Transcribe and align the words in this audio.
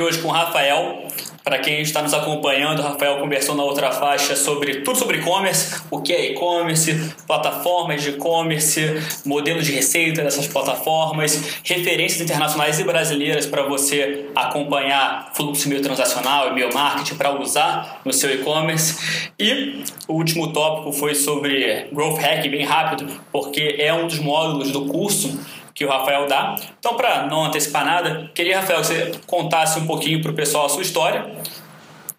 aqui 0.00 0.02
hoje 0.02 0.18
com 0.20 0.28
o 0.28 0.30
Rafael. 0.30 1.06
Para 1.44 1.58
quem 1.58 1.80
está 1.80 2.02
nos 2.02 2.12
acompanhando, 2.12 2.80
o 2.80 2.82
Rafael 2.82 3.18
conversou 3.18 3.54
na 3.54 3.62
outra 3.62 3.90
faixa 3.90 4.36
sobre 4.36 4.82
tudo 4.82 4.98
sobre 4.98 5.18
e-commerce, 5.18 5.80
o 5.90 6.00
que 6.00 6.12
é 6.12 6.32
e-commerce, 6.32 7.12
plataformas 7.26 8.02
de 8.02 8.10
e-commerce, 8.10 9.00
modelo 9.24 9.62
de 9.62 9.72
receita 9.72 10.22
dessas 10.22 10.46
plataformas, 10.46 11.60
referências 11.64 12.20
internacionais 12.20 12.78
e 12.78 12.84
brasileiras 12.84 13.46
para 13.46 13.62
você 13.62 14.26
acompanhar 14.34 15.32
fluxo 15.34 15.68
meio 15.68 15.80
transacional 15.80 16.48
e 16.48 16.54
meio 16.54 16.72
marketing 16.72 17.14
para 17.16 17.38
usar 17.38 18.00
no 18.04 18.12
seu 18.12 18.32
e-commerce. 18.32 19.30
E 19.38 19.82
o 20.06 20.14
último 20.14 20.52
tópico 20.52 20.92
foi 20.92 21.14
sobre 21.14 21.88
Growth 21.90 22.18
Hack, 22.18 22.48
bem 22.48 22.64
rápido, 22.64 23.08
porque 23.32 23.76
é 23.78 23.92
um 23.92 24.06
dos 24.06 24.18
módulos 24.18 24.70
do 24.70 24.86
curso 24.86 25.40
que 25.74 25.84
o 25.84 25.88
Rafael 25.88 26.26
dá. 26.26 26.56
Então, 26.78 26.96
para 26.96 27.26
não 27.26 27.44
antecipar 27.44 27.84
nada, 27.84 28.30
queria, 28.34 28.60
Rafael, 28.60 28.80
que 28.80 28.86
você 28.86 29.12
contasse 29.26 29.78
um 29.78 29.86
pouquinho 29.86 30.22
para 30.22 30.30
o 30.30 30.34
pessoal 30.34 30.66
a 30.66 30.68
sua 30.68 30.82
história 30.82 31.30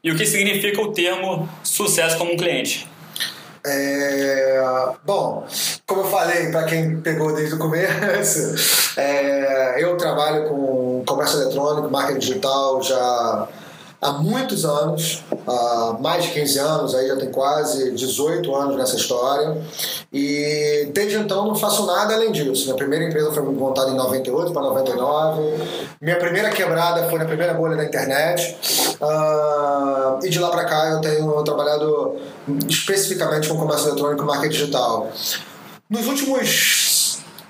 e 0.04 0.12
o 0.12 0.18
que 0.18 0.26
significa 0.26 0.82
o 0.82 0.92
termo 0.92 1.48
sucesso 1.64 2.18
como 2.18 2.34
um 2.34 2.38
cliente. 2.38 2.88
É, 3.64 4.64
bom, 5.06 5.46
como 5.86 6.02
eu 6.02 6.06
falei, 6.06 6.50
para 6.50 6.64
quem 6.64 7.00
pegou 7.00 7.36
desde 7.36 7.54
o 7.54 7.60
começo, 7.60 8.56
é, 9.00 9.76
eu 9.84 9.96
trabalho 9.98 10.50
com 10.50 11.04
comércio 11.06 11.42
eletrônico, 11.42 11.92
marketing 11.92 12.20
digital 12.20 12.82
já 12.82 13.48
há 14.02 14.14
muitos 14.14 14.66
anos, 14.66 15.24
há 15.48 15.98
mais 16.00 16.24
de 16.24 16.32
15 16.32 16.60
anos, 16.60 16.96
aí 16.96 17.08
já 17.08 17.16
tem 17.16 17.30
quase 17.30 17.92
18 17.92 18.56
anos 18.56 18.76
nessa 18.76 18.96
história. 18.96 19.62
E 20.12 20.90
desde 20.92 21.18
então 21.18 21.48
não 21.48 21.56
faço 21.56 21.86
nada 21.86 22.16
além 22.16 22.32
disso. 22.32 22.66
Minha 22.66 22.76
primeira 22.76 23.06
empresa 23.06 23.32
foi 23.32 23.44
montada 23.44 23.92
em 23.92 23.96
98 23.96 24.52
para 24.52 24.62
99. 24.64 25.42
Minha 26.02 26.18
primeira 26.18 26.50
quebrada 26.50 27.08
foi 27.10 27.20
na 27.20 27.26
primeira 27.26 27.54
bolha 27.54 27.78
da 27.78 27.86
internet. 27.86 28.58
Uh, 29.00 30.26
e 30.26 30.30
de 30.30 30.40
lá 30.40 30.50
para 30.50 30.66
cá 30.66 30.90
eu 30.90 31.02
tenho 31.02 31.44
trabalhado 31.44 32.18
especificamente 32.68 33.48
com 33.48 33.58
comércio 33.58 33.90
eletrônico 33.90 34.24
e 34.24 34.26
marketing 34.26 34.50
digital. 34.50 35.12
Nos 35.90 36.08
últimos 36.08 36.91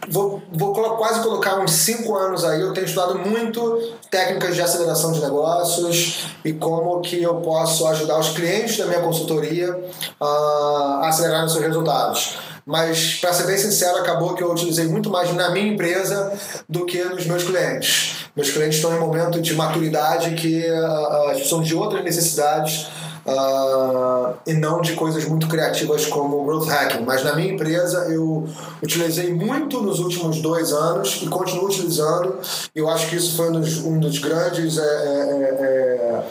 vou, 0.10 0.42
vou 0.52 0.74
quase 0.74 1.22
colocar 1.22 1.60
uns 1.60 1.72
5 1.72 2.16
anos 2.16 2.44
aí, 2.44 2.62
eu 2.62 2.74
tenho 2.74 2.86
estudado 2.86 3.20
muito 3.20 3.94
técnicas 4.10 4.56
de 4.56 4.62
aceleração 4.62 5.12
de 5.12 5.22
negócios 5.22 6.26
e 6.44 6.54
como 6.54 7.02
que 7.02 7.22
eu 7.22 7.36
posso 7.36 7.88
ajudar 7.88 8.20
os 8.20 8.30
clientes 8.30 8.78
da 8.78 8.86
minha 8.86 9.02
consultoria 9.02 9.80
a 10.20 11.02
acelerar 11.08 11.46
os 11.46 11.54
seus 11.54 11.66
resultados. 11.66 12.38
Mas, 12.66 13.16
para 13.16 13.34
ser 13.34 13.48
bem 13.48 13.58
sincero, 13.58 13.98
acabou 13.98 14.36
que 14.36 14.44
eu 14.44 14.52
utilizei 14.52 14.86
muito 14.88 15.10
mais 15.10 15.34
na 15.34 15.50
minha 15.50 15.74
empresa 15.74 16.32
do 16.70 16.86
que 16.86 17.04
nos 17.04 17.26
meus 17.26 17.44
clientes. 17.44 18.28
Meus 18.36 18.52
clientes 18.52 18.76
estão 18.76 18.94
em 18.94 18.98
um 18.98 19.02
momento 19.02 19.42
de 19.42 19.54
maturidade 19.56 20.36
que 20.36 20.64
uh, 20.70 21.50
são 21.50 21.62
de 21.62 21.76
outras 21.76 22.04
necessidades 22.04 22.88
uh, 23.26 24.36
e 24.46 24.54
não 24.54 24.82
de 24.82 24.94
coisas 24.94 25.26
muito 25.26 25.48
criativas 25.48 26.06
como 26.06 26.44
growth 26.46 26.68
hacking. 26.68 27.04
Mas 27.06 27.24
na 27.24 27.36
minha 27.36 27.54
empresa 27.54 28.06
eu 28.10 28.48
utilizei 28.82 29.34
muito 29.34 29.82
nos 29.82 30.00
últimos 30.00 30.42
dois 30.42 30.72
anos 30.72 31.22
e 31.22 31.28
continuo 31.28 31.66
utilizando. 31.66 32.40
Eu 32.76 32.90
acho 32.90 33.10
que 33.10 33.16
isso 33.16 33.36
foi 33.36 33.50
um 33.50 33.60
dos, 33.60 33.78
um 33.80 34.00
dos 34.00 34.20
grandes 34.20 34.78
é, 34.78 34.82
é, 34.82 36.24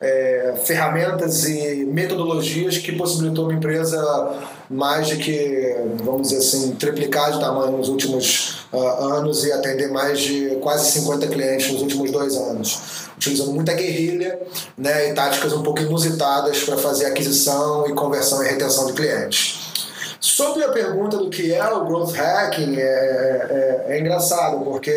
é, 0.00 0.50
é 0.50 0.56
ferramentas 0.56 1.44
e 1.44 1.84
metodologias 1.86 2.78
que 2.78 2.92
possibilitou 2.92 3.44
uma 3.44 3.54
empresa 3.54 4.00
mais 4.70 5.08
de 5.08 5.16
que, 5.16 5.76
vamos 6.04 6.28
dizer 6.28 6.38
assim, 6.38 6.72
triplicar 6.76 7.32
de 7.32 7.40
tamanho 7.40 7.76
nos 7.76 7.88
últimos 7.88 8.66
uh, 8.72 9.04
anos 9.14 9.44
e 9.44 9.52
atender 9.52 9.90
mais 9.90 10.20
de 10.20 10.56
quase 10.60 10.90
50 10.92 11.26
clientes 11.26 11.72
nos 11.72 11.82
últimos 11.82 12.10
dois 12.10 12.36
anos 12.36 13.08
utilizando 13.18 13.52
muita 13.52 13.74
guerrilha 13.74 14.40
né, 14.76 15.10
e 15.10 15.14
táticas 15.14 15.52
um 15.52 15.62
pouco 15.62 15.80
inusitadas 15.80 16.62
para 16.62 16.78
fazer 16.78 17.06
aquisição 17.06 17.86
e 17.88 17.92
conversão 17.92 18.42
e 18.44 18.48
retenção 18.48 18.86
de 18.86 18.92
clientes. 18.92 19.68
Sobre 20.20 20.64
a 20.64 20.68
pergunta 20.70 21.16
do 21.16 21.28
que 21.28 21.52
é 21.52 21.72
o 21.72 21.84
growth 21.84 22.12
hacking, 22.12 22.76
é, 22.76 22.80
é, 22.80 23.84
é 23.88 24.00
engraçado, 24.00 24.64
porque 24.64 24.92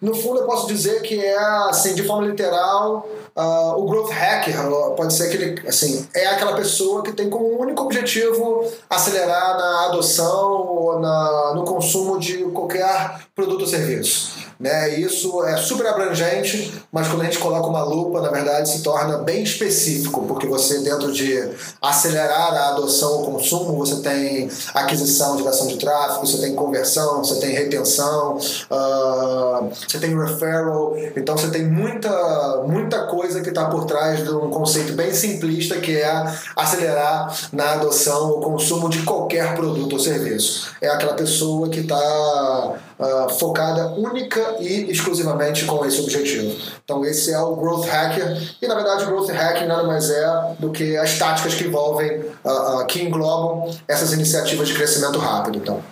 no 0.00 0.14
fundo 0.14 0.40
eu 0.40 0.46
posso 0.46 0.66
dizer 0.66 1.02
que 1.02 1.20
é, 1.20 1.38
assim, 1.68 1.94
de 1.94 2.02
forma 2.02 2.26
literal, 2.26 3.08
uh, 3.36 3.76
o 3.76 3.86
growth 3.86 4.10
hacker 4.10 4.56
pode 4.96 5.14
ser 5.14 5.28
aquele, 5.28 5.68
assim, 5.68 6.06
é 6.14 6.26
aquela 6.26 6.54
pessoa 6.54 7.02
que 7.02 7.12
tem 7.12 7.28
como 7.28 7.60
único 7.60 7.82
objetivo 7.82 8.66
acelerar 8.88 9.56
na 9.56 9.86
adoção 9.86 10.50
ou 10.50 11.00
na, 11.00 11.54
no 11.54 11.64
consumo 11.64 12.18
de 12.18 12.44
qualquer 12.44 13.20
produto 13.34 13.62
ou 13.62 13.66
serviço. 13.66 14.51
Né? 14.58 15.00
Isso 15.00 15.44
é 15.44 15.56
super 15.56 15.86
abrangente, 15.86 16.72
mas 16.90 17.08
quando 17.08 17.22
a 17.22 17.24
gente 17.24 17.38
coloca 17.38 17.66
uma 17.66 17.82
lupa, 17.82 18.20
na 18.20 18.30
verdade, 18.30 18.68
se 18.68 18.82
torna 18.82 19.18
bem 19.18 19.42
específico, 19.42 20.24
porque 20.26 20.46
você, 20.46 20.80
dentro 20.80 21.12
de 21.12 21.50
acelerar 21.80 22.54
a 22.54 22.68
adoção 22.70 23.12
ou 23.18 23.24
consumo, 23.24 23.76
você 23.76 23.96
tem 23.96 24.50
aquisição, 24.74 25.38
geração 25.38 25.66
de 25.66 25.76
tráfego, 25.76 26.26
você 26.26 26.38
tem 26.38 26.54
conversão, 26.54 27.24
você 27.24 27.40
tem 27.40 27.50
retenção, 27.50 28.36
uh, 28.36 29.70
você 29.70 29.98
tem 29.98 30.16
referral, 30.16 30.96
então 31.16 31.36
você 31.36 31.48
tem 31.48 31.64
muita, 31.64 32.62
muita 32.66 33.06
coisa 33.06 33.40
que 33.40 33.48
está 33.48 33.66
por 33.66 33.84
trás 33.84 34.22
de 34.22 34.30
um 34.30 34.50
conceito 34.50 34.92
bem 34.92 35.12
simplista 35.12 35.76
que 35.78 35.96
é 35.96 36.34
acelerar 36.56 37.34
na 37.52 37.72
adoção 37.72 38.30
ou 38.30 38.40
consumo 38.40 38.88
de 38.88 39.02
qualquer 39.02 39.54
produto 39.54 39.94
ou 39.94 39.98
serviço. 39.98 40.72
É 40.80 40.88
aquela 40.88 41.14
pessoa 41.14 41.68
que 41.68 41.80
está 41.80 42.78
uh, 43.02 43.28
focada 43.28 43.88
única 43.88 44.56
e 44.60 44.90
exclusivamente 44.90 45.64
com 45.64 45.84
esse 45.84 46.00
objetivo. 46.00 46.56
Então 46.84 47.04
esse 47.04 47.32
é 47.32 47.38
o 47.38 47.56
Growth 47.56 47.86
Hacker 47.86 48.40
e 48.60 48.66
na 48.66 48.74
verdade 48.74 49.04
o 49.04 49.06
Growth 49.06 49.30
Hacking 49.30 49.66
nada 49.66 49.82
mais 49.84 50.08
é 50.10 50.54
do 50.58 50.70
que 50.70 50.96
as 50.96 51.18
táticas 51.18 51.54
que 51.54 51.64
envolvem, 51.64 52.20
uh, 52.44 52.80
uh, 52.80 52.86
que 52.86 53.02
englobam 53.02 53.70
essas 53.88 54.12
iniciativas 54.12 54.68
de 54.68 54.74
crescimento 54.74 55.18
rápido. 55.18 55.58
Então. 55.58 55.82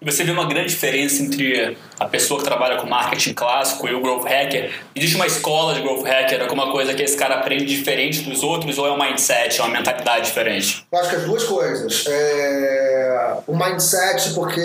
Você 0.00 0.24
vê 0.24 0.30
uma 0.30 0.46
grande 0.46 0.68
diferença 0.68 1.22
entre 1.22 1.76
a 1.98 2.06
pessoa 2.06 2.38
que 2.38 2.44
trabalha 2.44 2.76
com 2.76 2.86
marketing 2.86 3.32
clássico 3.32 3.88
e 3.88 3.94
o 3.94 4.00
growth 4.00 4.24
hacker? 4.24 4.72
Existe 4.94 5.16
uma 5.16 5.26
escola 5.26 5.74
de 5.74 5.80
growth 5.80 6.04
hacker, 6.04 6.42
alguma 6.42 6.70
coisa 6.70 6.94
que 6.94 7.02
esse 7.02 7.16
cara 7.16 7.36
aprende 7.36 7.64
diferente 7.64 8.22
dos 8.22 8.42
outros 8.42 8.78
ou 8.78 8.86
é 8.86 8.92
um 8.92 8.98
mindset, 8.98 9.60
é 9.60 9.64
uma 9.64 9.72
mentalidade 9.72 10.26
diferente? 10.26 10.86
Eu 10.92 10.98
acho 10.98 11.10
que 11.10 11.16
as 11.16 11.24
duas 11.24 11.44
coisas. 11.44 12.04
É... 12.08 13.36
O 13.46 13.56
mindset, 13.56 14.34
porque 14.34 14.60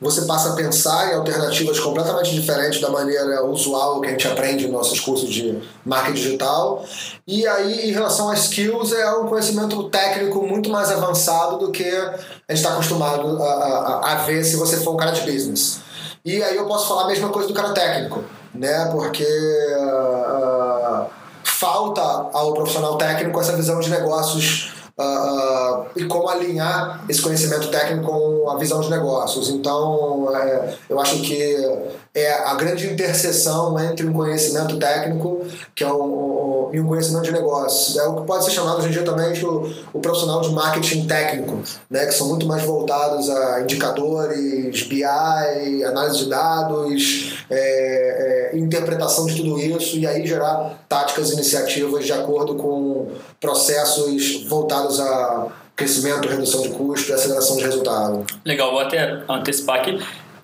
você 0.00 0.22
passa 0.22 0.52
a 0.52 0.56
pensar 0.56 1.12
em 1.12 1.14
alternativas 1.14 1.78
completamente 1.78 2.34
diferentes 2.34 2.80
da 2.80 2.90
maneira 2.90 3.44
usual 3.44 4.00
que 4.00 4.08
a 4.08 4.10
gente 4.10 4.26
aprende 4.26 4.64
nos 4.64 4.72
nossos 4.72 4.98
cursos 4.98 5.32
de 5.32 5.60
marketing 5.84 6.14
digital. 6.14 6.84
E 7.26 7.46
aí, 7.46 7.88
em 7.88 7.92
relação 7.92 8.28
a 8.28 8.34
skills, 8.34 8.92
é 8.92 9.10
um 9.12 9.28
conhecimento 9.28 9.88
técnico 9.90 10.44
muito 10.44 10.68
mais 10.70 10.90
avançado 10.90 11.58
do 11.58 11.70
que 11.70 11.84
a 11.84 12.10
gente 12.48 12.56
está 12.56 12.72
acostumado 12.72 13.40
a, 13.40 13.44
a, 13.44 14.12
a 14.12 14.14
ver 14.24 14.42
se 14.42 14.56
você 14.56 14.78
for 14.78 14.94
um 14.94 14.96
cara 14.96 15.12
de 15.12 15.20
business. 15.20 15.80
E 16.24 16.40
aí 16.42 16.56
eu 16.56 16.66
posso 16.66 16.86
falar 16.88 17.02
a 17.02 17.06
mesma 17.08 17.30
coisa 17.30 17.48
do 17.48 17.54
cara 17.54 17.72
técnico, 17.72 18.24
né? 18.54 18.88
Porque 18.92 19.24
uh, 19.24 21.06
falta 21.42 22.00
ao 22.00 22.54
profissional 22.54 22.96
técnico 22.96 23.40
essa 23.40 23.56
visão 23.56 23.80
de 23.80 23.90
negócios 23.90 24.81
uh, 24.98 25.86
e 25.96 26.04
como 26.04 26.28
alinhar 26.28 27.04
esse 27.08 27.20
conhecimento 27.20 27.68
técnico 27.70 28.06
com 28.06 28.50
a 28.50 28.56
visão 28.56 28.80
de 28.80 28.90
negócios. 28.90 29.48
Então, 29.50 30.28
é, 30.34 30.74
eu 30.88 31.00
acho 31.00 31.20
que 31.20 31.56
é 32.14 32.32
a 32.32 32.54
grande 32.54 32.86
interseção 32.86 33.78
entre 33.80 34.06
um 34.06 34.12
conhecimento 34.12 34.78
técnico 34.78 35.46
que 35.74 35.82
é 35.82 35.90
um, 35.90 36.68
e 36.72 36.80
um 36.80 36.86
conhecimento 36.86 37.24
de 37.24 37.32
negócios. 37.32 37.96
É 37.96 38.06
o 38.06 38.16
que 38.16 38.26
pode 38.26 38.44
ser 38.44 38.50
chamado 38.50 38.78
hoje 38.78 38.88
em 38.88 38.92
dia 38.92 39.02
também 39.02 39.32
de 39.32 39.44
o, 39.46 39.72
o 39.94 40.00
profissional 40.00 40.40
de 40.40 40.50
marketing 40.50 41.06
técnico, 41.06 41.62
né, 41.90 42.06
que 42.06 42.12
são 42.12 42.28
muito 42.28 42.46
mais 42.46 42.62
voltados 42.62 43.30
a 43.30 43.62
indicadores, 43.62 44.82
BI, 44.82 45.84
análise 45.84 46.18
de 46.18 46.28
dados, 46.28 47.44
é, 47.48 48.52
é, 48.52 48.58
interpretação 48.58 49.26
de 49.26 49.36
tudo 49.36 49.58
isso 49.58 49.96
e 49.96 50.06
aí 50.06 50.26
gerar 50.26 50.84
táticas 50.88 51.30
e 51.30 51.34
iniciativas 51.34 52.04
de 52.04 52.12
acordo 52.12 52.56
com 52.56 53.08
processos 53.40 54.44
voltados 54.48 54.81
a 55.00 55.48
crescimento, 55.74 56.28
redução 56.28 56.62
de 56.62 56.68
custo 56.70 57.10
e 57.10 57.14
aceleração 57.14 57.56
de 57.56 57.64
resultado. 57.64 58.24
Legal, 58.44 58.70
vou 58.70 58.80
até 58.80 59.22
antecipar 59.28 59.80
aqui. 59.80 59.98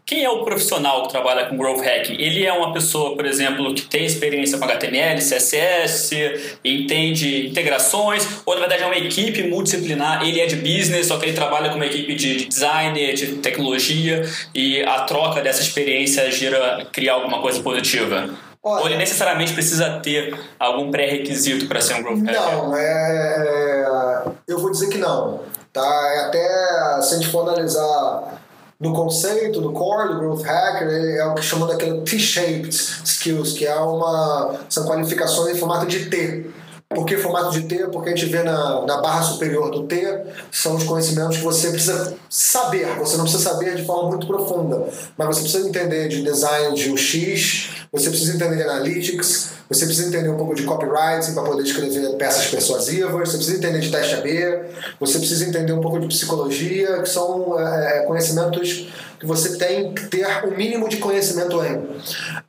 Quem 0.09 0.25
é 0.25 0.31
o 0.31 0.43
profissional 0.43 1.03
que 1.03 1.11
trabalha 1.11 1.45
com 1.45 1.59
growth 1.59 1.83
hacking? 1.83 2.15
Ele 2.19 2.47
é 2.47 2.51
uma 2.51 2.73
pessoa, 2.73 3.15
por 3.15 3.27
exemplo, 3.27 3.75
que 3.75 3.83
tem 3.83 4.07
experiência 4.07 4.57
com 4.57 4.65
HTML, 4.65 5.21
CSS, 5.21 6.59
entende 6.65 7.47
integrações, 7.47 8.27
ou 8.47 8.55
na 8.55 8.61
verdade 8.61 8.85
é 8.85 8.87
uma 8.87 8.97
equipe 8.97 9.43
multidisciplinar, 9.43 10.27
ele 10.27 10.41
é 10.41 10.47
de 10.47 10.57
business, 10.57 11.09
só 11.09 11.19
que 11.19 11.27
ele 11.27 11.35
trabalha 11.35 11.69
com 11.69 11.77
uma 11.77 11.85
equipe 11.85 12.15
de 12.15 12.47
design, 12.47 13.13
de 13.13 13.37
tecnologia, 13.37 14.27
e 14.55 14.83
a 14.83 15.01
troca 15.01 15.43
dessa 15.43 15.61
experiência 15.61 16.31
gira 16.33 16.87
criar 16.91 17.13
alguma 17.13 17.43
coisa 17.43 17.61
positiva? 17.61 18.31
Olha, 18.69 18.83
ou 18.83 18.87
ele 18.89 18.99
necessariamente 18.99 19.55
precisa 19.55 19.99
ter 20.01 20.39
algum 20.59 20.91
pré-requisito 20.91 21.67
para 21.67 21.81
ser 21.81 21.95
um 21.95 22.03
growth 22.03 22.25
hacker? 22.25 22.41
Não, 22.41 22.77
é, 22.77 22.83
é, 22.85 24.33
eu 24.47 24.59
vou 24.59 24.71
dizer 24.71 24.89
que 24.89 24.99
não. 24.99 25.41
Tá? 25.73 25.83
É 25.83 26.21
até, 26.27 27.03
se 27.03 27.15
a 27.15 27.19
gente 27.19 27.29
for 27.29 27.49
analisar 27.49 28.39
no 28.81 28.93
conceito, 28.93 29.61
no 29.61 29.73
core 29.73 30.09
do 30.09 30.19
Growth 30.21 30.43
Hacker, 30.43 30.89
é 30.89 31.25
o 31.25 31.35
que 31.35 31.43
chamam 31.43 31.67
daquele 31.67 32.01
T-shaped 32.03 32.71
skills, 33.05 33.53
que 33.53 33.67
é 33.67 33.75
uma, 33.75 34.61
são 34.69 34.87
qualificações 34.87 35.57
em 35.57 35.59
formato 35.59 35.87
de 35.87 36.07
T. 36.07 36.51
Por 36.95 37.05
que 37.05 37.19
formato 37.19 37.51
de 37.51 37.65
T? 37.65 37.87
Porque 37.89 38.09
a 38.09 38.17
gente 38.17 38.33
vê 38.33 38.43
na, 38.43 38.87
na 38.87 38.97
barra 39.03 39.23
superior 39.23 39.71
do 39.71 39.83
T, 39.83 40.23
são 40.51 40.75
os 40.75 40.85
conhecimentos 40.85 41.37
que 41.37 41.45
você 41.45 41.69
precisa 41.71 42.17
saber. 42.31 42.87
Você 42.99 43.19
não 43.19 43.25
precisa 43.25 43.43
saber 43.43 43.77
de 43.77 43.85
forma 43.85 44.09
muito 44.09 44.27
profunda, 44.27 44.89
mas 45.15 45.29
você 45.29 45.43
precisa 45.43 45.69
entender 45.69 46.09
de 46.09 46.23
design 46.23 46.75
de 46.75 46.91
UX, 46.91 47.69
você 47.93 48.09
precisa 48.09 48.35
entender 48.35 48.57
de 48.57 48.63
analytics, 48.63 49.51
você 49.69 49.85
precisa 49.85 50.09
entender 50.09 50.31
um 50.31 50.39
pouco 50.39 50.55
de 50.55 50.63
copywriting 50.63 51.35
para 51.35 51.43
poder 51.43 51.63
escrever 51.63 52.17
peças 52.17 52.47
persuasivas, 52.47 53.29
você 53.29 53.37
precisa 53.37 53.59
entender 53.59 53.81
de 53.81 53.91
teste 53.91 54.15
AB, 54.15 54.61
você 54.99 55.19
precisa 55.19 55.45
entender 55.47 55.75
um 55.75 55.83
pouco 55.83 56.01
de 56.01 56.07
psicologia, 56.07 57.03
que 57.03 57.09
são 57.11 57.61
é, 57.61 58.05
conhecimentos 58.07 58.89
que 59.19 59.27
você 59.27 59.59
tem 59.59 59.93
que 59.93 60.07
ter 60.07 60.27
o 60.45 60.49
um 60.49 60.57
mínimo 60.57 60.89
de 60.89 60.99
conhecimento 60.99 61.63
em. 61.65 61.89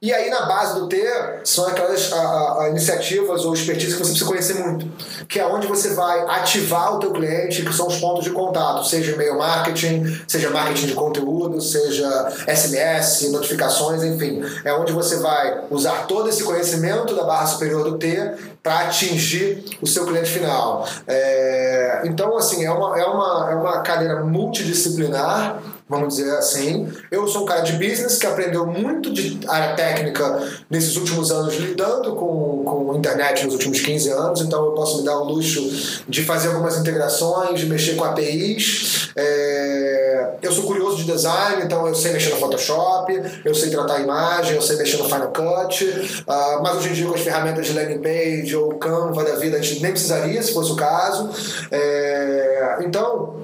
E 0.02 0.14
aí, 0.14 0.30
na 0.30 0.46
base 0.46 0.80
do 0.80 0.88
T, 0.88 0.98
são 1.44 1.68
aquelas 1.68 2.14
a, 2.14 2.62
a, 2.62 2.70
iniciativas 2.70 3.44
ou 3.44 3.54
expertise 3.54 3.94
que 3.94 4.00
você 4.00 4.10
precisa 4.12 4.26
conhecer 4.26 4.54
muito, 4.56 4.88
que 5.28 5.40
é 5.40 5.46
onde 5.46 5.68
você 5.68 5.94
vai 5.94 6.22
ativar 6.28 6.96
o 6.96 7.00
teu 7.00 7.12
cliente, 7.12 7.64
que 7.64 7.74
são 7.74 7.88
os 7.88 7.98
pontos 7.98 8.24
de 8.24 8.32
contato, 8.32 8.86
seja 8.86 9.14
e-mail 9.14 9.38
marketing, 9.38 10.22
seja 10.28 10.50
marketing 10.50 10.88
de 10.88 10.94
conteúdo, 10.94 11.60
seja 11.60 12.08
SMS, 12.48 13.32
notificações, 13.32 14.04
enfim. 14.04 14.42
É 14.64 14.74
onde 14.74 14.92
você 14.92 15.18
vai 15.18 15.62
usar 15.70 16.06
todo 16.08 16.30
esse 16.30 16.44
conhecimento 16.44 17.16
da 17.16 17.24
barra 17.24 17.48
superior 17.48 17.84
do 17.84 17.98
T 17.98 18.34
para 18.62 18.82
atingir 18.82 19.64
o 19.82 19.88
seu 19.88 20.06
cliente 20.06 20.30
final. 20.30 20.88
É, 21.08 22.02
então, 22.06 22.38
assim, 22.38 22.66
é 22.66 22.72
uma, 22.72 23.00
é, 23.00 23.06
uma, 23.06 23.52
é 23.52 23.56
uma 23.56 23.82
cadeira 23.82 24.24
multidisciplinar 24.24 25.60
vamos 25.90 26.16
dizer 26.16 26.32
assim. 26.38 26.88
Eu 27.10 27.28
sou 27.28 27.44
um 27.44 27.46
cara 27.46 27.62
de 27.62 27.74
business 27.74 28.20
que 28.20 28.28
aprendeu 28.28 28.68
muito 28.68 29.12
de 29.12 29.40
área 29.48 29.76
técnica 29.76 30.48
nesses 30.70 30.96
últimos 30.96 31.32
anos, 31.32 31.56
lidando 31.56 32.16
com, 32.16 32.64
com 32.64 32.96
internet 32.96 33.44
nos 33.44 33.56
últimos 33.56 33.82
15 33.82 34.10
anos, 34.12 34.42
então 34.42 34.64
eu 34.66 34.72
posso 34.74 35.00
me 35.00 35.04
dar 35.04 35.18
o 35.18 35.24
luxo 35.24 36.04
de 36.08 36.24
fazer 36.24 36.50
algumas 36.50 36.78
integrações, 36.78 37.60
de 37.60 37.66
mexer 37.66 37.96
com 37.96 38.04
APIs. 38.04 39.10
É... 39.16 40.36
Eu 40.42 40.52
sou 40.52 40.66
curioso 40.66 40.98
de 40.98 41.06
design, 41.06 41.64
então 41.64 41.88
eu 41.88 41.96
sei 41.96 42.14
mexer 42.14 42.30
no 42.30 42.38
Photoshop, 42.38 43.12
eu 43.44 43.56
sei 43.56 43.72
tratar 43.72 43.96
a 43.96 44.00
imagem, 44.00 44.56
eu 44.56 44.62
sei 44.62 44.78
mexer 44.78 44.98
no 44.98 45.06
Final 45.06 45.34
Cut, 45.34 45.84
uh, 45.84 46.64
mas 46.64 46.78
hoje 46.78 46.90
em 46.90 46.94
dia 46.94 47.08
com 47.08 47.16
as 47.16 47.22
ferramentas 47.22 47.66
de 47.66 47.74
landing 47.74 48.00
page 48.00 48.56
ou 48.56 48.76
Canva 48.76 49.24
da 49.24 49.36
vida, 49.36 49.58
a 49.58 49.62
gente 49.62 49.82
nem 49.82 49.92
precisaria, 49.92 50.42
se 50.42 50.54
fosse 50.54 50.72
o 50.72 50.76
caso. 50.76 51.30
É... 51.72 52.78
Então, 52.82 53.36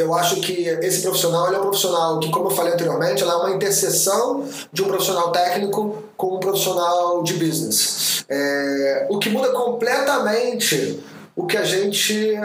eu 0.00 0.14
acho 0.14 0.36
que 0.36 0.68
esse 0.82 1.02
profissional 1.02 1.52
é 1.52 1.58
um 1.58 1.62
profissional 1.62 2.18
que, 2.18 2.30
como 2.30 2.46
eu 2.46 2.50
falei 2.50 2.72
anteriormente, 2.72 3.22
ela 3.22 3.34
é 3.34 3.36
uma 3.36 3.50
interseção 3.50 4.44
de 4.72 4.82
um 4.82 4.86
profissional 4.86 5.30
técnico 5.30 6.02
com 6.16 6.36
um 6.36 6.40
profissional 6.40 7.22
de 7.22 7.34
business. 7.34 8.24
É, 8.28 9.06
o 9.10 9.18
que 9.18 9.28
muda 9.28 9.50
completamente 9.50 11.00
o 11.36 11.46
que 11.46 11.56
a 11.56 11.64
gente 11.64 12.38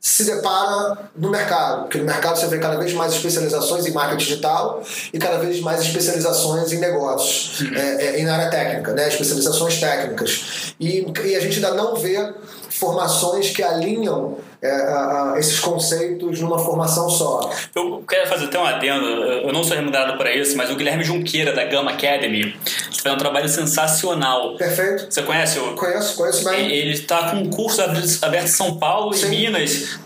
se 0.00 0.24
depara 0.24 1.10
no 1.14 1.28
mercado, 1.28 1.82
porque 1.82 1.98
no 1.98 2.04
mercado 2.04 2.38
você 2.38 2.46
vê 2.46 2.58
cada 2.58 2.78
vez 2.78 2.92
mais 2.94 3.12
especializações 3.12 3.86
em 3.86 3.92
marketing 3.92 4.24
digital 4.24 4.82
e 5.12 5.18
cada 5.18 5.36
vez 5.38 5.60
mais 5.60 5.82
especializações 5.82 6.72
em 6.72 6.78
negócios, 6.78 7.62
é, 7.76 8.06
é, 8.06 8.20
em 8.20 8.26
área 8.26 8.48
técnica, 8.48 8.94
né? 8.94 9.08
especializações 9.08 9.78
técnicas. 9.78 10.74
E, 10.80 11.06
e 11.24 11.36
a 11.36 11.40
gente 11.40 11.56
ainda 11.56 11.74
não 11.74 11.96
vê 11.96 12.32
formações 12.70 13.50
que 13.50 13.62
alinham 13.62 14.38
é, 14.62 15.38
esses 15.38 15.58
conceitos 15.58 16.40
numa 16.40 16.58
formação 16.58 17.08
só. 17.08 17.50
Eu 17.74 18.04
quero 18.08 18.28
fazer 18.28 18.46
até 18.46 18.58
um 18.58 18.64
adendo, 18.64 19.06
eu 19.06 19.52
não 19.52 19.64
sou 19.64 19.76
remunerado 19.76 20.18
para 20.18 20.34
isso, 20.34 20.56
mas 20.56 20.70
o 20.70 20.76
Guilherme 20.76 21.02
Junqueira, 21.02 21.52
da 21.52 21.64
Gama 21.64 21.92
Academy, 21.92 22.54
faz 23.02 23.14
um 23.14 23.18
trabalho 23.18 23.48
sensacional. 23.48 24.56
Perfeito. 24.56 25.06
Você 25.10 25.22
conhece? 25.22 25.58
O... 25.58 25.74
Conheço, 25.74 26.16
conheço 26.16 26.44
bem. 26.44 26.70
Ele 26.70 26.92
está 26.92 27.30
com 27.30 27.36
um 27.36 27.50
curso 27.50 27.80
aberto 27.82 28.44
em 28.44 28.48
São 28.48 28.78
Paulo 28.78 29.14
e 29.16 29.26
Minas 29.26 29.98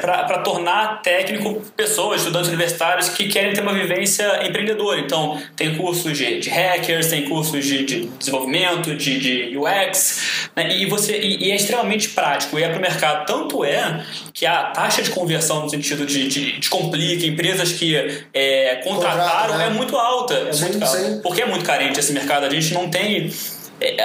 para 0.00 0.38
tornar 0.38 1.02
técnico 1.02 1.62
pessoas, 1.76 2.20
estudantes 2.20 2.48
universitários 2.48 3.08
que 3.08 3.28
querem 3.28 3.52
ter 3.52 3.60
uma 3.60 3.72
vivência 3.72 4.46
empreendedora. 4.46 5.00
Então, 5.00 5.40
tem 5.56 5.74
cursos 5.76 6.16
de, 6.16 6.40
de 6.40 6.50
hackers, 6.50 7.08
tem 7.08 7.28
cursos 7.28 7.64
de, 7.64 7.84
de 7.84 8.06
desenvolvimento, 8.18 8.94
de, 8.94 9.18
de 9.18 9.56
UX, 9.56 10.48
né? 10.56 10.76
e, 10.76 10.86
você, 10.86 11.18
e, 11.18 11.48
e, 11.48 11.50
é 11.50 11.56
extremamente 11.56 12.10
prático. 12.10 12.58
E 12.58 12.62
é 12.62 12.68
para 12.68 12.78
o 12.78 12.80
mercado. 12.80 13.26
Tanto 13.26 13.64
é 13.64 14.04
que 14.32 14.46
a 14.46 14.64
taxa 14.64 15.02
de 15.02 15.10
conversão 15.10 15.62
no 15.62 15.70
sentido 15.70 16.06
de, 16.06 16.28
de, 16.28 16.58
de 16.58 16.70
complica, 16.70 17.26
empresas 17.26 17.72
que 17.72 17.96
é, 18.32 18.76
contrataram, 18.84 19.24
Contrato, 19.24 19.58
né? 19.58 19.66
é 19.66 19.70
muito 19.70 19.96
alta. 19.96 20.34
É 20.34 20.52
sim, 20.52 20.64
muito 20.64 20.84
alta. 20.84 21.20
Porque 21.22 21.42
é 21.42 21.46
muito 21.46 21.64
carente 21.64 21.98
esse 21.98 22.12
mercado. 22.12 22.46
A 22.46 22.50
gente 22.50 22.72
não 22.72 22.88
tem 22.88 23.30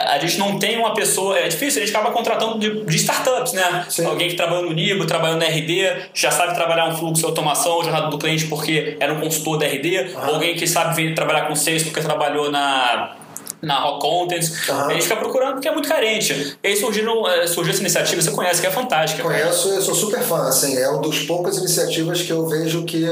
a 0.07 0.17
gente 0.19 0.37
não 0.37 0.57
tem 0.57 0.77
uma 0.77 0.93
pessoa. 0.93 1.37
É 1.37 1.47
difícil, 1.47 1.81
a 1.81 1.85
gente 1.85 1.95
acaba 1.95 2.11
contratando 2.11 2.59
de, 2.59 2.85
de 2.85 2.95
startups, 2.97 3.53
né? 3.53 3.85
Sim. 3.89 4.05
Alguém 4.05 4.29
que 4.29 4.35
trabalha 4.35 4.63
no 4.63 4.73
Nibo, 4.73 5.05
trabalhando 5.05 5.39
no 5.39 5.45
RD, 5.45 6.09
já 6.13 6.31
sabe 6.31 6.53
trabalhar 6.55 6.87
um 6.87 6.95
fluxo 6.95 7.21
de 7.21 7.25
automação, 7.25 7.81
jornada 7.83 8.07
do 8.07 8.17
cliente 8.17 8.45
porque 8.47 8.97
era 8.99 9.13
um 9.13 9.19
consultor 9.19 9.57
da 9.59 9.65
RD, 9.65 10.15
alguém 10.15 10.55
que 10.55 10.67
sabe 10.67 10.95
vir 10.95 11.15
trabalhar 11.15 11.47
com 11.47 11.55
sales 11.55 11.83
porque 11.83 12.01
trabalhou 12.01 12.51
na 12.51 13.15
na 13.61 13.79
Rock 13.79 14.01
Content. 14.01 14.43
Uhum. 14.69 14.79
A 14.85 14.93
gente 14.93 15.03
fica 15.03 15.17
procurando 15.17 15.53
porque 15.53 15.67
é 15.67 15.71
muito 15.71 15.87
carente. 15.87 16.57
E 16.63 16.67
aí 16.67 16.75
surgiu, 16.77 17.27
é, 17.27 17.45
surgiu 17.45 17.73
essa 17.73 17.81
iniciativa, 17.81 18.21
você 18.21 18.31
conhece, 18.31 18.61
que 18.61 18.67
é 18.67 18.71
fantástica. 18.71 19.21
Conheço, 19.21 19.69
eu 19.69 19.81
sou 19.81 19.93
super 19.93 20.21
fã, 20.21 20.47
assim, 20.47 20.77
é 20.77 20.87
uma 20.87 21.01
das 21.01 21.19
poucas 21.19 21.57
iniciativas 21.57 22.21
que 22.21 22.31
eu 22.31 22.47
vejo 22.47 22.85
que 22.85 23.05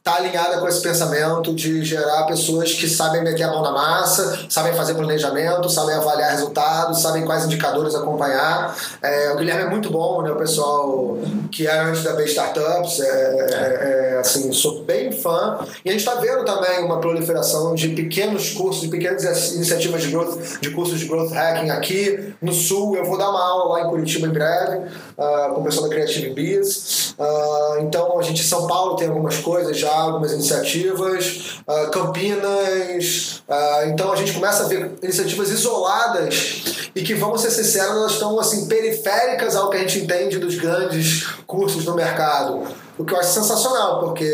está 0.00 0.14
alinhada 0.14 0.58
com 0.58 0.66
esse 0.66 0.80
pensamento 0.80 1.54
de 1.54 1.84
gerar 1.84 2.24
pessoas 2.24 2.72
que 2.72 2.88
sabem 2.88 3.22
meter 3.22 3.42
a 3.42 3.48
mão 3.48 3.60
na 3.60 3.70
massa, 3.70 4.46
sabem 4.48 4.72
fazer 4.72 4.94
planejamento, 4.94 5.68
sabem 5.68 5.94
avaliar 5.94 6.30
resultados, 6.30 7.02
sabem 7.02 7.26
quais 7.26 7.44
indicadores 7.44 7.94
acompanhar. 7.94 8.74
É, 9.02 9.30
o 9.32 9.36
Guilherme 9.36 9.64
é 9.64 9.68
muito 9.68 9.90
bom, 9.90 10.22
né? 10.22 10.32
O 10.32 10.36
pessoal 10.36 11.18
que 11.52 11.66
é 11.66 11.80
antes 11.80 12.02
da 12.02 12.14
B 12.14 12.24
Startups, 12.24 12.98
é, 12.98 13.04
é, 13.04 14.14
é, 14.14 14.18
assim, 14.20 14.50
sou 14.52 14.84
bem 14.84 15.12
fã. 15.12 15.58
E 15.84 15.90
a 15.90 15.92
gente 15.92 16.00
está 16.00 16.14
vendo 16.14 16.46
também 16.46 16.82
uma 16.82 16.98
proliferação 16.98 17.74
de 17.74 17.90
pequenos 17.90 18.54
cursos, 18.54 18.80
de 18.80 18.88
pequenas 18.88 19.52
iniciativas 19.52 20.00
de 20.00 20.08
growth, 20.08 20.60
de 20.62 20.70
cursos 20.70 20.98
de 20.98 21.06
growth 21.06 21.30
hacking 21.30 21.68
aqui 21.68 22.34
no 22.40 22.54
Sul. 22.54 22.96
Eu 22.96 23.04
vou 23.04 23.18
dar 23.18 23.28
uma 23.28 23.46
aula 23.46 23.74
lá 23.74 23.86
em 23.86 23.90
Curitiba 23.90 24.26
em 24.26 24.30
breve, 24.30 24.78
uh, 24.78 25.54
com 25.54 25.60
o 25.60 25.64
pessoal 25.64 25.90
da 25.90 25.94
Creative 25.94 26.30
Biz. 26.30 27.14
Uh, 27.18 27.82
então, 27.82 28.18
a 28.18 28.22
gente 28.22 28.40
em 28.40 28.46
São 28.46 28.66
Paulo 28.66 28.96
tem 28.96 29.08
algumas 29.08 29.36
coisas 29.38 29.76
já 29.76 29.89
algumas 29.90 30.32
iniciativas, 30.32 31.60
uh, 31.66 31.90
Campinas. 31.90 33.42
Uh, 33.48 33.88
então 33.88 34.12
a 34.12 34.16
gente 34.16 34.32
começa 34.32 34.64
a 34.64 34.68
ver 34.68 34.92
iniciativas 35.02 35.50
isoladas 35.50 36.90
e 36.94 37.02
que, 37.02 37.14
vamos 37.14 37.40
ser 37.40 37.50
sinceros, 37.50 37.96
elas 37.96 38.12
estão 38.12 38.38
assim, 38.38 38.66
periféricas 38.66 39.54
ao 39.54 39.70
que 39.70 39.76
a 39.76 39.80
gente 39.80 40.00
entende 40.00 40.38
dos 40.38 40.56
grandes 40.56 41.26
cursos 41.46 41.84
no 41.84 41.94
mercado. 41.94 42.62
O 42.98 43.04
que 43.04 43.14
eu 43.14 43.18
acho 43.18 43.32
sensacional, 43.32 44.00
porque 44.00 44.30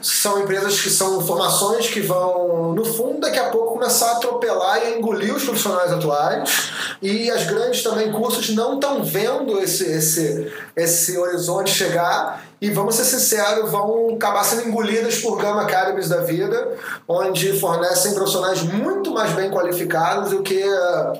são 0.00 0.40
empresas 0.40 0.80
que 0.80 0.90
são 0.90 1.20
formações 1.20 1.88
que 1.88 2.00
vão, 2.00 2.72
no 2.72 2.84
fundo, 2.84 3.20
daqui 3.20 3.38
a 3.38 3.50
pouco 3.50 3.74
começar 3.74 4.12
a 4.12 4.16
atropelar 4.16 4.80
e 4.84 4.98
engolir 4.98 5.34
os 5.34 5.44
profissionais 5.44 5.92
atuais. 5.92 6.70
E 7.00 7.30
as 7.30 7.44
grandes 7.44 7.82
também 7.82 8.10
cursos 8.10 8.50
não 8.50 8.74
estão 8.74 9.02
vendo 9.02 9.58
esse, 9.60 9.84
esse, 9.84 10.52
esse 10.76 11.16
horizonte 11.16 11.70
chegar 11.70 12.42
e 12.60 12.70
vamos 12.70 12.96
ser 12.96 13.04
sinceros, 13.04 13.70
vão 13.70 14.14
acabar 14.16 14.42
sendo 14.42 14.66
engolidas 14.68 15.18
por 15.18 15.40
Gama 15.40 15.62
Academies 15.62 16.08
da 16.08 16.22
vida, 16.22 16.72
onde 17.06 17.52
fornecem 17.58 18.14
profissionais 18.14 18.62
muito 18.62 19.12
mais 19.12 19.32
bem 19.32 19.48
qualificados 19.48 20.30
do 20.30 20.42
que 20.42 20.60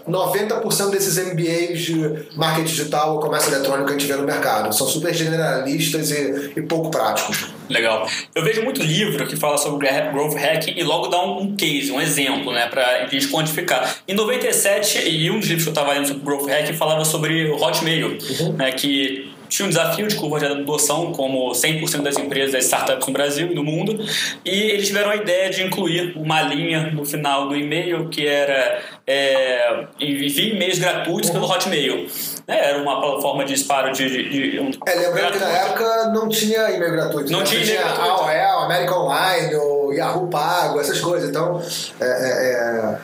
90% 0.09 0.91
desses 0.91 1.17
MBAs 1.17 1.79
de 1.81 2.29
marketing 2.37 2.67
digital 2.67 3.15
ou 3.15 3.21
comércio 3.21 3.55
eletrônico 3.55 3.87
que 3.87 3.95
a 3.95 3.99
gente 3.99 4.09
vê 4.09 4.17
no 4.17 4.25
mercado. 4.25 4.75
São 4.75 4.87
super 4.87 5.15
generalistas 5.15 6.11
e, 6.11 6.55
e 6.57 6.63
pouco 6.63 6.91
práticos. 6.91 7.58
Legal. 7.69 8.09
Eu 8.35 8.43
vejo 8.43 8.63
muito 8.63 8.83
livro 8.83 9.27
que 9.27 9.37
fala 9.37 9.59
sobre 9.59 9.89
growth 10.11 10.35
hacking 10.35 10.75
e 10.77 10.83
logo 10.83 11.09
dá 11.09 11.23
um, 11.25 11.55
case, 11.55 11.91
um 11.91 12.01
exemplo, 12.01 12.53
né, 12.53 12.67
para 12.67 13.05
a 13.05 13.07
gente 13.07 13.29
quantificar. 13.29 13.97
Em 14.07 14.15
97, 14.15 15.09
e 15.09 15.31
um 15.31 15.39
dos 15.39 15.49
livros 15.49 15.65
que 15.65 15.69
eu 15.69 15.73
estava 15.73 15.93
lendo 15.93 16.09
sobre 16.09 16.25
growth 16.25 16.49
hacking 16.49 16.75
falava 16.75 17.05
sobre 17.05 17.51
o 17.51 17.63
Hotmail, 17.63 18.19
uhum. 18.41 18.53
né, 18.55 18.73
que 18.73 19.31
tinha 19.49 19.67
um 19.67 19.69
desafio 19.69 20.07
de 20.07 20.17
curva 20.17 20.39
de 20.39 20.47
adoção, 20.47 21.13
como 21.13 21.51
100% 21.51 22.03
das 22.03 22.17
empresas, 22.17 22.53
das 22.53 22.65
startups 22.65 23.07
no 23.07 23.13
Brasil 23.13 23.51
e 23.51 23.55
no 23.55 23.65
mundo, 23.65 23.99
e 24.45 24.51
eles 24.51 24.87
tiveram 24.87 25.11
a 25.11 25.17
ideia 25.17 25.51
de 25.51 25.63
incluir 25.63 26.13
uma 26.17 26.43
linha 26.43 26.91
no 26.91 27.05
final 27.05 27.49
do 27.49 27.57
e-mail 27.57 28.09
que 28.09 28.27
era 28.27 28.81
é, 29.07 29.87
envie 29.99 30.53
e-mails 30.53 30.79
gratuitos 30.79 31.31
pelo 31.31 31.47
Hotmail. 31.47 32.07
É, 32.47 32.71
era 32.71 32.83
uma 32.83 33.01
plataforma 33.01 33.45
de 33.45 33.55
disparo 33.55 33.93
de. 33.93 34.09
de, 34.09 34.51
de 34.51 34.61
um 34.61 34.71
é, 34.87 34.95
lembrando 34.95 35.33
que 35.33 35.39
na 35.39 35.49
época 35.49 36.11
não 36.15 36.29
tinha 36.29 36.71
e-mail 36.71 36.93
gratuito. 36.93 37.31
Não 37.31 37.41
né? 37.41 37.45
tinha 37.45 37.63
e-mail 37.63 37.79
gratuito. 37.79 38.11
AOL, 38.11 38.65
América 38.65 38.99
Online, 38.99 39.55
o 39.57 39.93
Yahoo 39.93 40.29
Pago, 40.29 40.81
essas 40.81 41.01
coisas. 41.01 41.29
Então, 41.29 41.61
é, 42.01 42.07
é, 42.07 42.99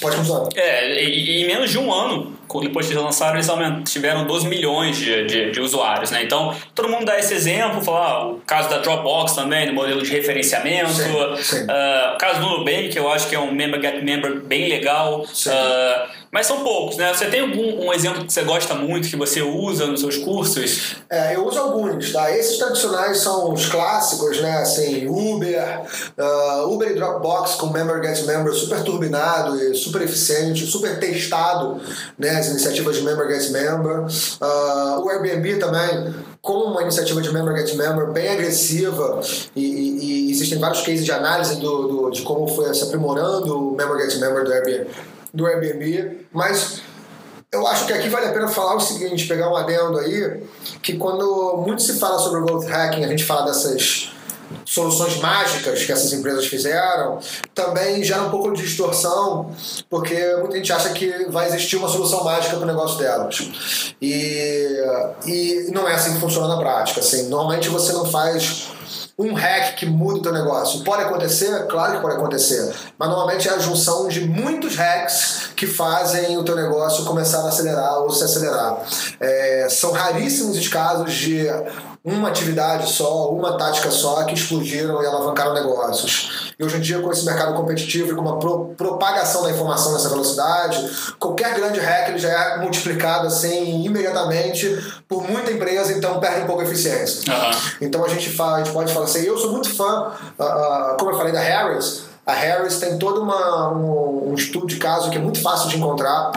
Pode 0.00 0.16
continuar. 0.16 0.48
É, 0.54 1.02
em 1.02 1.46
menos 1.46 1.70
de 1.70 1.78
um 1.78 1.92
ano, 1.92 2.36
depois 2.60 2.86
que 2.86 2.92
eles 2.92 3.02
lançaram, 3.02 3.34
eles 3.34 3.48
tiveram 3.90 4.26
12 4.26 4.46
milhões 4.46 4.96
de, 4.96 5.24
de, 5.24 5.50
de, 5.50 5.60
usuários, 5.60 6.10
né? 6.10 6.22
Então, 6.22 6.54
todo 6.74 6.88
mundo 6.88 7.04
dá 7.04 7.18
esse 7.18 7.34
exemplo, 7.34 7.82
falar 7.82 8.06
ah, 8.06 8.26
o 8.28 8.40
caso 8.46 8.68
da 8.68 8.78
Dropbox 8.78 9.32
também, 9.32 9.66
do 9.66 9.72
modelo 9.72 10.02
de 10.02 10.10
referenciamento, 10.10 10.90
sim, 10.90 11.02
sim. 11.42 11.62
Uh, 11.64 12.14
o 12.14 12.18
caso 12.18 12.40
do 12.40 12.58
Nubank, 12.58 12.96
eu 12.96 13.10
acho 13.10 13.28
que 13.28 13.34
é 13.34 13.40
um 13.40 13.52
member 13.52 13.80
get 13.80 14.02
member 14.02 14.40
bem 14.40 14.68
legal. 14.68 15.20
Uh, 15.22 16.23
mas 16.34 16.48
são 16.48 16.64
poucos, 16.64 16.96
né? 16.96 17.14
Você 17.14 17.26
tem 17.26 17.42
algum 17.42 17.86
um 17.86 17.92
exemplo 17.92 18.24
que 18.24 18.32
você 18.32 18.42
gosta 18.42 18.74
muito, 18.74 19.08
que 19.08 19.14
você 19.14 19.40
usa 19.40 19.86
nos 19.86 20.00
seus 20.00 20.18
cursos? 20.18 20.96
É, 21.08 21.36
eu 21.36 21.46
uso 21.46 21.60
alguns, 21.60 22.12
tá? 22.12 22.28
Esses 22.36 22.58
tradicionais 22.58 23.18
são 23.18 23.52
os 23.52 23.66
clássicos, 23.66 24.40
né? 24.40 24.56
Assim, 24.56 25.06
Uber, 25.06 25.82
uh, 26.18 26.68
Uber 26.68 26.90
e 26.90 26.94
Dropbox 26.96 27.54
com 27.54 27.68
Member 27.68 28.02
Get 28.02 28.26
Member 28.26 28.52
super 28.52 28.82
turbinado 28.82 29.56
e 29.62 29.76
super 29.76 30.02
eficiente, 30.02 30.66
super 30.66 30.98
testado, 30.98 31.80
né? 32.18 32.30
As 32.30 32.48
iniciativas 32.48 32.96
de 32.96 33.02
Member 33.02 33.30
Get 33.30 33.52
Member. 33.52 34.00
Uh, 34.00 35.04
o 35.04 35.10
Airbnb 35.10 35.60
também 35.60 36.12
com 36.42 36.64
uma 36.64 36.82
iniciativa 36.82 37.22
de 37.22 37.32
Member 37.32 37.56
Get 37.56 37.76
Member 37.76 38.10
bem 38.10 38.28
agressiva 38.28 39.20
e, 39.54 39.64
e, 39.64 40.28
e 40.28 40.30
existem 40.32 40.58
vários 40.58 40.82
cases 40.82 41.04
de 41.04 41.12
análise 41.12 41.60
do, 41.60 41.86
do, 41.86 42.10
de 42.10 42.22
como 42.22 42.48
foi 42.48 42.74
se 42.74 42.82
aprimorando 42.82 43.70
o 43.70 43.76
Member 43.76 44.00
Get 44.00 44.18
Member 44.18 44.42
do 44.42 44.52
Airbnb 44.52 45.13
do 45.34 45.46
Airbnb, 45.46 46.26
mas 46.32 46.80
eu 47.52 47.66
acho 47.66 47.86
que 47.86 47.92
aqui 47.92 48.08
vale 48.08 48.26
a 48.26 48.32
pena 48.32 48.48
falar 48.48 48.76
o 48.76 48.80
seguinte, 48.80 49.26
pegar 49.26 49.50
um 49.50 49.56
adendo 49.56 49.98
aí, 49.98 50.42
que 50.80 50.96
quando 50.96 51.62
muito 51.66 51.82
se 51.82 51.98
fala 51.98 52.18
sobre 52.18 52.40
o 52.40 52.44
growth 52.44 52.66
hacking, 52.66 53.04
a 53.04 53.08
gente 53.08 53.24
fala 53.24 53.46
dessas 53.46 54.12
soluções 54.64 55.16
mágicas 55.18 55.84
que 55.84 55.92
essas 55.92 56.12
empresas 56.12 56.46
fizeram, 56.46 57.18
também 57.54 58.02
gera 58.02 58.22
um 58.22 58.30
pouco 58.30 58.52
de 58.52 58.62
distorção, 58.62 59.50
porque 59.88 60.14
muita 60.38 60.56
gente 60.56 60.72
acha 60.72 60.90
que 60.90 61.26
vai 61.30 61.48
existir 61.48 61.76
uma 61.76 61.88
solução 61.88 62.24
mágica 62.24 62.56
para 62.56 62.64
o 62.64 62.66
negócio 62.66 62.98
delas. 62.98 63.94
E, 64.00 64.78
e 65.26 65.70
não 65.72 65.88
é 65.88 65.94
assim 65.94 66.14
que 66.14 66.20
funciona 66.20 66.48
na 66.48 66.56
prática. 66.58 67.00
Assim, 67.00 67.28
normalmente 67.28 67.68
você 67.68 67.92
não 67.92 68.04
faz 68.04 68.68
um 69.18 69.32
hack 69.32 69.76
que 69.76 69.86
muda 69.86 70.18
o 70.18 70.22
teu 70.22 70.32
negócio. 70.32 70.82
Pode 70.82 71.02
acontecer? 71.02 71.66
Claro 71.66 71.94
que 71.96 72.02
pode 72.02 72.16
acontecer. 72.16 72.74
Mas 72.98 73.08
normalmente 73.08 73.48
é 73.48 73.52
a 73.52 73.58
junção 73.58 74.08
de 74.08 74.20
muitos 74.20 74.74
hacks 74.76 75.50
que 75.54 75.66
fazem 75.66 76.36
o 76.36 76.44
teu 76.44 76.56
negócio 76.56 77.04
começar 77.04 77.42
a 77.42 77.48
acelerar 77.48 77.98
ou 78.00 78.10
se 78.10 78.24
acelerar. 78.24 78.78
É, 79.20 79.68
são 79.70 79.92
raríssimos 79.92 80.58
os 80.58 80.68
casos 80.68 81.12
de 81.12 81.46
uma 82.04 82.28
atividade 82.28 82.92
só, 82.92 83.30
uma 83.30 83.56
tática 83.56 83.90
só 83.90 84.24
que 84.24 84.34
explodiram 84.34 85.02
e 85.02 85.06
alavancaram 85.06 85.54
negócios. 85.54 86.52
E 86.58 86.62
hoje 86.62 86.76
em 86.76 86.80
dia, 86.80 87.00
com 87.00 87.10
esse 87.10 87.24
mercado 87.24 87.54
competitivo 87.54 88.12
e 88.12 88.14
com 88.14 88.20
uma 88.20 88.38
pro, 88.38 88.74
propagação 88.76 89.42
da 89.42 89.50
informação 89.50 89.94
nessa 89.94 90.10
velocidade, 90.10 90.86
qualquer 91.18 91.54
grande 91.54 91.80
hack 91.80 92.10
ele 92.10 92.18
já 92.18 92.28
é 92.28 92.58
multiplicado 92.58 93.26
assim 93.26 93.82
imediatamente 93.82 95.02
por 95.08 95.26
muita 95.26 95.50
empresa, 95.50 95.94
então 95.94 96.20
perde 96.20 96.42
um 96.42 96.46
pouco 96.46 96.60
a 96.60 96.64
eficiência. 96.64 97.32
Uhum. 97.32 97.50
Então 97.80 98.04
a 98.04 98.08
gente, 98.08 98.28
fala, 98.28 98.56
a 98.56 98.58
gente 98.62 98.74
pode 98.74 98.92
falar 98.92 99.06
assim: 99.06 99.22
eu 99.22 99.38
sou 99.38 99.50
muito 99.50 99.74
fã, 99.74 100.12
uh, 100.38 100.42
uh, 100.42 100.96
como 100.98 101.10
eu 101.10 101.16
falei 101.16 101.32
da 101.32 101.40
Harris. 101.40 102.04
A 102.26 102.32
Harris 102.32 102.78
tem 102.78 102.98
todo 102.98 103.22
uma, 103.22 103.70
um, 103.72 104.30
um 104.30 104.34
estudo 104.34 104.66
de 104.66 104.76
caso 104.76 105.10
que 105.10 105.16
é 105.16 105.20
muito 105.20 105.40
fácil 105.40 105.68
de 105.68 105.76
encontrar 105.76 106.32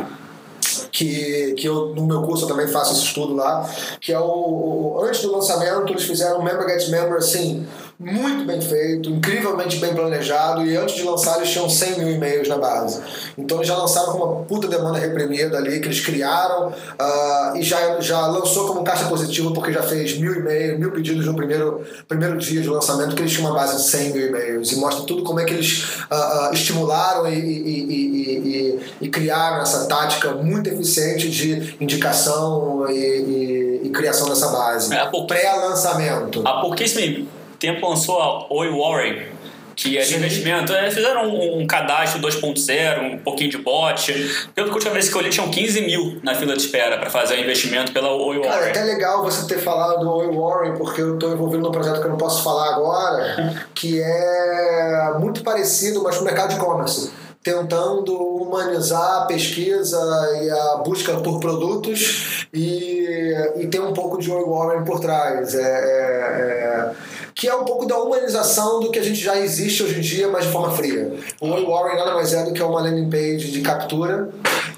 que, 0.98 1.54
que 1.54 1.68
eu 1.68 1.94
no 1.94 2.08
meu 2.08 2.24
curso 2.24 2.46
eu 2.46 2.48
também 2.48 2.68
faço 2.68 2.94
esse 2.94 3.04
estudo 3.04 3.36
lá, 3.36 3.70
que 4.02 4.12
é 4.12 4.20
o, 4.20 4.96
o 4.96 5.04
antes 5.04 5.22
do 5.22 5.32
lançamento 5.32 5.94
eles 5.94 6.04
fizeram 6.04 6.44
Member 6.44 6.68
Get 6.68 6.90
Member 6.90 7.18
assim 7.18 7.68
muito 8.00 8.46
bem 8.46 8.62
feito, 8.62 9.10
incrivelmente 9.10 9.78
bem 9.78 9.96
planejado 9.96 10.64
e 10.64 10.78
antes 10.78 10.96
de 10.96 11.04
lançar 11.04 11.38
eles 11.38 11.50
tinham 11.50 11.68
100 11.68 11.98
mil 11.98 12.10
e-mails 12.12 12.48
na 12.48 12.58
base. 12.58 13.02
Então 13.36 13.58
eles 13.58 13.68
já 13.68 13.76
lançaram 13.76 14.12
com 14.12 14.18
uma 14.20 14.44
puta 14.44 14.68
demanda 14.68 15.00
reprimida 15.00 15.58
ali 15.58 15.80
que 15.80 15.88
eles 15.88 16.00
criaram 16.00 16.68
uh, 16.68 17.58
e 17.58 17.64
já, 17.64 18.00
já 18.00 18.28
lançou 18.28 18.68
como 18.68 18.84
caixa 18.84 19.06
positiva 19.06 19.52
porque 19.52 19.74
já 19.74 19.82
fez 19.82 20.16
mil 20.20 20.32
e-mails, 20.36 20.80
mil 20.80 20.92
pedidos 20.92 21.26
no 21.26 21.36
primeiro, 21.36 21.84
primeiro 22.08 22.38
dia 22.38 22.62
de 22.62 22.70
lançamento 22.70 23.16
que 23.16 23.22
eles 23.24 23.32
tinham 23.32 23.50
uma 23.50 23.56
base 23.56 23.78
de 23.78 23.90
100 23.90 24.14
mil 24.14 24.28
e-mails 24.28 24.72
e 24.72 24.76
mostra 24.76 25.04
tudo 25.04 25.24
como 25.24 25.40
é 25.40 25.46
que 25.46 25.56
eles 25.56 25.84
uh, 26.12 26.50
uh, 26.50 26.54
estimularam 26.54 27.28
e, 27.28 27.40
e, 27.40 27.96
e, 27.96 28.80
e, 29.02 29.10
criaram 29.10 29.64
essa 29.64 29.88
tática 29.88 30.34
muito 30.34 30.70
eficiente 30.70 31.30
de 31.30 31.76
indicação 31.82 32.86
e, 32.92 33.90
criação 33.98 34.30
dessa 34.30 34.50
base. 34.50 34.94
É, 34.94 35.10
Pré-lançamento. 35.28 36.44
Há 36.46 36.62
pouquíssimo 36.62 37.28
tempo 37.60 37.88
lançou 37.88 38.20
a 38.22 38.54
Oi 38.54 38.70
Warren, 38.70 39.38
que 39.76 39.98
é 39.98 40.02
de 40.02 40.08
Sim. 40.08 40.16
investimento. 40.18 40.74
Eles 40.74 40.94
fizeram 40.94 41.28
um, 41.28 41.62
um 41.62 41.68
cadastro 41.68 42.20
2.0, 42.20 43.14
um 43.14 43.18
pouquinho 43.20 43.52
de 43.52 43.58
bot. 43.60 44.12
Pelo 44.56 44.68
que 44.68 44.72
a 44.72 44.76
última 44.76 44.94
vez 44.94 45.08
que 45.08 45.16
eu 45.16 45.22
li, 45.22 45.30
tinham 45.30 45.50
15 45.50 45.82
mil 45.82 46.20
na 46.24 46.34
fila 46.34 46.56
de 46.56 46.62
espera 46.62 46.98
para 46.98 47.10
fazer 47.10 47.36
o 47.36 47.40
investimento 47.40 47.92
pela 47.92 48.10
Oi 48.12 48.40
Warren. 48.40 48.52
Cara, 48.52 48.66
é 48.66 48.70
até 48.72 48.84
legal 48.84 49.24
você 49.24 49.48
ter 49.48 49.60
falado 49.60 50.00
do 50.00 50.12
Oi 50.12 50.36
Warren, 50.36 50.74
porque 50.78 51.02
eu 51.02 51.14
estou 51.14 51.32
envolvido 51.32 51.64
num 51.64 51.72
projeto 51.72 52.00
que 52.02 52.08
eu 52.08 52.12
não 52.12 52.18
posso 52.18 52.44
falar 52.44 52.74
agora, 52.74 53.68
que 53.76 54.02
é 54.02 55.14
muito 55.20 55.44
parecido, 55.44 56.02
mas 56.02 56.16
com 56.16 56.24
o 56.24 56.26
mercado 56.26 56.50
de 56.50 56.56
e-commerce 56.56 57.12
tentando 57.44 58.14
humanizar 58.14 59.22
a 59.22 59.26
pesquisa 59.26 59.98
e 60.42 60.50
a 60.50 60.82
busca 60.84 61.14
por 61.22 61.40
produtos 61.40 62.46
e, 62.54 63.34
e 63.56 63.68
ter 63.68 63.80
um 63.80 63.94
pouco 63.94 64.18
de 64.18 64.30
Oi 64.30 64.44
Warren 64.44 64.84
por 64.84 65.00
trás. 65.00 65.56
É, 65.56 65.62
é, 65.62 65.64
é 65.64 66.92
que 67.38 67.48
é 67.48 67.56
um 67.56 67.64
pouco 67.64 67.86
da 67.86 67.96
humanização 68.00 68.80
do 68.80 68.90
que 68.90 68.98
a 68.98 69.04
gente 69.04 69.22
já 69.22 69.38
existe 69.38 69.84
hoje 69.84 70.00
em 70.00 70.02
dia, 70.02 70.28
mas 70.28 70.46
de 70.46 70.52
forma 70.52 70.72
fria. 70.72 71.14
O 71.40 71.52
Oi 71.52 71.66
Warren 71.68 71.96
nada 71.96 72.16
mais 72.16 72.34
é 72.34 72.44
do 72.44 72.52
que 72.52 72.64
uma 72.64 72.82
landing 72.82 73.12
page 73.12 73.52
de 73.52 73.62
captura, 73.62 74.30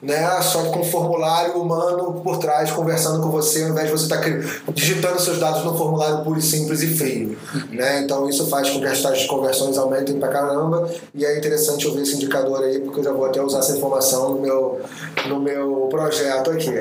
né? 0.01 0.41
só 0.41 0.63
que 0.63 0.71
com 0.71 0.79
um 0.81 0.83
formulário 0.83 1.53
humano 1.53 2.19
por 2.21 2.37
trás 2.37 2.69
conversando 2.69 3.21
com 3.21 3.29
você, 3.31 3.63
ao 3.63 3.69
invés 3.69 3.85
de 3.85 3.93
você 3.93 4.03
estar 4.03 4.17
tá 4.17 4.71
digitando 4.73 5.21
seus 5.21 5.39
dados 5.39 5.63
no 5.63 5.77
formulário 5.77 6.21
puro 6.25 6.37
e 6.37 6.41
simples 6.41 6.81
e 6.81 6.87
frio. 6.87 7.37
Né? 7.71 8.01
Então 8.01 8.27
isso 8.27 8.45
faz 8.47 8.69
com 8.69 8.81
que 8.81 8.87
as 8.87 9.01
taxas 9.01 9.21
de 9.21 9.27
conversões 9.27 9.77
aumentem 9.77 10.19
pra 10.19 10.27
caramba 10.27 10.89
e 11.15 11.25
é 11.25 11.37
interessante 11.37 11.85
eu 11.85 11.93
ver 11.93 12.01
esse 12.01 12.15
indicador 12.15 12.61
aí, 12.61 12.81
porque 12.81 12.99
eu 12.99 13.03
já 13.05 13.13
vou 13.13 13.25
até 13.25 13.41
usar 13.41 13.59
essa 13.59 13.77
informação 13.77 14.33
no 14.33 14.41
meu, 14.41 14.81
no 15.29 15.39
meu 15.39 15.87
projeto 15.89 16.51
aqui. 16.51 16.73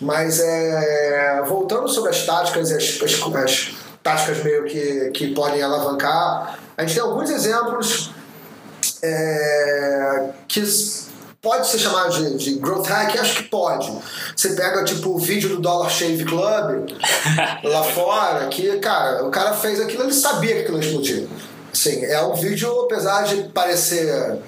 Mas 0.00 0.40
é, 0.40 1.40
voltando 1.46 1.88
sobre 1.88 2.10
as 2.10 2.26
táticas 2.26 2.72
e 2.72 2.74
as, 2.74 3.00
as, 3.00 3.12
as 3.22 3.89
táticas 4.02 4.42
meio 4.42 4.64
que, 4.64 5.10
que 5.10 5.34
podem 5.34 5.62
alavancar. 5.62 6.58
A 6.76 6.82
gente 6.82 6.94
tem 6.94 7.02
alguns 7.02 7.30
exemplos 7.30 8.10
é, 9.02 10.30
que 10.48 10.62
pode 11.40 11.66
ser 11.66 11.78
chamado 11.78 12.12
de, 12.12 12.36
de 12.36 12.54
growth 12.58 12.86
hack? 12.86 13.18
Acho 13.18 13.36
que 13.36 13.42
pode. 13.44 13.90
Você 14.36 14.50
pega 14.50 14.84
tipo 14.84 15.10
o 15.10 15.18
vídeo 15.18 15.50
do 15.50 15.60
Dollar 15.60 15.90
Shave 15.90 16.24
Club 16.24 16.90
lá 17.64 17.82
fora, 17.84 18.48
que, 18.48 18.78
cara, 18.78 19.24
o 19.24 19.30
cara 19.30 19.52
fez 19.54 19.80
aquilo, 19.80 20.04
ele 20.04 20.12
sabia 20.12 20.54
que 20.54 20.60
aquilo 20.62 20.78
ia 20.78 20.86
explodir. 20.86 21.28
Assim, 21.72 22.04
é 22.04 22.22
um 22.22 22.34
vídeo, 22.34 22.68
apesar 22.80 23.22
de 23.22 23.44
parecer 23.44 24.40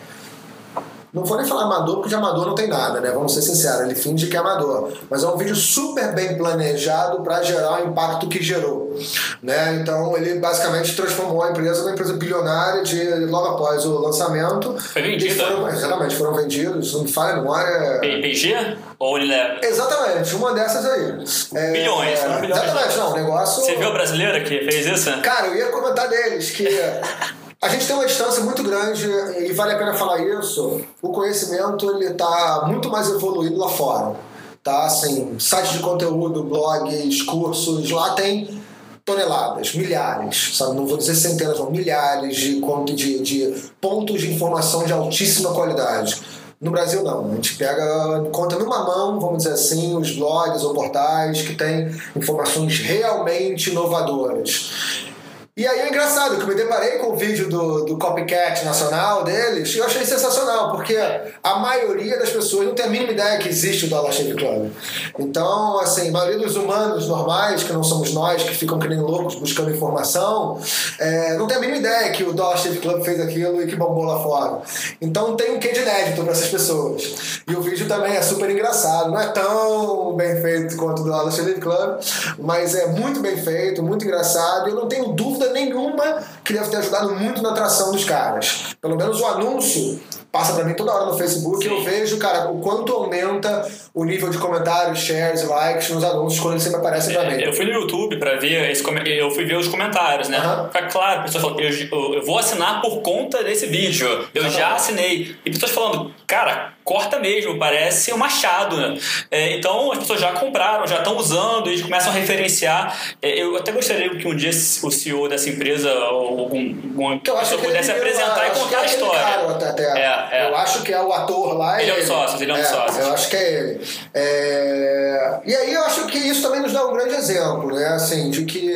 não 1.13 1.25
vou 1.25 1.37
nem 1.37 1.47
falar 1.47 1.65
amador, 1.65 1.97
porque 1.97 2.09
de 2.09 2.15
amador 2.15 2.47
não 2.47 2.55
tem 2.55 2.69
nada, 2.69 2.99
né? 2.99 3.11
Vamos 3.11 3.35
ser 3.35 3.43
sinceros, 3.43 3.83
ele 3.83 3.95
finge 3.95 4.29
que 4.29 4.37
é 4.37 4.41
amador. 4.41 4.93
Mas 5.11 5.23
é 5.23 5.29
um 5.29 5.37
vídeo 5.37 5.55
super 5.55 6.15
bem 6.15 6.39
planejado 6.39 7.23
para 7.23 7.43
gerar 7.43 7.83
o 7.83 7.89
impacto 7.89 8.29
que 8.29 8.43
gerou. 8.43 8.99
Né? 9.43 9.75
Então 9.81 10.17
ele 10.17 10.39
basicamente 10.39 10.97
transformou 10.97 11.43
a 11.43 11.51
empresa 11.51 11.83
numa 11.83 11.93
empresa 11.93 12.15
bilionária 12.15 12.83
de, 12.83 13.27
logo 13.27 13.49
após 13.49 13.85
o 13.85 13.99
lançamento. 13.99 14.75
Foi 14.79 15.03
vendida. 15.03 15.45
Foram, 15.45 15.69
exatamente, 15.69 16.17
foram 16.17 16.35
vendidos, 16.35 16.95
não 16.95 17.07
falha 17.07 17.37
memória. 17.37 18.01
PG? 18.01 18.79
Ou 18.99 19.17
leva? 19.17 19.61
Exatamente, 19.63 20.35
uma 20.35 20.55
dessas 20.55 20.87
aí. 20.87 21.25
É, 21.55 21.73
bilhões, 21.73 22.21
é, 22.21 22.41
bilhões. 22.41 22.63
Exatamente, 22.63 22.97
não, 22.97 23.11
o 23.11 23.15
negócio. 23.15 23.63
Você 23.63 23.77
viu 23.77 23.89
a 23.89 23.93
brasileira 23.93 24.41
que 24.41 24.61
fez 24.61 24.87
isso? 24.87 25.21
Cara, 25.21 25.49
eu 25.49 25.57
ia 25.57 25.67
comentar 25.67 26.09
deles 26.09 26.51
que. 26.53 26.69
A 27.63 27.69
gente 27.69 27.87
tem 27.87 27.95
uma 27.95 28.07
distância 28.07 28.43
muito 28.43 28.61
grande 28.65 29.09
e 29.39 29.53
vale 29.53 29.75
a 29.75 29.79
pena 29.79 29.95
falar 29.95 30.19
isso. 30.19 30.81
O 31.01 31.11
conhecimento 31.11 31.89
ele 31.93 32.07
está 32.07 32.65
muito 32.67 32.91
mais 32.91 33.09
evoluído 33.09 33.57
lá 33.57 33.69
fora, 33.69 34.17
tá? 34.65 34.87
Assim, 34.87 35.39
sites 35.39 35.75
de 35.75 35.79
conteúdo, 35.79 36.43
blogs, 36.43 37.23
cursos, 37.23 37.89
lá 37.89 38.15
tem 38.15 38.61
toneladas, 39.05 39.77
milhares, 39.77 40.57
sabe? 40.57 40.75
Não 40.75 40.85
vou 40.85 40.99
dizer 40.99 41.15
centenas, 41.15 41.61
não, 41.61 41.71
milhares 41.71 42.37
de, 42.37 42.61
de, 42.97 43.23
de 43.23 43.71
pontos 43.81 44.21
de 44.21 44.33
informação 44.33 44.83
de 44.83 44.93
altíssima 44.93 45.55
qualidade. 45.55 46.21
No 46.61 46.73
Brasil 46.73 47.05
não, 47.05 47.31
a 47.31 47.35
gente 47.37 47.55
pega, 47.55 48.29
conta 48.33 48.59
numa 48.59 48.85
mão, 48.85 49.21
vamos 49.21 49.45
dizer 49.45 49.55
assim, 49.55 49.97
os 49.97 50.11
blogs 50.17 50.65
ou 50.65 50.75
portais 50.75 51.43
que 51.43 51.55
têm 51.55 51.95
informações 52.17 52.81
realmente 52.81 53.71
inovadoras. 53.71 55.12
E 55.55 55.67
aí 55.67 55.81
é 55.81 55.89
engraçado 55.91 56.37
que 56.37 56.45
eu 56.45 56.47
me 56.47 56.55
deparei 56.55 56.93
com 56.93 57.09
o 57.09 57.15
vídeo 57.15 57.47
do, 57.47 57.85
do 57.85 57.99
copycat 57.99 58.65
nacional 58.65 59.23
deles 59.23 59.75
e 59.75 59.79
eu 59.81 59.85
achei 59.85 60.03
sensacional, 60.03 60.71
porque 60.71 60.97
a 61.43 61.57
maioria 61.57 62.19
das 62.19 62.31
pessoas 62.31 62.69
não 62.69 62.75
tem 62.75 62.87
a 62.87 62.89
mínima 62.89 63.13
ideia 63.13 63.37
que 63.37 63.51
existe 63.51 63.85
o 63.85 63.91
Dollar 63.91 64.11
Shave 64.11 64.35
Club. 64.35 64.71
Então, 65.19 65.79
assim, 65.79 66.09
a 66.09 66.11
maioria 66.11 66.39
dos 66.39 66.57
humanos 66.57 67.07
normais, 67.07 67.65
que 67.65 67.71
não 67.71 67.85
somos 67.85 68.15
nós, 68.15 68.43
que 68.43 68.55
ficam 68.55 68.79
que 68.79 68.89
nem 68.89 68.99
loucos 68.99 69.35
buscando 69.35 69.71
informação, 69.71 70.59
é, 70.99 71.37
não 71.37 71.47
tem 71.47 71.59
a 71.59 71.61
mínima 71.61 71.81
ideia 71.81 72.11
que 72.13 72.25
o 72.25 72.33
Dollar 72.33 72.57
Shave 72.57 72.79
Club 72.79 73.05
fez 73.05 73.21
aquilo 73.21 73.61
e 73.61 73.67
que 73.67 73.77
bombou 73.77 74.05
lá 74.05 74.23
fora. 74.23 74.63
Então 75.03 75.37
tem 75.37 75.55
um 75.55 75.59
quê 75.59 75.73
de 75.73 75.81
inédito 75.81 76.23
para 76.23 76.33
essas 76.33 76.49
pessoas. 76.49 77.43
E 77.47 77.55
o 77.55 77.61
vídeo 77.61 77.87
também 77.87 78.17
é 78.17 78.23
super 78.23 78.49
engraçado, 78.49 79.11
não 79.11 79.21
é 79.21 79.27
tão 79.27 80.17
bem 80.17 80.41
feito 80.41 80.79
quanto 80.79 81.03
o 81.03 81.05
Dollar 81.05 81.31
Shave 81.31 81.61
Club, 81.61 82.01
mas 82.39 82.75
é 82.75 82.87
muito 82.87 83.21
bem 83.21 83.37
feito, 83.37 83.83
muito 83.83 84.07
engraçado, 84.07 84.71
e 84.71 84.73
eu 84.73 84.77
não 84.77 84.89
tenho 84.89 85.09
dúvida 85.09 85.42
dúvida 85.43 85.53
nenhuma 85.53 86.23
que 86.45 86.53
deve 86.53 86.71
ter 86.71 86.77
ajudado 86.77 87.15
muito 87.15 87.43
na 87.43 87.51
atração 87.51 87.93
dos 87.93 88.05
caras. 88.05 88.77
Pelo 88.81 88.97
menos 88.97 89.21
o 89.21 89.27
anúncio 89.27 90.01
passa 90.31 90.55
para 90.55 90.65
mim 90.65 90.75
toda 90.75 90.93
hora 90.93 91.07
no 91.07 91.19
Facebook 91.19 91.63
e 91.67 91.69
eu 91.69 91.83
vejo, 91.83 92.17
cara, 92.19 92.51
o 92.51 92.59
quanto 92.61 92.91
aumenta 92.91 93.69
o 93.93 94.03
nível 94.03 94.31
de 94.31 94.39
comentários, 94.39 95.01
shares, 95.01 95.47
likes 95.47 95.91
nos 95.91 96.03
anúncios 96.03 96.41
quando 96.41 96.55
eles 96.55 96.63
sempre 96.63 96.79
aparecem 96.79 97.15
para 97.15 97.31
mim. 97.31 97.43
Eu 97.43 97.53
fui 97.53 97.67
no 97.67 97.73
YouTube 97.73 98.17
para 98.17 98.37
ver 98.37 98.71
esse 98.71 98.83
eu 98.83 99.31
fui 99.31 99.45
ver 99.45 99.57
os 99.57 99.69
comentários, 99.69 100.29
né? 100.29 100.39
Uhum. 100.39 100.67
Fica 100.69 100.87
claro, 100.87 101.23
pessoas 101.23 101.45
falando, 101.45 101.61
eu, 101.61 102.15
eu, 102.15 102.25
vou 102.25 102.39
assinar 102.39 102.81
por 102.81 103.03
conta 103.03 103.45
desse 103.45 103.67
vídeo. 103.67 104.27
Eu 104.35 104.49
já 104.49 104.75
assinei. 104.75 105.37
E 105.45 105.51
pessoas 105.51 105.73
falando, 105.73 106.15
cara, 106.27 106.73
corta 106.85 107.19
mesmo, 107.19 107.59
parece 107.59 108.13
um 108.13 108.17
machado. 108.17 108.77
Né? 108.77 108.99
É, 109.31 109.57
então 109.57 109.93
as 109.93 109.99
pessoas 109.99 110.21
já 110.21 110.33
compraram, 110.33 110.87
já 110.87 110.99
estão 110.99 111.17
usando 111.17 111.71
e 111.71 111.83
começam 111.83 112.11
a 112.11 112.15
referenciar. 112.15 112.97
É, 113.21 113.43
eu 113.43 113.57
até 113.57 113.73
gostaria 113.73 114.11
que 114.11 114.27
um 114.27 114.37
dia 114.37 114.51
o 114.51 114.91
CEO 114.91 115.29
dessa 115.29 115.49
empresa 115.49 115.93
ou 115.93 116.41
algum 116.41 117.19
que 117.19 117.31
eu 117.31 117.39
acho 117.39 117.57
que 117.57 117.65
pudesse 117.65 117.91
apresentar 117.91 118.47
e 118.49 118.51
contar 118.51 118.81
a 118.81 118.85
história. 118.85 119.21
Caro, 119.21 119.51
até. 119.51 119.83
É, 119.83 120.29
é. 120.33 120.49
Eu 120.49 120.57
acho 120.57 120.83
que 120.83 120.93
é 120.93 121.01
o 121.01 121.13
ator 121.13 121.57
lá. 121.57 121.81
Ele, 121.81 121.91
ele 121.91 122.01
é 122.01 122.05
um 122.05 122.07
sócio, 122.07 122.43
ele 122.43 122.51
é 122.51 122.55
um 122.55 122.59
é, 122.59 122.65
sócio. 122.65 123.01
Eu 123.01 123.13
acho 123.13 123.29
que 123.29 123.37
é 123.37 123.53
ele. 123.53 123.81
É, 124.15 125.41
e 125.45 125.55
aí 125.55 125.73
eu 125.73 125.85
acho 125.85 126.07
que 126.07 126.19
isso 126.19 126.43
também 126.43 126.61
nos 126.61 126.73
dá 126.73 126.87
um 126.87 126.93
grande 126.93 127.15
exemplo, 127.15 127.75
né? 127.75 127.87
Assim, 127.89 128.31
de 128.31 128.45
que 128.45 128.73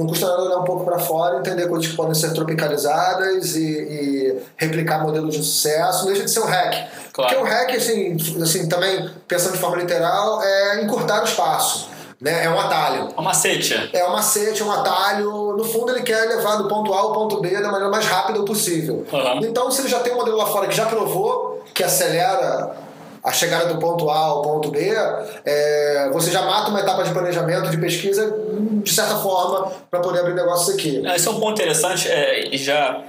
não 0.00 0.06
custa 0.06 0.26
nada 0.26 0.42
olhar 0.42 0.58
um 0.58 0.64
pouco 0.64 0.84
para 0.84 0.98
fora, 0.98 1.38
entender 1.38 1.68
coisas 1.68 1.88
que 1.88 1.96
podem 1.96 2.14
ser 2.14 2.32
tropicalizadas 2.32 3.54
e, 3.54 3.62
e, 3.62 4.38
replicar 4.56 5.02
modelos 5.02 5.34
de 5.34 5.44
sucesso. 5.44 6.00
Não 6.00 6.06
deixa 6.06 6.24
de 6.24 6.30
ser 6.30 6.40
um 6.40 6.46
hack. 6.46 6.88
Claro. 7.12 7.34
Porque 7.34 7.36
o 7.36 7.44
hack, 7.44 7.70
assim, 7.74 8.16
assim, 8.42 8.68
também 8.68 9.10
pensando 9.28 9.52
de 9.52 9.58
forma 9.58 9.76
literal, 9.76 10.42
é 10.42 10.82
encurtar 10.82 11.20
o 11.20 11.24
espaço. 11.24 11.88
Né? 12.20 12.44
É 12.44 12.50
um 12.50 12.58
atalho. 12.58 13.08
É 13.16 13.20
um 13.20 13.24
macete. 13.24 13.90
É 13.92 14.06
um 14.06 14.12
macete, 14.12 14.60
é 14.60 14.64
um 14.64 14.70
atalho. 14.70 15.56
No 15.56 15.64
fundo, 15.64 15.92
ele 15.92 16.02
quer 16.02 16.28
levar 16.28 16.56
do 16.56 16.68
ponto 16.68 16.92
A 16.92 16.98
ao 16.98 17.12
ponto 17.12 17.40
B 17.40 17.50
da 17.50 17.68
maneira 17.68 17.88
mais 17.88 18.06
rápida 18.06 18.42
possível. 18.42 19.06
Uhum. 19.10 19.40
Então, 19.40 19.70
se 19.70 19.82
ele 19.82 19.88
já 19.88 20.00
tem 20.00 20.12
um 20.12 20.16
modelo 20.16 20.36
lá 20.36 20.46
fora 20.46 20.66
que 20.66 20.76
já 20.76 20.86
provou 20.86 21.62
que 21.72 21.82
acelera 21.82 22.76
a 23.22 23.32
chegada 23.32 23.66
do 23.66 23.78
ponto 23.78 24.08
A 24.08 24.16
ao 24.16 24.42
ponto 24.42 24.70
B, 24.70 24.92
é, 25.44 26.10
você 26.12 26.30
já 26.30 26.42
mata 26.42 26.70
uma 26.70 26.80
etapa 26.80 27.02
de 27.02 27.10
planejamento, 27.10 27.70
de 27.70 27.76
pesquisa, 27.76 28.34
de 28.82 28.92
certa 28.92 29.16
forma, 29.16 29.72
para 29.90 30.00
poder 30.00 30.20
abrir 30.20 30.34
negócios 30.34 30.74
aqui. 30.74 31.02
Esse 31.06 31.28
é 31.28 31.30
um 31.30 31.38
ponto 31.38 31.60
interessante, 31.60 32.08
é, 32.08 32.48
já 32.52 33.02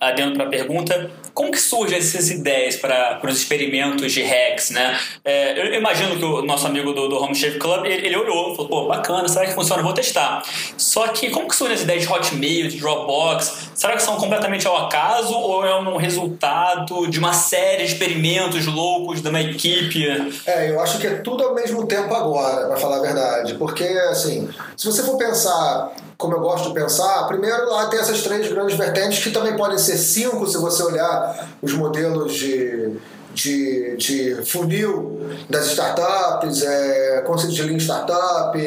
adendo 0.00 0.36
para 0.36 0.46
a 0.46 0.48
pergunta, 0.48 1.10
como 1.34 1.50
que 1.50 1.60
surgem 1.60 1.98
essas 1.98 2.30
ideias 2.30 2.76
para 2.76 3.20
os 3.24 3.36
experimentos 3.36 4.12
de 4.12 4.22
hacks, 4.22 4.70
né? 4.70 4.98
É, 5.24 5.60
eu 5.60 5.74
imagino 5.74 6.16
que 6.16 6.24
o 6.24 6.42
nosso 6.42 6.66
amigo 6.66 6.92
do, 6.92 7.08
do 7.08 7.16
Home 7.16 7.34
Shave 7.34 7.58
Club, 7.58 7.84
ele, 7.84 8.06
ele 8.06 8.16
olhou, 8.16 8.54
falou, 8.54 8.68
pô, 8.68 8.86
bacana, 8.86 9.28
será 9.28 9.46
que 9.46 9.54
funciona? 9.54 9.82
Vou 9.82 9.92
testar. 9.92 10.42
Só 10.76 11.08
que 11.08 11.30
como 11.30 11.48
que 11.48 11.56
surgem 11.56 11.74
as 11.74 11.82
ideias 11.82 12.02
de 12.02 12.12
Hotmail, 12.12 12.68
de 12.68 12.78
Dropbox? 12.78 13.70
Será 13.74 13.94
que 13.94 14.02
são 14.02 14.16
completamente 14.16 14.66
ao 14.66 14.76
acaso 14.76 15.32
ou 15.34 15.64
é 15.64 15.74
um 15.80 15.96
resultado 15.96 17.08
de 17.08 17.18
uma 17.18 17.32
série 17.32 17.84
de 17.84 17.92
experimentos 17.92 18.66
loucos 18.66 19.20
de 19.20 19.28
uma 19.28 19.40
equipe? 19.40 20.06
É, 20.46 20.70
eu 20.70 20.80
acho 20.80 20.98
que 20.98 21.06
é 21.06 21.14
tudo 21.16 21.44
ao 21.44 21.54
mesmo 21.54 21.86
tempo 21.86 22.12
agora, 22.14 22.66
para 22.66 22.76
falar 22.76 22.98
a 22.98 23.02
verdade. 23.02 23.54
Porque, 23.54 23.84
assim, 24.10 24.48
se 24.76 24.86
você 24.86 25.02
for 25.02 25.16
pensar 25.16 25.92
como 26.18 26.34
eu 26.34 26.40
gosto 26.40 26.68
de 26.68 26.74
pensar, 26.74 27.28
primeiro 27.28 27.70
lá 27.70 27.86
tem 27.86 28.00
essas 28.00 28.22
três 28.22 28.50
grandes 28.52 28.76
vertentes 28.76 29.22
que 29.22 29.30
também 29.30 29.56
podem 29.56 29.78
ser 29.78 29.96
cinco 29.96 30.48
se 30.48 30.58
você 30.58 30.82
olhar 30.82 31.48
os 31.62 31.72
modelos 31.72 32.34
de 32.34 32.96
de, 33.38 33.96
de 33.96 34.42
funil 34.44 35.30
das 35.48 35.66
startups, 35.66 36.62
é, 36.62 37.22
conceito 37.24 37.54
de 37.54 37.62
Lean 37.62 37.78
Startup, 37.78 38.58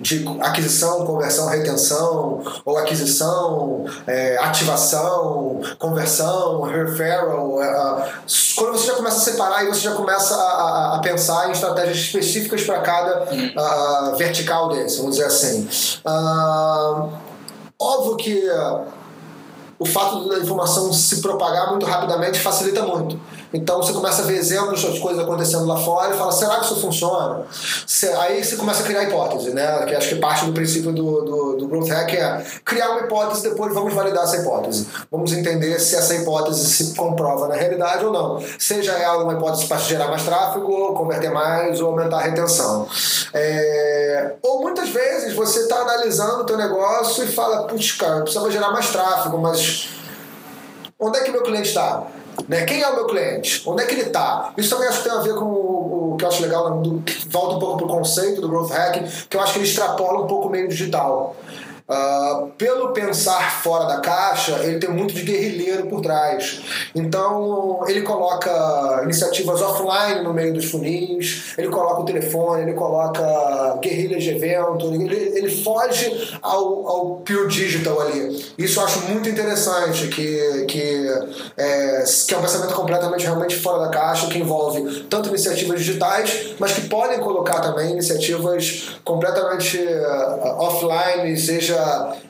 de 0.00 0.24
aquisição, 0.40 1.06
conversão, 1.06 1.46
retenção, 1.46 2.42
ou 2.64 2.76
aquisição, 2.76 3.84
é, 4.08 4.36
ativação, 4.38 5.60
conversão, 5.78 6.62
referral. 6.62 7.62
É, 7.62 8.12
quando 8.56 8.72
você 8.72 8.88
já 8.88 8.94
começa 8.94 9.18
a 9.18 9.20
separar 9.20 9.64
e 9.64 9.68
você 9.68 9.82
já 9.82 9.94
começa 9.94 10.34
a, 10.34 10.38
a, 10.38 10.96
a 10.96 10.98
pensar 10.98 11.48
em 11.48 11.52
estratégias 11.52 11.98
específicas 11.98 12.64
para 12.64 12.80
cada 12.80 13.22
uh, 13.22 14.16
vertical 14.16 14.70
desse, 14.70 14.98
vamos 14.98 15.16
dizer 15.16 15.26
assim. 15.26 15.68
Uh, 16.04 17.12
óbvio 17.78 18.16
que 18.16 18.42
o 19.78 19.86
fato 19.86 20.28
da 20.28 20.38
informação 20.40 20.92
se 20.92 21.20
propagar 21.20 21.70
muito 21.70 21.86
rapidamente 21.86 22.40
facilita 22.40 22.82
muito. 22.82 23.18
Então 23.52 23.82
você 23.82 23.92
começa 23.92 24.22
a 24.22 24.24
ver 24.26 24.36
exemplos 24.36 24.82
das 24.82 24.98
coisas 24.98 25.22
acontecendo 25.22 25.66
lá 25.66 25.76
fora 25.76 26.14
e 26.14 26.18
fala, 26.18 26.32
será 26.32 26.56
que 26.56 26.66
isso 26.66 26.80
funciona? 26.80 27.44
Aí 28.20 28.44
você 28.44 28.56
começa 28.56 28.82
a 28.82 28.86
criar 28.86 29.04
hipótese, 29.04 29.50
né? 29.50 29.84
Que 29.86 29.94
acho 29.94 30.08
que 30.10 30.14
parte 30.16 30.44
do 30.44 30.52
princípio 30.52 30.92
do, 30.92 31.22
do, 31.22 31.56
do 31.56 31.68
Growth 31.68 31.88
Hack 31.88 32.14
é 32.14 32.44
criar 32.64 32.90
uma 32.90 33.00
hipótese, 33.00 33.42
depois 33.42 33.72
vamos 33.72 33.94
validar 33.94 34.24
essa 34.24 34.36
hipótese. 34.36 34.86
Vamos 35.10 35.32
entender 35.32 35.78
se 35.78 35.96
essa 35.96 36.14
hipótese 36.14 36.66
se 36.66 36.94
comprova 36.94 37.48
na 37.48 37.54
realidade 37.54 38.04
ou 38.04 38.12
não. 38.12 38.42
Seja 38.58 38.92
ela 38.92 39.24
uma 39.24 39.32
hipótese 39.32 39.66
para 39.66 39.78
gerar 39.78 40.08
mais 40.08 40.22
tráfego, 40.24 40.92
converter 40.94 41.30
mais 41.30 41.80
ou 41.80 41.88
aumentar 41.88 42.18
a 42.18 42.22
retenção. 42.22 42.86
É... 43.32 44.34
Ou 44.42 44.60
muitas 44.60 44.90
vezes 44.90 45.34
você 45.34 45.60
está 45.60 45.76
analisando 45.76 46.42
o 46.42 46.44
teu 46.44 46.56
negócio 46.56 47.24
e 47.24 47.26
fala, 47.26 47.66
putz, 47.66 47.92
cara, 47.92 48.20
precisava 48.20 48.50
gerar 48.50 48.70
mais 48.70 48.90
tráfego, 48.90 49.38
mas 49.38 49.88
onde 50.98 51.18
é 51.18 51.22
que 51.22 51.30
meu 51.30 51.42
cliente 51.42 51.68
está? 51.68 52.06
Né? 52.48 52.64
Quem 52.64 52.80
é 52.80 52.88
o 52.88 52.94
meu 52.94 53.06
cliente? 53.06 53.62
Onde 53.66 53.82
é 53.82 53.86
que 53.86 53.94
ele 53.94 54.02
está? 54.02 54.52
Isso 54.56 54.70
também 54.70 54.88
acho 54.88 55.02
que 55.02 55.08
tem 55.08 55.18
a 55.18 55.20
ver 55.20 55.34
com 55.34 55.44
o, 55.44 56.14
o 56.14 56.16
que 56.16 56.24
eu 56.24 56.28
acho 56.28 56.42
legal, 56.42 56.80
do, 56.80 57.04
volta 57.28 57.56
um 57.56 57.58
pouco 57.58 57.76
para 57.76 57.86
o 57.86 57.88
conceito 57.88 58.40
do 58.40 58.48
Growth 58.48 58.72
Hacking, 58.72 59.04
que 59.28 59.36
eu 59.36 59.40
acho 59.40 59.52
que 59.52 59.58
ele 59.58 59.68
extrapola 59.68 60.24
um 60.24 60.26
pouco 60.26 60.48
o 60.48 60.50
meio 60.50 60.66
digital. 60.66 61.36
Uh, 61.88 62.48
pelo 62.58 62.92
pensar 62.92 63.62
fora 63.62 63.86
da 63.86 64.00
caixa, 64.00 64.60
ele 64.62 64.78
tem 64.78 64.90
muito 64.90 65.14
de 65.14 65.22
guerrilheiro 65.22 65.86
por 65.86 66.02
trás. 66.02 66.60
Então, 66.94 67.80
ele 67.88 68.02
coloca 68.02 69.00
iniciativas 69.04 69.62
offline 69.62 70.22
no 70.22 70.34
meio 70.34 70.52
dos 70.52 70.66
funis, 70.70 71.54
ele 71.56 71.68
coloca 71.68 72.02
o 72.02 72.04
telefone, 72.04 72.64
ele 72.64 72.74
coloca 72.74 73.78
guerrilhas 73.80 74.22
de 74.22 74.34
evento, 74.34 74.92
ele, 74.92 75.32
ele 75.34 75.50
foge 75.62 76.38
ao, 76.42 76.86
ao 76.86 77.16
pure 77.24 77.48
digital 77.48 78.02
ali. 78.02 78.52
Isso 78.58 78.80
eu 78.80 78.84
acho 78.84 79.00
muito 79.08 79.26
interessante, 79.26 80.08
que, 80.08 80.66
que, 80.66 81.08
é, 81.56 82.04
que 82.26 82.34
é 82.34 82.36
um 82.36 82.42
pensamento 82.42 82.74
completamente 82.74 83.24
realmente 83.24 83.56
fora 83.56 83.84
da 83.84 83.88
caixa, 83.88 84.26
que 84.26 84.38
envolve 84.38 85.04
tanto 85.04 85.30
iniciativas 85.30 85.80
digitais, 85.80 86.50
mas 86.58 86.72
que 86.72 86.82
podem 86.82 87.18
colocar 87.20 87.60
também 87.60 87.92
iniciativas 87.92 88.90
completamente 89.04 89.78
uh, 89.78 90.60
offline, 90.60 91.34
seja 91.38 91.77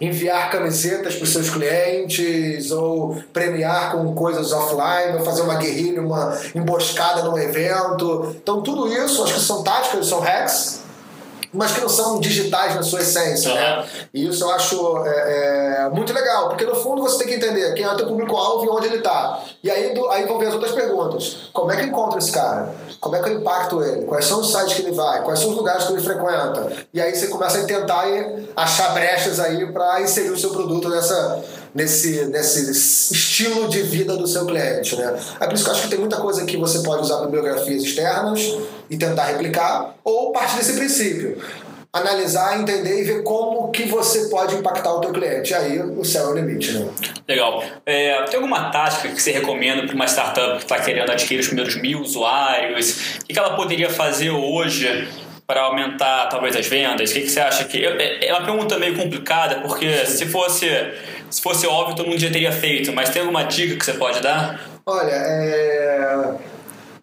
enviar 0.01 0.51
camisetas 0.51 1.15
para 1.15 1.25
os 1.25 1.33
seus 1.33 1.51
clientes, 1.51 2.71
ou 2.71 3.23
premiar 3.33 3.93
com 3.93 4.15
coisas 4.15 4.53
offline, 4.53 5.19
ou 5.19 5.25
fazer 5.25 5.43
uma 5.43 5.57
guerrilha, 5.57 6.01
uma 6.01 6.39
emboscada 6.55 7.23
num 7.23 7.39
evento. 7.39 8.37
Então, 8.43 8.63
tudo 8.63 8.89
isso, 8.93 9.23
acho 9.25 9.35
que 9.35 9.41
são 9.41 9.63
táticas, 9.63 10.07
são 10.07 10.21
hacks, 10.21 10.81
mas 11.53 11.73
que 11.73 11.81
não 11.81 11.89
são 11.89 12.21
digitais 12.21 12.75
na 12.75 12.83
sua 12.83 13.01
essência, 13.01 13.55
né? 13.55 13.87
E 14.13 14.27
isso 14.27 14.45
eu 14.45 14.51
acho 14.51 15.05
é, 15.05 15.87
é, 15.87 15.89
muito 15.91 16.13
legal, 16.13 16.49
porque 16.49 16.65
no 16.65 16.75
fundo 16.75 17.03
você 17.03 17.19
tem 17.19 17.29
que 17.29 17.35
entender 17.35 17.73
quem 17.75 17.85
é 17.85 17.93
o 17.93 17.97
teu 17.97 18.07
público-alvo 18.07 18.65
e 18.65 18.69
onde 18.69 18.87
ele 18.87 18.97
está. 18.97 19.41
E 19.63 19.71
aí, 19.71 19.95
do, 19.95 20.09
aí 20.09 20.27
vão 20.27 20.39
ver 20.39 20.49
as 20.49 20.55
outras 20.55 20.73
perguntas. 20.73 21.51
Como 21.53 21.73
é 21.73 21.77
que 21.77 21.83
eu 21.83 21.89
encontro 21.89 22.19
esse 22.19 22.33
cara? 22.33 22.75
Como 23.01 23.17
é 23.17 23.23
que 23.23 23.29
eu 23.31 23.41
impacto 23.41 23.83
ele? 23.83 24.05
Quais 24.05 24.25
são 24.25 24.41
os 24.41 24.51
sites 24.51 24.75
que 24.75 24.83
ele 24.83 24.93
vai? 24.93 25.23
Quais 25.23 25.39
são 25.39 25.51
os 25.51 25.57
lugares 25.57 25.85
que 25.85 25.93
ele 25.93 26.03
frequenta? 26.03 26.73
E 26.93 27.01
aí 27.01 27.15
você 27.15 27.29
começa 27.29 27.59
a 27.59 27.65
tentar 27.65 28.05
achar 28.57 28.93
brechas 28.93 29.41
aí 29.41 29.73
para 29.73 30.03
inserir 30.03 30.31
o 30.31 30.39
seu 30.39 30.51
produto 30.51 30.89
nessa, 30.89 31.43
nesse, 31.75 32.25
nesse 32.27 32.73
estilo 33.13 33.69
de 33.69 33.83
vida 33.83 34.17
do 34.17 34.27
seu 34.27 34.47
cliente, 34.47 34.97
né? 34.97 35.19
É 35.41 35.47
por 35.47 35.55
isso 35.55 35.65
que 35.65 35.71
eu 35.71 35.75
acho 35.75 35.83
que 35.83 35.89
tem 35.89 35.99
muita 35.99 36.17
coisa 36.17 36.45
que 36.45 36.57
você 36.57 36.83
pode 36.83 37.03
usar 37.03 37.21
bibliografias 37.25 37.83
externas 37.83 38.57
e 38.91 38.97
tentar 38.97 39.25
replicar, 39.27 39.95
ou 40.05 40.33
parte 40.33 40.57
desse 40.57 40.75
princípio 40.75 41.39
analisar, 41.93 42.61
entender 42.61 43.01
e 43.01 43.05
ver 43.05 43.23
como 43.23 43.71
que 43.71 43.85
você 43.85 44.29
pode 44.29 44.55
impactar 44.55 44.93
o 44.93 45.01
teu 45.01 45.13
cliente. 45.13 45.55
Aí 45.55 45.81
o 45.81 46.05
céu 46.05 46.27
é 46.27 46.31
o 46.31 46.35
limite, 46.35 46.73
né? 46.73 46.89
Legal. 47.27 47.63
É, 47.87 48.23
tem 48.25 48.37
alguma 48.37 48.71
tática 48.71 49.09
que 49.09 49.21
você 49.21 49.33
recomenda 49.33 49.87
para 49.87 49.95
uma 49.95 50.07
startup 50.07 50.59
que 50.59 50.65
está 50.65 50.79
querendo 50.81 51.11
adquirir 51.11 51.41
os 51.41 51.47
primeiros 51.47 51.77
mil 51.77 52.01
usuários? 52.01 53.19
O 53.23 53.27
que 53.27 53.39
ela 53.39 53.57
poderia 53.57 53.91
fazer 53.91 54.31
hoje 54.31 55.09
para 55.47 55.63
aumentar 55.63 56.27
talvez 56.29 56.55
as 56.55 56.67
vendas? 56.67 57.11
O 57.11 57.15
que, 57.15 57.23
que 57.23 57.31
você 57.31 57.41
acha 57.41 57.65
que 57.65 57.85
é, 57.85 58.29
é 58.29 58.33
uma 58.35 58.45
pergunta 58.45 58.79
meio 58.79 58.97
complicada 58.97 59.57
porque 59.61 60.07
se 60.07 60.27
fosse 60.27 60.67
se 61.31 61.41
fosse 61.41 61.67
óbvio 61.67 61.97
todo 61.97 62.09
mundo 62.09 62.19
já 62.19 62.31
teria 62.31 62.53
feito, 62.53 62.93
mas 62.93 63.11
tem 63.11 63.23
alguma 63.23 63.45
dica 63.45 63.77
que 63.77 63.85
você 63.85 63.95
pode 63.95 64.21
dar? 64.21 64.61
Olha, 64.87 65.13
é 65.13 66.35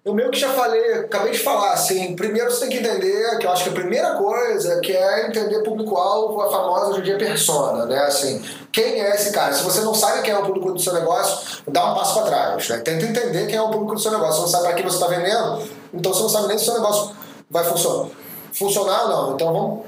eu 0.05 0.13
meio 0.13 0.29
que 0.29 0.39
já 0.39 0.53
falei, 0.53 0.99
acabei 0.99 1.31
de 1.31 1.39
falar, 1.39 1.73
assim, 1.73 2.15
primeiro 2.15 2.51
você 2.51 2.67
tem 2.67 2.69
que 2.69 2.77
entender, 2.77 3.39
que 3.39 3.47
eu 3.47 3.51
acho 3.51 3.63
que 3.63 3.69
a 3.69 3.73
primeira 3.73 4.13
coisa 4.13 4.79
que 4.79 4.95
é 4.95 5.27
entender 5.27 5.63
público-alvo, 5.63 6.39
a 6.41 6.51
famosa 6.51 6.91
hoje 6.91 6.99
em 6.99 7.03
dia 7.05 7.17
persona, 7.17 7.87
né? 7.87 7.97
Assim, 8.03 8.39
quem 8.71 9.01
é 9.01 9.15
esse 9.15 9.31
cara? 9.31 9.51
Se 9.51 9.63
você 9.63 9.81
não 9.81 9.95
sabe 9.95 10.21
quem 10.21 10.31
é 10.31 10.37
o 10.37 10.45
público 10.45 10.73
do 10.73 10.79
seu 10.79 10.93
negócio, 10.93 11.63
dá 11.67 11.91
um 11.91 11.95
passo 11.95 12.13
para 12.13 12.27
trás, 12.27 12.69
né? 12.69 12.77
Tenta 12.81 13.03
entender 13.03 13.47
quem 13.47 13.55
é 13.55 13.61
o 13.61 13.71
público 13.71 13.95
do 13.95 13.99
seu 13.99 14.11
negócio. 14.11 14.35
Você 14.35 14.41
não 14.41 14.47
sabe 14.47 14.63
para 14.65 14.73
quem 14.75 14.83
você 14.83 14.95
está 14.95 15.07
vendendo, 15.07 15.63
então 15.91 16.13
você 16.13 16.21
não 16.21 16.29
sabe 16.29 16.47
nem 16.49 16.57
se 16.59 16.65
o 16.65 16.67
seu 16.67 16.75
negócio 16.75 17.15
vai 17.49 17.63
funcionar. 17.63 18.09
Funcionar 18.53 19.03
ou 19.05 19.09
não. 19.09 19.33
Então 19.33 19.53
vamos 19.53 19.79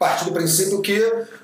partir 0.00 0.24
do 0.24 0.32
princípio 0.32 0.80
que 0.80 0.98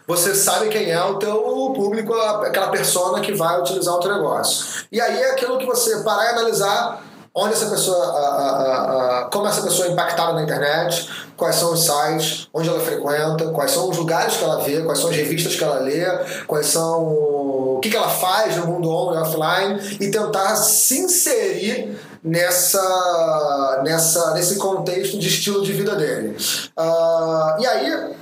você 0.09 0.35
sabe 0.35 0.71
quem 0.71 0.91
é 0.91 1.05
o 1.05 1.19
teu 1.19 1.37
público, 1.77 2.15
aquela 2.15 2.69
persona 2.69 3.21
que 3.21 3.35
vai 3.35 3.61
utilizar 3.61 3.95
o 3.95 4.01
teu 4.01 4.15
negócio. 4.15 4.87
E 4.91 4.99
aí 4.99 5.23
é 5.23 5.33
aquilo 5.33 5.59
que 5.59 5.67
você 5.67 5.99
parar 5.99 6.25
e 6.25 6.29
analisar 6.31 7.05
onde 7.35 7.53
essa 7.53 7.67
pessoa, 7.67 8.03
a, 8.03 8.19
a, 8.19 9.19
a, 9.19 9.25
como 9.25 9.47
essa 9.47 9.61
pessoa 9.61 9.89
é 9.89 9.91
impactada 9.91 10.33
na 10.33 10.43
internet, 10.43 11.07
quais 11.37 11.57
são 11.57 11.75
os 11.75 11.85
sites, 11.85 12.49
onde 12.55 12.71
ela 12.71 12.81
frequenta, 12.81 13.49
quais 13.49 13.73
são 13.73 13.91
os 13.91 13.99
lugares 13.99 14.39
que 14.39 14.45
ela 14.45 14.63
vê, 14.63 14.81
quais 14.81 15.01
são 15.01 15.11
as 15.11 15.17
revistas 15.17 15.55
que 15.55 15.63
ela 15.63 15.81
lê, 15.81 16.07
quais 16.47 16.69
são 16.69 17.05
o 17.05 17.79
que, 17.83 17.91
que 17.91 17.97
ela 17.97 18.09
faz 18.09 18.57
no 18.57 18.69
mundo 18.69 18.89
online 18.89 19.23
offline 19.23 19.99
e 20.01 20.11
tentar 20.11 20.57
se 20.57 20.99
inserir 20.99 21.95
nessa, 22.25 23.83
nessa, 23.85 24.33
nesse 24.33 24.57
contexto 24.57 25.19
de 25.19 25.29
estilo 25.29 25.63
de 25.63 25.75
vida 25.75 25.95
dele. 25.95 26.39
Uh, 26.75 27.61
e 27.61 27.67
aí 27.67 28.17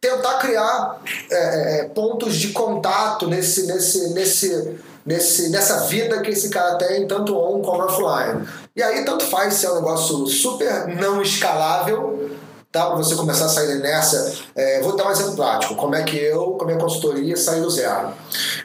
tentar 0.00 0.38
criar 0.38 1.00
é, 1.30 1.80
é, 1.80 1.84
pontos 1.84 2.36
de 2.36 2.48
contato 2.48 3.26
nesse, 3.26 3.66
nesse, 3.66 4.14
nesse 4.14 4.78
nesse, 5.04 5.48
nessa 5.48 5.86
vida 5.86 6.20
que 6.20 6.30
esse 6.30 6.50
cara 6.50 6.76
tem, 6.76 7.06
tanto 7.06 7.36
on 7.36 7.62
como 7.62 7.82
offline. 7.82 8.46
E 8.76 8.82
aí, 8.82 9.04
tanto 9.04 9.24
faz 9.24 9.54
se 9.54 9.66
é 9.66 9.70
um 9.70 9.76
negócio 9.76 10.26
super 10.26 10.86
não 10.88 11.22
escalável, 11.22 12.30
tá? 12.70 12.86
Para 12.86 12.96
você 12.96 13.14
começar 13.14 13.46
a 13.46 13.48
sair 13.48 13.78
nessa. 13.80 14.34
É, 14.54 14.80
vou 14.80 14.96
dar 14.96 15.08
um 15.08 15.10
exemplo 15.10 15.36
prático. 15.36 15.74
Como 15.74 15.94
é 15.94 16.02
que 16.02 16.16
eu, 16.16 16.52
com 16.52 16.64
a 16.64 16.66
minha 16.66 16.78
consultoria, 16.78 17.36
saí 17.36 17.60
do 17.60 17.70
zero? 17.70 18.12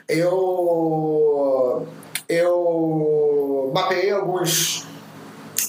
Eu, 0.08 1.88
eu 2.28 3.72
mapeei 3.74 4.12
alguns, 4.12 4.86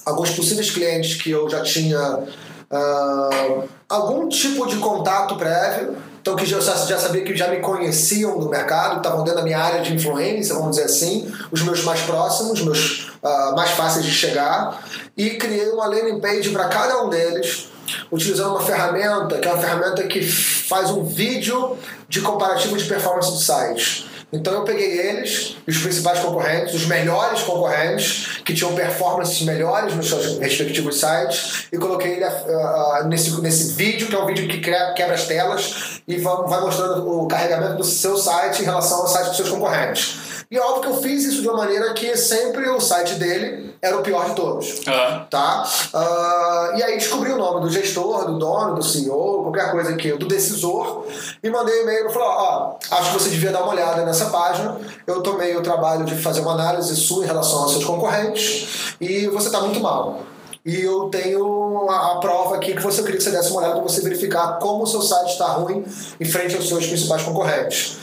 alguns 0.05 0.31
possíveis 0.31 0.71
clientes 0.71 1.21
que 1.21 1.31
eu 1.31 1.49
já 1.49 1.63
tinha 1.63 2.19
uh, 2.19 3.69
algum 3.89 4.29
tipo 4.29 4.67
de 4.67 4.77
contato 4.77 5.37
prévio 5.37 5.97
então 6.27 6.35
que 6.35 6.45
já, 6.45 6.59
já 6.59 6.99
sabia 6.99 7.23
que 7.23 7.37
já 7.37 7.47
me 7.47 7.61
conheciam 7.61 8.37
do 8.37 8.49
mercado, 8.49 8.97
estavam 8.97 9.23
dentro 9.23 9.39
da 9.39 9.45
minha 9.45 9.61
área 9.61 9.81
de 9.81 9.95
influência, 9.95 10.57
vamos 10.57 10.71
dizer 10.71 10.87
assim, 10.87 11.33
os 11.53 11.63
meus 11.63 11.85
mais 11.85 12.01
próximos, 12.01 12.63
meus 12.63 13.13
uh, 13.23 13.55
mais 13.55 13.71
fáceis 13.71 14.05
de 14.05 14.11
chegar, 14.11 14.85
e 15.17 15.31
criei 15.37 15.69
uma 15.69 15.87
landing 15.87 16.19
page 16.19 16.51
para 16.51 16.67
cada 16.67 17.05
um 17.05 17.09
deles, 17.09 17.69
utilizando 18.11 18.51
uma 18.51 18.61
ferramenta, 18.61 19.39
que 19.39 19.47
é 19.47 19.53
uma 19.53 19.63
ferramenta 19.63 20.03
que 20.03 20.21
faz 20.21 20.91
um 20.91 21.05
vídeo 21.05 21.79
de 22.09 22.21
comparativo 22.21 22.77
de 22.77 22.87
performance 22.87 23.31
do 23.31 23.39
site. 23.39 24.11
Então 24.37 24.53
eu 24.53 24.65
peguei 24.65 25.01
eles, 25.01 25.57
os 25.67 25.79
principais 25.79 26.21
concorrentes, 26.21 26.75
os 26.75 26.87
melhores 26.87 27.43
concorrentes, 27.43 28.43
que 28.45 28.53
tinham 28.53 28.75
performances 28.75 29.41
melhores 29.43 29.95
nos 29.95 30.09
seus 30.09 30.39
respectivos 30.39 31.01
sites, 31.01 31.67
e 31.73 31.79
coloquei 31.79 32.13
ele 32.13 32.25
uh, 32.25 33.09
nesse, 33.09 33.41
nesse 33.41 33.73
vídeo, 33.73 34.09
que 34.09 34.15
é 34.15 34.19
um 34.19 34.27
vídeo 34.27 34.47
que 34.47 34.61
quebra 34.61 35.15
as 35.15 35.27
telas 35.27 36.01
e 36.07 36.19
vai 36.19 36.61
mostrando 36.61 37.09
o 37.09 37.27
carregamento 37.27 37.77
do 37.77 37.85
seu 37.85 38.17
site 38.17 38.63
em 38.63 38.65
relação 38.65 39.01
ao 39.01 39.09
site 39.09 39.29
dos 39.29 39.37
seus 39.37 39.49
concorrentes. 39.49 40.36
E 40.49 40.57
é 40.57 40.61
óbvio 40.61 40.83
que 40.83 40.89
eu 40.89 41.03
fiz 41.03 41.25
isso 41.25 41.43
de 41.43 41.49
uma 41.49 41.59
maneira 41.59 41.93
que 41.93 42.17
sempre 42.17 42.69
o 42.69 42.81
site 42.81 43.15
dele 43.15 43.75
era 43.83 43.97
o 43.97 44.03
pior 44.03 44.27
de 44.27 44.35
todos. 44.37 44.79
Uhum. 44.87 45.25
Tá? 45.29 45.69
Uh, 45.93 46.79
e 46.79 46.83
aí 46.83 46.97
descobri 46.97 47.33
o 47.33 47.37
nome 47.37 47.61
do 47.63 47.71
gestor, 47.71 48.27
do 48.27 48.39
dono, 48.39 48.75
do 48.75 48.83
CEO, 48.83 49.43
qualquer 49.43 49.73
coisa 49.73 49.95
que 49.97 50.13
do 50.13 50.27
decisor, 50.27 51.05
e 51.43 51.51
mandei 51.51 51.83
e-mail 51.83 52.09
e 52.09 52.13
falou: 52.13 52.29
Ó, 52.29 52.77
acho 52.91 53.13
que 53.13 53.19
você 53.19 53.31
devia 53.31 53.51
dar 53.51 53.63
uma 53.63 53.73
olhada 53.73 54.05
nessa 54.05 54.27
página. 54.27 54.79
Eu 55.07 55.23
tomei 55.23 55.57
o 55.57 55.63
trabalho 55.63 56.05
de 56.05 56.15
fazer 56.15 56.41
uma 56.41 56.53
análise 56.53 56.95
sua 56.95 57.25
em 57.25 57.27
relação 57.27 57.63
aos 57.63 57.73
seus 57.73 57.85
concorrentes 57.85 58.95
e 59.01 59.27
você 59.27 59.49
está 59.49 59.61
muito 59.61 59.81
mal. 59.81 60.21
E 60.67 60.81
eu 60.81 61.09
tenho 61.11 61.89
a, 61.89 62.19
prova 62.19 62.57
aqui 62.57 62.75
que 62.75 62.83
você 62.83 63.01
queria 63.03 63.19
que 63.19 63.23
você 63.23 63.31
desse 63.31 63.51
uma 63.51 63.61
olhada 63.61 63.75
para 63.75 63.83
você 63.85 64.01
verificar 64.01 64.59
como 64.59 64.83
o 64.83 64.87
seu 64.87 65.01
site 65.01 65.31
está 65.31 65.47
ruim 65.47 65.85
em 66.21 66.25
frente 66.25 66.57
aos 66.57 66.69
seus 66.69 66.85
principais 66.85 67.23
concorrentes. 67.23 67.99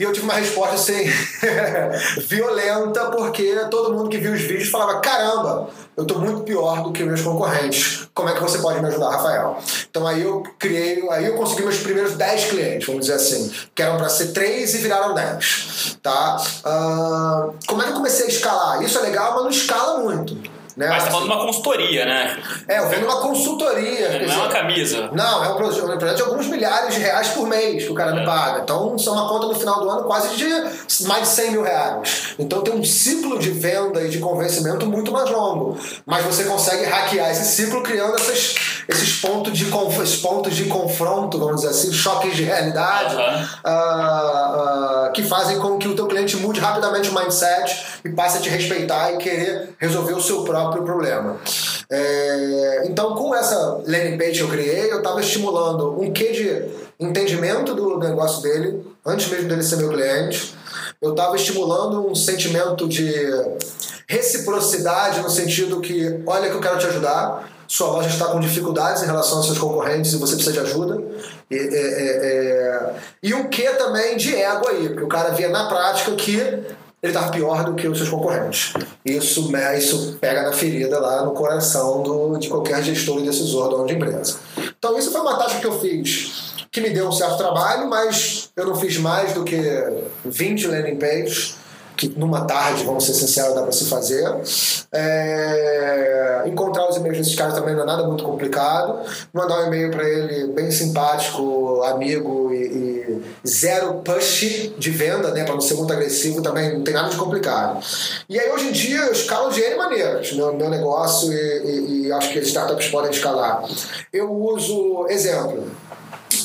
E 0.00 0.02
eu 0.02 0.14
tive 0.14 0.24
uma 0.24 0.32
resposta 0.32 0.76
assim, 0.76 1.04
violenta, 2.26 3.10
porque 3.10 3.54
todo 3.70 3.92
mundo 3.92 4.08
que 4.08 4.16
viu 4.16 4.32
os 4.32 4.40
vídeos 4.40 4.70
falava: 4.70 4.98
caramba, 4.98 5.68
eu 5.94 6.04
estou 6.04 6.18
muito 6.18 6.40
pior 6.40 6.82
do 6.82 6.90
que 6.90 7.04
meus 7.04 7.20
concorrentes. 7.20 8.08
Como 8.14 8.26
é 8.30 8.32
que 8.32 8.40
você 8.40 8.56
pode 8.60 8.80
me 8.80 8.88
ajudar, 8.88 9.10
Rafael? 9.10 9.58
Então 9.90 10.06
aí 10.06 10.22
eu 10.22 10.42
criei, 10.58 11.06
aí 11.10 11.26
eu 11.26 11.34
consegui 11.34 11.64
meus 11.64 11.80
primeiros 11.80 12.14
10 12.14 12.44
clientes, 12.46 12.86
vamos 12.86 13.02
dizer 13.02 13.16
assim, 13.16 13.52
que 13.74 13.82
eram 13.82 13.98
para 13.98 14.08
ser 14.08 14.28
3 14.28 14.74
e 14.74 14.78
viraram 14.78 15.12
10. 15.12 15.98
Tá? 16.02 16.42
Uh, 16.64 17.54
como 17.66 17.82
é 17.82 17.84
que 17.84 17.90
eu 17.90 17.96
comecei 17.96 18.24
a 18.24 18.28
escalar? 18.30 18.82
Isso 18.82 18.96
é 18.96 19.02
legal, 19.02 19.34
mas 19.34 19.42
não 19.42 19.50
escala 19.50 20.00
muito. 20.00 20.34
Né? 20.80 20.88
Mas 20.88 21.04
tá 21.04 21.10
falando 21.10 21.28
de 21.28 21.34
uma 21.34 21.44
consultoria, 21.44 22.06
né? 22.06 22.42
É, 22.66 22.78
eu 22.78 22.88
vendo 22.88 23.04
uma 23.04 23.20
consultoria. 23.20 24.12
Não 24.12 24.18
dizer, 24.20 24.32
é 24.32 24.36
uma 24.36 24.48
camisa. 24.48 25.10
Não, 25.12 25.44
é 25.44 25.48
um 25.50 25.56
projeto, 25.56 25.84
um 25.84 25.98
projeto 25.98 26.16
de 26.16 26.22
alguns 26.22 26.46
milhares 26.46 26.94
de 26.94 27.00
reais 27.00 27.28
por 27.28 27.46
mês 27.46 27.84
que 27.84 27.92
o 27.92 27.94
cara 27.94 28.12
é. 28.12 28.20
me 28.20 28.24
paga. 28.24 28.62
Então, 28.62 28.98
são 28.98 29.12
uma 29.12 29.28
conta 29.28 29.46
no 29.46 29.54
final 29.54 29.78
do 29.78 29.90
ano 29.90 30.04
quase 30.04 30.34
de 30.36 30.48
mais 31.06 31.24
de 31.24 31.28
100 31.28 31.50
mil 31.50 31.62
reais. 31.62 32.34
Então, 32.38 32.62
tem 32.62 32.72
um 32.72 32.82
ciclo 32.82 33.38
de 33.38 33.50
venda 33.50 34.00
e 34.00 34.08
de 34.08 34.20
convencimento 34.20 34.86
muito 34.86 35.12
mais 35.12 35.28
longo. 35.28 35.78
Mas 36.06 36.24
você 36.24 36.44
consegue 36.44 36.84
hackear 36.84 37.30
esse 37.30 37.44
ciclo 37.44 37.82
criando 37.82 38.14
essas, 38.14 38.54
esses, 38.88 39.20
pontos 39.20 39.52
de, 39.52 39.66
esses 40.02 40.16
pontos 40.16 40.56
de 40.56 40.64
confronto, 40.64 41.38
vamos 41.38 41.56
dizer 41.56 41.68
assim, 41.68 41.92
choques 41.92 42.34
de 42.34 42.44
realidade, 42.44 43.16
uhum. 43.16 43.70
uh, 43.70 45.08
uh, 45.08 45.12
que 45.12 45.22
fazem 45.22 45.58
com 45.58 45.76
que 45.76 45.88
o 45.88 45.94
teu 45.94 46.06
cliente 46.06 46.38
mude 46.38 46.58
rapidamente 46.58 47.10
o 47.10 47.14
mindset 47.14 48.00
e 48.02 48.08
passe 48.08 48.38
a 48.38 48.40
te 48.40 48.48
respeitar 48.48 49.12
e 49.12 49.18
querer 49.18 49.74
resolver 49.78 50.14
o 50.14 50.22
seu 50.22 50.42
próprio 50.42 50.69
próprio 50.70 50.84
problema. 50.84 51.36
É, 51.90 52.82
então, 52.86 53.14
com 53.14 53.34
essa 53.34 53.82
landing 53.86 54.16
page 54.16 54.34
que 54.34 54.40
eu 54.40 54.48
criei, 54.48 54.92
eu 54.92 54.98
estava 54.98 55.20
estimulando 55.20 56.00
um 56.00 56.12
quê 56.12 56.30
de 56.32 57.04
entendimento 57.04 57.74
do 57.74 57.98
negócio 57.98 58.42
dele, 58.42 58.86
antes 59.04 59.28
mesmo 59.28 59.48
dele 59.48 59.62
ser 59.62 59.76
meu 59.76 59.88
cliente. 59.88 60.54
Eu 61.02 61.10
estava 61.10 61.34
estimulando 61.34 62.08
um 62.08 62.14
sentimento 62.14 62.86
de 62.86 63.12
reciprocidade, 64.06 65.20
no 65.20 65.30
sentido 65.30 65.80
que, 65.80 66.22
olha 66.26 66.50
que 66.50 66.56
eu 66.56 66.60
quero 66.60 66.78
te 66.78 66.86
ajudar, 66.86 67.48
sua 67.66 67.88
loja 67.88 68.08
está 68.08 68.26
com 68.26 68.40
dificuldades 68.40 69.02
em 69.02 69.06
relação 69.06 69.38
aos 69.38 69.46
seus 69.46 69.58
concorrentes 69.58 70.12
e 70.12 70.16
você 70.16 70.34
precisa 70.34 70.52
de 70.52 70.60
ajuda. 70.60 71.00
E, 71.48 71.56
é, 71.56 71.60
é, 71.60 72.26
é... 72.26 72.94
e 73.22 73.32
um 73.32 73.48
que 73.48 73.62
também 73.74 74.16
de 74.16 74.34
ego 74.34 74.68
aí, 74.68 74.88
porque 74.88 75.04
o 75.04 75.08
cara 75.08 75.30
via 75.30 75.48
na 75.48 75.68
prática 75.68 76.12
que 76.16 76.64
ele 77.02 77.12
estava 77.12 77.32
pior 77.32 77.64
do 77.64 77.74
que 77.74 77.88
os 77.88 77.96
seus 77.96 78.10
concorrentes. 78.10 78.74
Isso, 79.04 79.50
isso 79.76 80.18
pega 80.20 80.42
na 80.42 80.52
ferida 80.52 80.98
lá 81.00 81.24
no 81.24 81.32
coração 81.32 82.02
do, 82.02 82.36
de 82.38 82.48
qualquer 82.48 82.82
gestor 82.82 83.20
e 83.20 83.24
decisor 83.24 83.68
dono 83.68 83.86
de 83.86 83.94
empresa. 83.94 84.38
Então, 84.78 84.98
isso 84.98 85.10
foi 85.10 85.20
uma 85.20 85.36
tática 85.36 85.60
que 85.60 85.66
eu 85.66 85.78
fiz 85.80 86.50
que 86.70 86.80
me 86.80 86.90
deu 86.90 87.08
um 87.08 87.12
certo 87.12 87.36
trabalho, 87.36 87.88
mas 87.88 88.50
eu 88.56 88.66
não 88.66 88.76
fiz 88.76 88.96
mais 88.96 89.32
do 89.32 89.42
que 89.42 89.58
20 90.24 90.68
landing 90.68 90.96
pages 90.96 91.56
que 92.00 92.08
numa 92.18 92.46
tarde, 92.46 92.82
vamos 92.84 93.04
ser 93.04 93.12
sinceros, 93.12 93.54
dá 93.54 93.60
para 93.60 93.72
se 93.72 93.84
fazer. 93.84 94.26
É, 94.90 96.44
encontrar 96.46 96.88
os 96.88 96.96
e-mails 96.96 97.18
desses 97.18 97.34
caras 97.34 97.52
também 97.52 97.74
não 97.74 97.82
é 97.82 97.86
nada 97.86 98.04
muito 98.04 98.24
complicado. 98.24 99.00
Mandar 99.34 99.60
um 99.60 99.66
e-mail 99.66 99.90
para 99.90 100.08
ele 100.08 100.46
bem 100.46 100.70
simpático, 100.70 101.82
amigo 101.82 102.54
e, 102.54 102.56
e, 102.64 103.22
zero 103.46 104.00
push 104.02 104.72
de 104.78 104.90
venda, 104.90 105.30
né, 105.32 105.44
para 105.44 105.52
não 105.52 105.60
ser 105.60 105.74
muito 105.74 105.92
agressivo, 105.92 106.40
também 106.40 106.72
não 106.72 106.82
tem 106.82 106.94
nada 106.94 107.10
de 107.10 107.16
complicado. 107.16 107.84
E 108.30 108.40
aí 108.40 108.50
hoje 108.50 108.68
em 108.68 108.72
dia 108.72 109.00
eu 109.00 109.12
escalo 109.12 109.50
de 109.50 109.60
N 109.60 109.76
maneiras 109.76 110.32
meu, 110.32 110.54
meu 110.54 110.70
negócio 110.70 111.30
e, 111.30 111.36
e, 111.36 112.06
e 112.06 112.12
acho 112.12 112.32
que 112.32 112.38
startups 112.38 112.88
podem 112.88 113.10
escalar. 113.10 113.62
Eu 114.10 114.32
uso, 114.32 115.06
exemplo, 115.10 115.66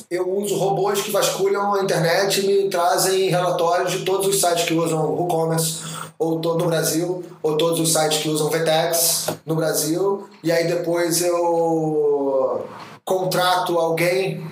eu 0.09 0.29
uso 0.37 0.55
robôs 0.55 1.01
que 1.01 1.11
vasculham 1.11 1.73
a 1.73 1.83
internet 1.83 2.41
e 2.41 2.47
me 2.47 2.69
trazem 2.69 3.29
relatórios 3.29 3.91
de 3.91 4.05
todos 4.05 4.27
os 4.27 4.39
sites 4.39 4.65
que 4.65 4.73
usam 4.73 4.99
WooCommerce 5.15 5.83
ou 6.17 6.39
todo 6.39 6.63
no 6.63 6.69
Brasil, 6.69 7.23
ou 7.43 7.57
todos 7.57 7.79
os 7.79 7.91
sites 7.91 8.19
que 8.19 8.29
usam 8.29 8.49
VTEX 8.49 9.27
no 9.45 9.55
Brasil, 9.55 10.29
e 10.41 10.51
aí 10.51 10.65
depois 10.65 11.21
eu 11.21 12.65
contrato 13.03 13.77
alguém 13.77 14.47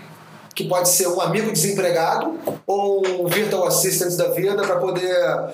que 0.54 0.66
pode 0.66 0.90
ser 0.90 1.08
um 1.08 1.22
amigo 1.22 1.52
desempregado 1.52 2.38
ou 2.68 3.02
um 3.08 3.28
virtual 3.28 3.66
assistant 3.66 4.14
da 4.16 4.30
vida 4.30 4.62
para 4.62 4.76
poder 4.76 5.54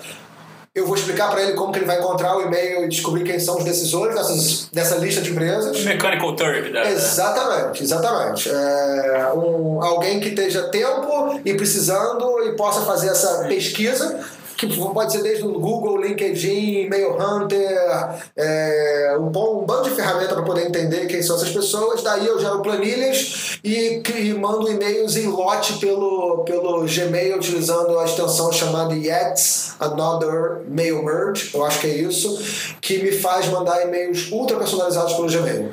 eu 0.73 0.85
vou 0.85 0.95
explicar 0.95 1.29
para 1.31 1.41
ele 1.41 1.53
como 1.53 1.71
que 1.71 1.79
ele 1.79 1.85
vai 1.85 1.99
encontrar 1.99 2.37
o 2.37 2.41
e-mail 2.41 2.85
e 2.85 2.87
descobrir 2.87 3.23
quem 3.23 3.39
são 3.39 3.57
os 3.57 3.63
decisores 3.63 4.15
dessas, 4.15 4.69
dessa 4.71 4.95
lista 4.95 5.21
de 5.21 5.31
empresas. 5.31 5.83
Mechanical 5.83 6.35
Turk. 6.35 6.69
Né? 6.69 6.91
Exatamente, 6.91 7.83
exatamente. 7.83 8.49
É, 8.49 9.31
um, 9.35 9.81
alguém 9.83 10.19
que 10.19 10.29
esteja 10.29 10.63
tempo 10.69 11.39
e 11.43 11.53
precisando 11.55 12.43
e 12.43 12.55
possa 12.55 12.81
fazer 12.81 13.09
essa 13.09 13.45
pesquisa 13.47 14.19
que 14.59 14.67
pode 14.77 15.13
ser 15.13 15.23
desde 15.23 15.45
o 15.45 15.57
Google, 15.57 16.01
LinkedIn, 16.01 16.89
Mail 16.89 17.15
Hunter, 17.17 18.19
é, 18.35 19.15
um, 19.17 19.29
bom, 19.29 19.61
um 19.61 19.65
bando 19.65 19.83
de 19.83 19.95
ferramentas 19.95 20.33
para 20.33 20.43
poder 20.43 20.67
entender 20.67 21.07
quem 21.07 21.21
são 21.21 21.37
essas 21.37 21.49
pessoas. 21.49 22.03
Daí 22.03 22.27
eu 22.27 22.37
gero 22.37 22.61
planilhas 22.61 23.57
e, 23.63 24.03
e 24.17 24.33
mando 24.33 24.69
e-mails 24.69 25.15
em 25.15 25.27
lote 25.27 25.77
pelo, 25.79 26.43
pelo 26.43 26.85
Gmail 26.85 27.37
utilizando 27.37 27.97
a 27.99 28.03
extensão 28.03 28.51
chamada 28.51 28.93
Yet 28.93 29.41
Another 29.79 30.61
Mail 30.67 31.03
Merge, 31.03 31.51
eu 31.53 31.65
acho 31.65 31.79
que 31.79 31.87
é 31.87 31.95
isso, 31.95 32.37
que 32.81 33.01
me 33.01 33.13
faz 33.13 33.47
mandar 33.47 33.81
e-mails 33.87 34.29
ultra 34.29 34.57
personalizados 34.57 35.13
pelo 35.13 35.29
Gmail. 35.29 35.71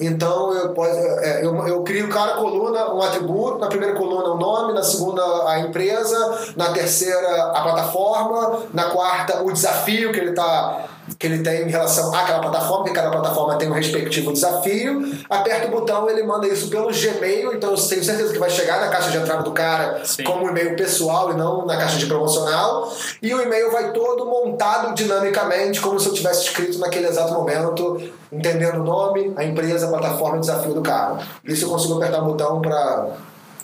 Então 0.00 0.52
eu, 0.52 0.74
é, 0.84 1.44
eu, 1.44 1.66
eu 1.68 1.82
crio 1.82 2.08
cada 2.08 2.34
coluna 2.34 2.92
um 2.92 3.00
atributo, 3.00 3.58
na 3.58 3.68
primeira 3.68 3.94
coluna 3.94 4.30
o 4.30 4.36
nome, 4.36 4.72
na 4.72 4.82
segunda 4.82 5.22
a 5.48 5.60
empresa, 5.60 6.52
na 6.56 6.72
terceira 6.72 7.52
a 7.54 7.62
plataforma, 7.62 8.62
na 8.74 8.84
quarta 8.84 9.42
o 9.42 9.52
desafio 9.52 10.12
que 10.12 10.18
ele 10.18 10.30
está 10.30 10.86
que 11.22 11.28
ele 11.28 11.38
tem 11.38 11.68
em 11.68 11.70
relação 11.70 12.12
àquela 12.12 12.40
plataforma, 12.40 12.84
que 12.84 12.90
cada 12.90 13.08
plataforma 13.08 13.56
tem 13.56 13.70
um 13.70 13.74
respectivo 13.74 14.32
desafio. 14.32 15.08
Aperta 15.30 15.68
o 15.68 15.70
botão, 15.70 16.10
ele 16.10 16.24
manda 16.24 16.48
isso 16.48 16.68
pelo 16.68 16.88
Gmail, 16.88 17.54
então 17.54 17.70
eu 17.70 17.76
tenho 17.76 18.02
certeza 18.02 18.32
que 18.32 18.40
vai 18.40 18.50
chegar 18.50 18.80
na 18.80 18.88
caixa 18.88 19.08
de 19.08 19.18
entrada 19.18 19.44
do 19.44 19.52
cara 19.52 20.04
Sim. 20.04 20.24
como 20.24 20.44
um 20.44 20.48
e-mail 20.48 20.74
pessoal 20.74 21.30
e 21.30 21.36
não 21.36 21.64
na 21.64 21.76
caixa 21.76 21.96
de 21.96 22.06
promocional. 22.06 22.92
E 23.22 23.32
o 23.32 23.40
e-mail 23.40 23.70
vai 23.70 23.92
todo 23.92 24.26
montado 24.26 24.96
dinamicamente, 24.96 25.80
como 25.80 26.00
se 26.00 26.08
eu 26.08 26.12
tivesse 26.12 26.42
escrito 26.42 26.80
naquele 26.80 27.06
exato 27.06 27.32
momento, 27.32 28.02
entendendo 28.32 28.80
o 28.80 28.84
nome, 28.84 29.32
a 29.36 29.44
empresa, 29.44 29.86
a 29.86 29.90
plataforma 29.90 30.34
e 30.34 30.38
o 30.38 30.40
desafio 30.40 30.74
do 30.74 30.82
cara. 30.82 31.18
Isso 31.44 31.66
eu 31.66 31.68
consigo 31.68 31.94
apertar 31.98 32.20
o 32.20 32.24
botão 32.24 32.60
para 32.60 33.10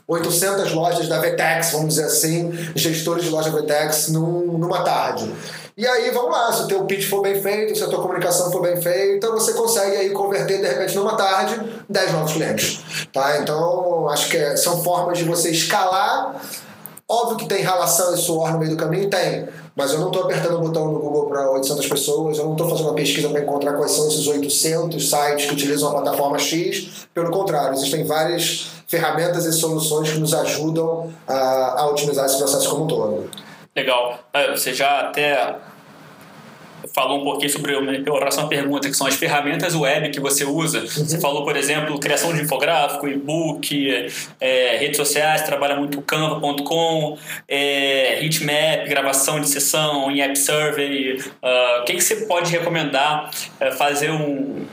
800 0.07 0.73
lojas 0.75 1.09
da 1.09 1.19
Vetex, 1.19 1.73
vamos 1.73 1.89
dizer 1.89 2.05
assim, 2.05 2.53
gestores 2.77 3.25
de 3.25 3.31
loja 3.31 3.51
Vetex, 3.51 4.11
num, 4.11 4.57
numa 4.59 4.85
tarde. 4.85 5.29
E 5.79 5.87
aí, 5.87 6.11
vamos 6.11 6.33
lá, 6.33 6.53
se 6.53 6.63
o 6.65 6.67
teu 6.67 6.85
pitch 6.87 7.09
for 7.09 7.23
bem 7.23 7.41
feito, 7.41 7.79
se 7.79 7.85
a 7.85 7.87
tua 7.87 8.03
comunicação 8.03 8.51
for 8.51 8.61
bem 8.61 8.83
feita, 8.83 9.31
você 9.31 9.53
consegue 9.53 9.95
aí 9.95 10.11
converter, 10.11 10.61
de 10.61 10.67
repente, 10.67 10.97
numa 10.97 11.17
tarde, 11.17 11.55
10 11.89 12.13
novos 12.15 12.33
clientes. 12.33 12.81
Tá? 13.13 13.39
Então, 13.39 14.09
acho 14.09 14.29
que 14.29 14.37
é, 14.37 14.57
são 14.57 14.83
formas 14.83 15.19
de 15.19 15.23
você 15.25 15.53
escalar. 15.53 16.35
Óbvio 17.09 17.37
que 17.37 17.47
tem 17.47 17.63
relação 17.63 18.13
e 18.13 18.17
suor 18.17 18.51
no 18.55 18.59
meio 18.59 18.73
do 18.73 18.77
caminho? 18.77 19.09
Tem. 19.09 19.49
Mas 19.77 19.93
eu 19.93 20.01
não 20.01 20.09
estou 20.09 20.25
apertando 20.25 20.57
o 20.57 20.61
botão 20.63 20.91
no 20.91 20.99
Google 20.99 21.29
para 21.29 21.49
800 21.53 21.87
pessoas, 21.87 22.39
eu 22.39 22.45
não 22.47 22.53
estou 22.55 22.69
fazendo 22.69 22.87
uma 22.87 22.97
pesquisa 22.97 23.29
para 23.29 23.41
encontrar 23.41 23.75
quais 23.75 23.93
são 23.93 24.09
esses 24.09 24.27
800 24.27 25.09
sites 25.09 25.47
que 25.47 25.53
utilizam 25.53 25.91
a 25.91 26.03
plataforma 26.03 26.41
X. 26.41 27.07
Pelo 27.15 27.31
contrário, 27.31 27.75
existem 27.75 28.03
várias 28.03 28.67
ferramentas 28.89 29.45
e 29.45 29.53
soluções 29.53 30.11
que 30.11 30.19
nos 30.19 30.35
ajudam 30.35 31.13
a, 31.25 31.83
a 31.83 31.87
otimizar 31.89 32.27
esse 32.27 32.37
processo 32.37 32.69
como 32.69 32.83
um 32.83 32.87
todo. 32.89 33.31
Legal. 33.77 34.19
É, 34.33 34.51
você 34.51 34.75
já 34.75 35.03
até 35.03 35.55
falou 36.95 37.21
um 37.21 37.25
pouquinho 37.25 37.51
sobre 37.51 37.75
em 37.75 38.03
relação 38.03 38.45
à 38.45 38.49
pergunta, 38.49 38.89
que 38.89 38.97
são 38.97 39.07
as 39.07 39.15
ferramentas 39.15 39.75
web 39.75 40.11
que 40.11 40.21
você 40.21 40.45
usa. 40.45 40.81
Uhum. 40.81 40.87
Você 40.87 41.21
falou, 41.21 41.45
por 41.45 41.57
exemplo, 41.57 41.99
criação 41.99 42.33
de 42.33 42.43
infográfico, 42.43 43.09
e-book, 43.09 44.09
é, 44.41 44.77
redes 44.79 44.97
sociais, 44.97 45.43
trabalha 45.43 45.77
muito 45.77 46.01
canva.com, 46.03 47.19
é, 47.49 48.25
heatmap, 48.25 48.89
gravação 48.89 49.41
de 49.41 49.49
sessão, 49.49 50.11
em 50.11 50.21
app 50.21 50.39
survey. 50.39 51.17
Uh, 51.17 51.83
o 51.83 51.85
que, 51.85 51.95
que 51.95 52.01
você 52.01 52.27
pode 52.27 52.51
recomendar 52.51 53.31
é, 53.61 53.71
fazer 53.73 54.11
um, 54.11 54.67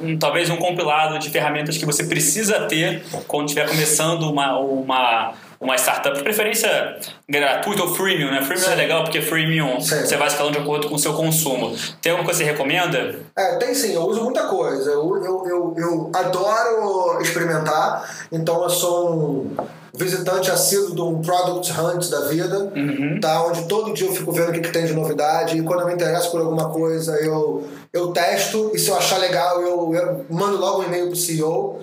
um, 0.00 0.16
talvez 0.18 0.50
um 0.50 0.56
compilado 0.56 1.18
de 1.18 1.30
ferramentas 1.30 1.76
que 1.76 1.84
você 1.84 2.04
precisa 2.04 2.60
ter 2.66 3.02
quando 3.26 3.48
estiver 3.48 3.68
começando 3.68 4.22
uma, 4.30 4.58
uma 4.58 5.34
uma 5.60 5.76
startup, 5.76 6.16
de 6.16 6.22
preferência 6.22 6.96
gratuita 7.28 7.82
ou 7.82 7.94
freemium, 7.94 8.30
né? 8.30 8.42
Freemium 8.42 8.66
é 8.66 8.68
Sim. 8.68 8.72
é 8.72 8.76
legal 8.76 9.02
porque 9.04 9.22
freemium 9.22 9.80
sim. 9.80 10.00
você 10.00 10.16
vai 10.16 10.28
escalando 10.28 10.56
de 10.56 10.62
acordo 10.62 10.88
com 10.88 10.94
o 10.94 10.98
seu 10.98 11.14
consumo. 11.14 11.74
Tem 12.00 12.12
alguma 12.12 12.26
coisa 12.26 12.40
que 12.40 12.46
você 12.46 12.52
recomenda? 12.52 13.20
É, 13.36 13.56
tem 13.56 13.74
sim, 13.74 13.94
eu 13.94 14.02
uso 14.02 14.22
muita 14.22 14.46
coisa. 14.46 14.90
Eu, 14.90 15.24
eu, 15.24 15.46
eu, 15.46 15.74
eu 15.76 16.10
adoro 16.14 17.20
experimentar, 17.20 18.26
então 18.30 18.62
eu 18.62 18.70
sou 18.70 19.14
um 19.14 19.56
visitante 19.94 20.50
assíduo 20.50 20.94
de 20.94 21.00
um 21.00 21.22
Product 21.22 21.72
Hunt 21.72 22.10
da 22.10 22.22
vida, 22.22 22.72
uhum. 22.74 23.20
tá? 23.20 23.46
onde 23.46 23.66
todo 23.68 23.94
dia 23.94 24.08
eu 24.08 24.12
fico 24.12 24.32
vendo 24.32 24.48
o 24.48 24.52
que, 24.52 24.60
que 24.60 24.72
tem 24.72 24.84
de 24.84 24.92
novidade 24.92 25.56
e 25.56 25.62
quando 25.62 25.82
eu 25.82 25.86
me 25.86 25.94
interesso 25.94 26.32
por 26.32 26.40
alguma 26.40 26.68
coisa 26.70 27.16
eu, 27.22 27.64
eu 27.92 28.08
testo 28.08 28.72
e 28.74 28.78
se 28.78 28.90
eu 28.90 28.96
achar 28.96 29.18
legal 29.18 29.62
eu, 29.62 29.94
eu 29.94 30.26
mando 30.28 30.58
logo 30.58 30.80
um 30.80 30.84
e-mail 30.84 31.06
pro 31.06 31.16
CEO 31.16 31.80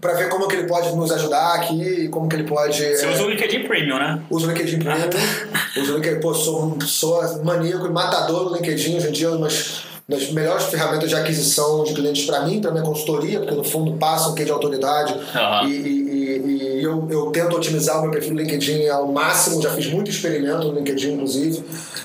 para 0.00 0.14
ver 0.14 0.28
como 0.28 0.46
que 0.46 0.54
ele 0.54 0.66
pode 0.66 0.94
nos 0.94 1.10
ajudar 1.10 1.54
aqui, 1.54 2.08
como 2.08 2.28
que 2.28 2.36
ele 2.36 2.44
pode... 2.44 2.78
Você 2.78 3.04
é, 3.04 3.10
usa 3.10 3.24
o 3.24 3.30
LinkedIn 3.30 3.64
Premium, 3.64 3.98
né? 3.98 4.22
Uso 4.30 4.46
o 4.46 4.50
LinkedIn 4.50 4.78
Premium. 4.78 5.04
Ah, 5.04 5.08
tá. 5.08 5.80
uso 5.80 5.92
o 5.92 5.96
LinkedIn, 5.96 6.20
pô, 6.20 6.32
sou, 6.34 6.78
sou 6.82 7.44
maníaco 7.44 7.86
e 7.86 7.90
matador 7.90 8.48
do 8.48 8.54
LinkedIn 8.54 8.96
hoje 8.96 9.08
em 9.08 9.12
dia, 9.12 9.30
mas 9.30 9.82
das 10.08 10.30
melhores 10.30 10.64
ferramentas 10.66 11.10
de 11.10 11.14
aquisição 11.14 11.84
de 11.84 11.92
clientes 11.92 12.24
para 12.24 12.40
mim, 12.40 12.62
para 12.62 12.70
minha 12.70 12.82
consultoria, 12.82 13.40
porque 13.40 13.54
no 13.54 13.62
fundo 13.62 13.92
passa 13.98 14.30
um 14.30 14.34
quê 14.34 14.42
de 14.42 14.50
autoridade 14.50 15.12
uhum. 15.12 15.68
e, 15.68 15.72
e, 15.72 16.78
e, 16.78 16.82
eu, 16.82 17.06
eu 17.10 17.26
tento 17.30 17.54
otimizar 17.54 17.98
o 17.98 18.02
meu 18.02 18.10
perfil 18.10 18.32
no 18.32 18.40
LinkedIn 18.40 18.88
ao 18.88 19.06
máximo, 19.08 19.60
já 19.60 19.70
fiz 19.70 19.86
muito 19.88 20.10
experimento 20.10 20.66
no 20.66 20.78
LinkedIn, 20.78 21.12
inclusive. 21.12 21.62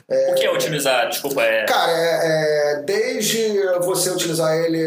É, 0.09 0.31
o 0.31 0.35
que 0.35 0.45
é 0.45 0.51
otimizar? 0.51 1.07
Desculpa, 1.07 1.43
é... 1.43 1.63
Cara, 1.63 1.91
é, 1.93 2.73
é 2.73 2.83
desde 2.85 3.57
você 3.85 4.09
utilizar 4.09 4.53
ele 4.57 4.85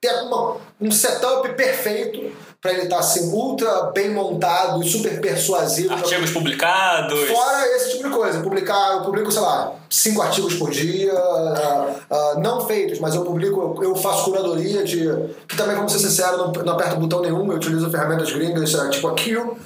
ter 0.00 0.12
uma, 0.22 0.56
um 0.80 0.90
setup 0.90 1.48
perfeito 1.54 2.32
para 2.60 2.72
ele 2.72 2.82
estar 2.82 2.96
tá, 2.96 3.00
assim, 3.00 3.30
ultra 3.32 3.90
bem 3.92 4.10
montado 4.10 4.82
e 4.82 4.88
super 4.88 5.18
persuasivo. 5.20 5.94
Artigos 5.94 6.30
publicados. 6.30 7.28
Fora 7.28 7.66
esse 7.76 7.92
tipo 7.92 8.08
de 8.08 8.14
coisa. 8.14 8.40
Publicar, 8.40 8.96
eu 8.96 9.00
publico, 9.02 9.32
sei 9.32 9.40
lá, 9.40 9.72
cinco 9.88 10.20
artigos 10.20 10.54
por 10.54 10.70
dia, 10.70 11.12
uh, 11.14 12.36
uh, 12.36 12.40
não 12.40 12.66
feitos, 12.66 12.98
mas 12.98 13.14
eu 13.14 13.24
publico, 13.24 13.82
eu 13.82 13.96
faço 13.96 14.24
curadoria 14.24 14.84
de. 14.84 15.06
Que 15.48 15.56
também, 15.56 15.74
vamos 15.74 15.92
ser 15.92 16.00
sincero, 16.00 16.36
não, 16.36 16.52
não 16.52 16.72
aperto 16.74 16.96
botão 16.96 17.22
nenhum, 17.22 17.50
eu 17.50 17.56
utilizo 17.56 17.90
ferramentas 17.90 18.30
gringas, 18.30 18.72
tipo 18.90 19.08
a 19.08 19.14
Kill 19.14 19.56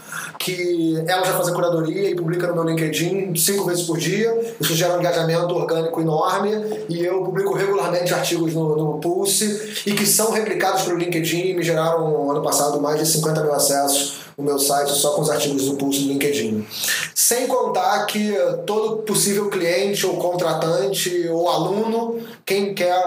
que 0.45 1.03
ela 1.09 1.25
já 1.25 1.33
faz 1.33 1.49
a 1.49 1.53
curadoria 1.53 2.11
e 2.11 2.15
publica 2.15 2.47
no 2.49 2.55
meu 2.55 2.65
LinkedIn 2.65 3.35
cinco 3.35 3.65
vezes 3.65 3.85
por 3.85 3.97
dia. 3.97 4.55
Isso 4.61 4.75
gera 4.75 4.95
um 4.95 5.01
engajamento 5.01 5.55
orgânico 5.55 5.99
enorme 6.03 6.51
e 6.87 7.03
eu 7.03 7.23
publico 7.23 7.55
regularmente 7.55 8.13
artigos 8.13 8.53
no, 8.53 8.77
no 8.77 8.99
Pulse 9.01 9.83
e 9.87 9.93
que 9.93 10.05
são 10.05 10.33
replicados 10.33 10.83
pelo 10.83 10.99
LinkedIn 10.99 11.47
e 11.47 11.55
me 11.55 11.63
geraram 11.63 12.31
ano 12.31 12.43
passado 12.43 12.79
mais 12.79 13.01
de 13.01 13.07
50 13.07 13.43
mil 13.43 13.55
acessos 13.55 14.25
no 14.37 14.45
meu 14.45 14.59
site 14.59 14.91
só 14.91 15.13
com 15.15 15.23
os 15.23 15.31
artigos 15.31 15.65
do 15.65 15.77
Pulse 15.77 16.01
do 16.01 16.09
LinkedIn. 16.09 16.67
Sem 17.15 17.47
contar 17.47 18.05
que 18.05 18.37
todo 18.67 18.99
possível 18.99 19.49
cliente 19.49 20.07
ou 20.07 20.19
contratante 20.19 21.27
ou 21.31 21.49
aluno, 21.49 22.19
quem 22.45 22.75
quer 22.75 23.01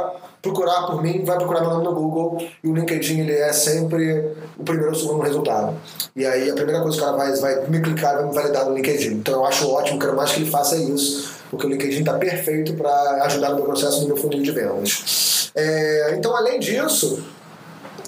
procurar 0.47 0.87
por 0.87 1.01
mim, 1.01 1.23
vai 1.23 1.37
procurar 1.37 1.61
meu 1.61 1.69
nome 1.71 1.83
no 1.83 1.93
Google 1.93 2.37
e 2.63 2.67
o 2.67 2.73
LinkedIn 2.73 3.19
ele 3.21 3.33
é 3.33 3.51
sempre 3.53 4.33
o 4.57 4.63
primeiro 4.63 4.89
ou 4.89 4.95
segundo 4.95 5.21
resultado. 5.21 5.75
E 6.15 6.25
aí 6.25 6.49
a 6.49 6.53
primeira 6.53 6.81
coisa 6.81 6.97
que 6.97 7.03
o 7.03 7.05
cara 7.05 7.17
vai, 7.17 7.35
vai 7.35 7.67
me 7.67 7.81
clicar 7.81 8.15
vai 8.15 8.25
me 8.25 8.33
validar 8.33 8.65
no 8.65 8.75
LinkedIn. 8.75 9.15
Então 9.15 9.35
eu 9.35 9.45
acho 9.45 9.69
ótimo, 9.69 9.99
quero 9.99 10.15
mais 10.15 10.31
que 10.31 10.41
ele 10.41 10.49
faça 10.49 10.75
isso, 10.77 11.35
porque 11.49 11.65
o 11.65 11.69
LinkedIn 11.69 11.99
está 11.99 12.13
perfeito 12.13 12.73
para 12.73 13.23
ajudar 13.25 13.49
no 13.49 13.55
meu 13.55 13.65
processo, 13.65 14.01
no 14.01 14.07
meu 14.07 14.17
funil 14.17 14.41
de 14.41 14.51
vendas. 14.51 15.51
É, 15.55 16.13
então, 16.15 16.35
além 16.35 16.59
disso, 16.59 17.23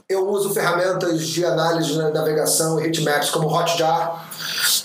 eu 0.09 0.27
uso 0.27 0.51
ferramentas 0.51 1.27
de 1.27 1.45
análise 1.45 1.93
de 1.93 1.97
navegação 2.11 2.79
e 2.79 2.85
heatmaps 2.85 3.29
como 3.29 3.47
Hotjar. 3.47 4.27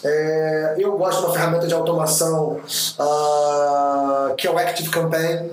É, 0.04 0.74
eu 0.78 0.98
gosto 0.98 1.20
de 1.20 1.24
uma 1.24 1.32
ferramenta 1.32 1.66
de 1.66 1.72
automação 1.72 2.60
uh, 2.98 4.34
que 4.37 4.46
é 4.46 4.50
o 4.50 4.58
Active 4.58 4.90
Campaign, 4.90 5.50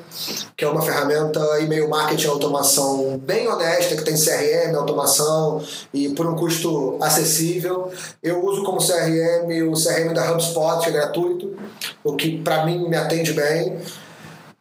que 0.58 0.66
é 0.66 0.68
uma 0.68 0.82
ferramenta 0.82 1.40
e-mail 1.62 1.88
marketing 1.88 2.28
automação 2.28 3.18
bem 3.20 3.48
honesta, 3.48 3.96
que 3.96 4.04
tem 4.04 4.14
CRM, 4.14 4.76
automação 4.76 5.64
e 5.94 6.10
por 6.10 6.28
um 6.28 6.36
custo 6.36 6.98
acessível. 7.00 7.94
Eu 8.22 8.44
uso 8.44 8.64
como 8.64 8.80
CRM 8.80 9.70
o 9.70 9.74
CRM 9.74 10.14
da 10.14 10.34
HubSpot, 10.34 10.82
que 10.84 10.90
é 10.90 10.92
gratuito, 10.92 11.56
o 12.04 12.18
que 12.18 12.40
para 12.40 12.66
mim 12.66 12.90
me 12.90 12.98
atende 12.98 13.32
bem. 13.32 13.80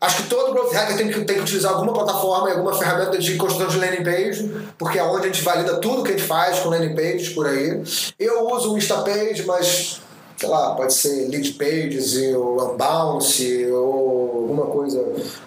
Acho 0.00 0.22
que 0.22 0.28
todo 0.30 0.52
growth 0.52 0.72
hacker 0.72 0.96
tem 0.96 1.08
que, 1.08 1.24
tem 1.24 1.36
que 1.36 1.42
utilizar 1.42 1.72
alguma 1.72 1.92
plataforma 1.92 2.48
e 2.48 2.52
alguma 2.52 2.72
ferramenta 2.72 3.18
de 3.18 3.36
construção 3.36 3.68
de 3.68 3.78
landing 3.78 4.02
page, 4.02 4.50
porque 4.78 4.98
é 4.98 5.04
onde 5.04 5.24
a 5.24 5.26
gente 5.26 5.42
valida 5.42 5.76
tudo 5.76 6.02
que 6.02 6.12
a 6.12 6.16
gente 6.16 6.26
faz 6.26 6.58
com 6.60 6.70
landing 6.70 6.94
pages 6.94 7.28
por 7.30 7.46
aí. 7.46 7.82
Eu 8.18 8.48
uso 8.48 8.72
o 8.72 8.78
Instapage, 8.78 9.44
mas 9.44 10.00
sei 10.40 10.48
lá, 10.48 10.74
pode 10.74 10.94
ser 10.94 11.28
lead 11.28 11.52
pages 11.52 12.16
ou 12.34 12.72
unbounce 12.72 13.66
ou 13.66 14.40
alguma 14.40 14.66
coisa 14.66 14.98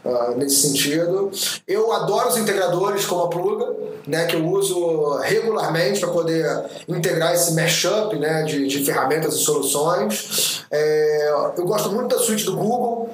uh, 0.06 0.38
nesse 0.38 0.68
sentido. 0.68 1.32
Eu 1.68 1.92
adoro 1.92 2.30
os 2.30 2.38
integradores 2.38 3.04
como 3.08 3.24
a 3.24 3.28
Pluga, 3.28 3.76
né, 4.06 4.28
que 4.28 4.36
eu 4.36 4.48
uso 4.48 5.18
regularmente 5.18 6.00
para 6.00 6.10
poder 6.10 6.46
integrar 6.88 7.34
esse 7.34 7.56
mashup 7.56 8.16
né, 8.20 8.44
de, 8.44 8.68
de 8.68 8.86
ferramentas 8.86 9.34
e 9.34 9.40
soluções. 9.40 10.64
É, 10.70 11.34
eu 11.58 11.66
gosto 11.66 11.92
muito 11.92 12.16
da 12.16 12.22
suíte 12.22 12.46
do 12.46 12.56
Google, 12.56 13.10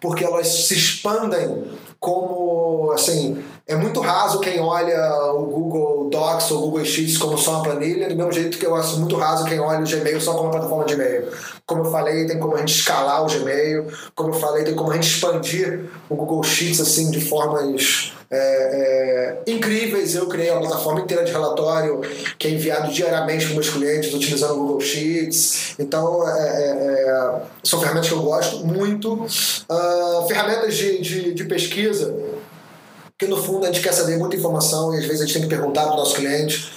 porque 0.00 0.24
elas 0.24 0.46
se 0.46 0.74
expandem 0.74 1.64
como, 2.00 2.92
assim, 2.92 3.42
é 3.66 3.74
muito 3.74 4.00
raso 4.00 4.40
quem 4.40 4.60
olha 4.60 5.32
o 5.32 5.46
Google 5.46 6.08
Docs 6.10 6.50
ou 6.52 6.58
o 6.58 6.60
Google 6.62 6.84
Sheets 6.84 7.18
como 7.18 7.36
só 7.36 7.54
uma 7.54 7.62
planilha, 7.62 8.08
do 8.08 8.16
mesmo 8.16 8.32
jeito 8.32 8.58
que 8.58 8.66
eu 8.66 8.74
acho 8.74 8.98
muito 8.98 9.16
raso 9.16 9.44
quem 9.44 9.58
olha 9.58 9.80
o 9.80 9.88
Gmail 9.88 10.20
só 10.20 10.32
como 10.32 10.44
uma 10.44 10.52
plataforma 10.52 10.84
de 10.84 10.94
e-mail. 10.94 11.28
Como 11.68 11.84
eu 11.84 11.90
falei, 11.90 12.26
tem 12.26 12.38
como 12.38 12.54
a 12.56 12.60
gente 12.60 12.74
escalar 12.74 13.22
o 13.22 13.26
Gmail, 13.26 13.88
como 14.14 14.30
eu 14.30 14.40
falei, 14.40 14.64
tem 14.64 14.74
como 14.74 14.90
a 14.90 14.94
gente 14.94 15.06
expandir 15.06 15.84
o 16.08 16.16
Google 16.16 16.42
Sheets 16.42 16.80
assim 16.80 17.10
de 17.10 17.20
formas 17.20 18.14
é, 18.30 19.38
é, 19.46 19.50
incríveis. 19.52 20.14
Eu 20.14 20.26
criei 20.28 20.50
uma 20.50 20.62
plataforma 20.62 21.00
inteira 21.00 21.24
de 21.24 21.30
relatório 21.30 22.00
que 22.38 22.48
é 22.48 22.50
enviado 22.52 22.90
diariamente 22.90 23.44
para 23.44 23.54
meus 23.54 23.68
clientes 23.68 24.14
utilizando 24.14 24.54
o 24.54 24.56
Google 24.56 24.80
Sheets. 24.80 25.74
Então, 25.78 26.26
é, 26.26 26.40
é, 26.40 26.70
é, 27.06 27.42
são 27.62 27.78
ferramentas 27.78 28.08
que 28.08 28.14
eu 28.14 28.22
gosto 28.22 28.66
muito. 28.66 29.12
Uh, 29.14 30.26
ferramentas 30.26 30.74
de, 30.74 31.02
de, 31.02 31.34
de 31.34 31.44
pesquisa, 31.44 32.14
que 33.18 33.26
no 33.26 33.36
fundo 33.36 33.64
a 33.64 33.66
gente 33.66 33.82
quer 33.82 33.92
saber 33.92 34.16
muita 34.16 34.36
informação 34.36 34.94
e 34.94 35.00
às 35.00 35.04
vezes 35.04 35.20
a 35.20 35.26
gente 35.26 35.34
tem 35.34 35.42
que 35.42 35.54
perguntar 35.54 35.84
para 35.84 35.92
o 35.92 35.96
nosso 35.98 36.14
cliente. 36.14 36.72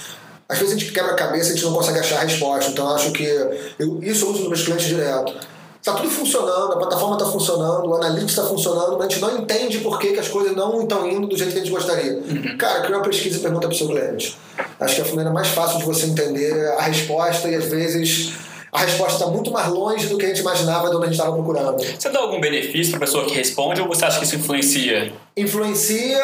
Às 0.51 0.59
vezes 0.59 0.75
a 0.75 0.77
gente 0.77 0.91
quebra 0.91 1.13
a 1.13 1.15
cabeça 1.15 1.49
e 1.49 1.53
a 1.53 1.55
gente 1.55 1.65
não 1.65 1.73
consegue 1.73 1.99
achar 1.99 2.17
a 2.17 2.23
resposta. 2.23 2.71
Então, 2.71 2.93
acho 2.93 3.11
que 3.11 3.23
eu, 3.23 4.03
isso 4.03 4.25
eu 4.25 4.31
uso 4.31 4.39
nos 4.39 4.47
meus 4.49 4.63
clientes 4.63 4.85
direto. 4.85 5.33
Está 5.79 5.93
tudo 5.93 6.09
funcionando, 6.09 6.73
a 6.73 6.77
plataforma 6.77 7.15
está 7.15 7.25
funcionando, 7.25 7.87
o 7.87 7.95
Analytics 7.95 8.31
está 8.31 8.43
funcionando, 8.43 8.97
mas 8.97 9.07
a 9.07 9.09
gente 9.09 9.21
não 9.21 9.37
entende 9.39 9.79
por 9.79 9.97
que, 9.97 10.11
que 10.11 10.19
as 10.19 10.27
coisas 10.27 10.55
não 10.55 10.83
estão 10.83 11.09
indo 11.09 11.25
do 11.25 11.35
jeito 11.35 11.53
que 11.53 11.59
a 11.59 11.63
gente 11.63 11.71
gostaria. 11.71 12.13
Uhum. 12.17 12.57
Cara, 12.57 12.81
cria 12.81 12.97
uma 12.97 13.03
pesquisa 13.03 13.37
e 13.37 13.39
pergunta 13.39 13.67
para 13.67 13.73
o 13.73 13.77
seu 13.77 13.87
cliente. 13.87 14.37
Acho 14.79 14.95
que 14.95 15.01
é 15.01 15.03
a 15.05 15.07
maneira 15.07 15.31
mais 15.31 15.47
fácil 15.47 15.79
de 15.79 15.85
você 15.85 16.05
entender 16.05 16.67
a 16.77 16.81
resposta 16.81 17.47
e 17.47 17.55
às 17.55 17.65
vezes 17.65 18.33
a 18.71 18.79
resposta 18.79 19.13
está 19.13 19.27
muito 19.27 19.51
mais 19.51 19.67
longe 19.67 20.07
do 20.07 20.17
que 20.17 20.25
a 20.25 20.29
gente 20.29 20.39
imaginava 20.39 20.89
de 20.89 20.95
onde 20.95 21.05
a 21.05 21.07
gente 21.07 21.17
estava 21.17 21.33
procurando. 21.33 21.77
Você 21.83 22.09
dá 22.09 22.19
algum 22.19 22.39
benefício 22.39 22.91
para 22.91 23.03
a 23.03 23.07
pessoa 23.07 23.25
que 23.25 23.33
responde 23.33 23.81
ou 23.81 23.87
você 23.87 24.05
acha 24.05 24.17
que 24.17 24.25
isso 24.25 24.35
influencia? 24.35 25.13
Influencia. 25.35 26.21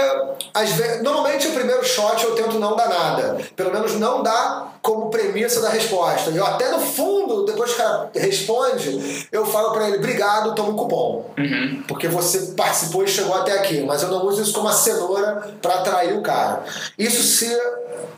Às 0.53 0.71
vezes, 0.71 1.03
normalmente 1.03 1.47
o 1.47 1.51
primeiro 1.51 1.83
shot 1.83 2.23
eu 2.23 2.36
tento 2.36 2.60
não 2.60 2.75
dar 2.75 2.88
nada. 2.88 3.38
Pelo 3.55 3.71
menos 3.73 3.93
não 3.95 4.23
dar 4.23 4.79
como 4.81 5.10
premissa 5.10 5.62
da 5.62 5.69
resposta. 5.69 6.29
Eu 6.29 6.45
até 6.45 6.71
no 6.71 6.79
fundo, 6.79 7.45
depois 7.45 7.73
que 7.73 7.81
o 7.81 7.83
cara 7.83 8.10
responde, 8.15 9.27
eu 9.31 9.45
falo 9.45 9.71
para 9.71 9.89
ele, 9.89 9.97
obrigado, 9.97 10.55
toma 10.55 10.69
um 10.69 10.75
cupom. 10.75 11.25
Uhum. 11.38 11.83
Porque 11.88 12.07
você 12.07 12.53
participou 12.55 13.03
e 13.03 13.07
chegou 13.07 13.36
até 13.36 13.53
aqui. 13.53 13.81
Mas 13.81 14.03
eu 14.03 14.10
não 14.10 14.25
uso 14.25 14.41
isso 14.41 14.53
como 14.53 14.67
uma 14.67 14.73
cenoura 14.73 15.53
para 15.62 15.75
atrair 15.75 16.17
o 16.17 16.21
cara. 16.21 16.63
Isso 16.97 17.21
se 17.23 17.53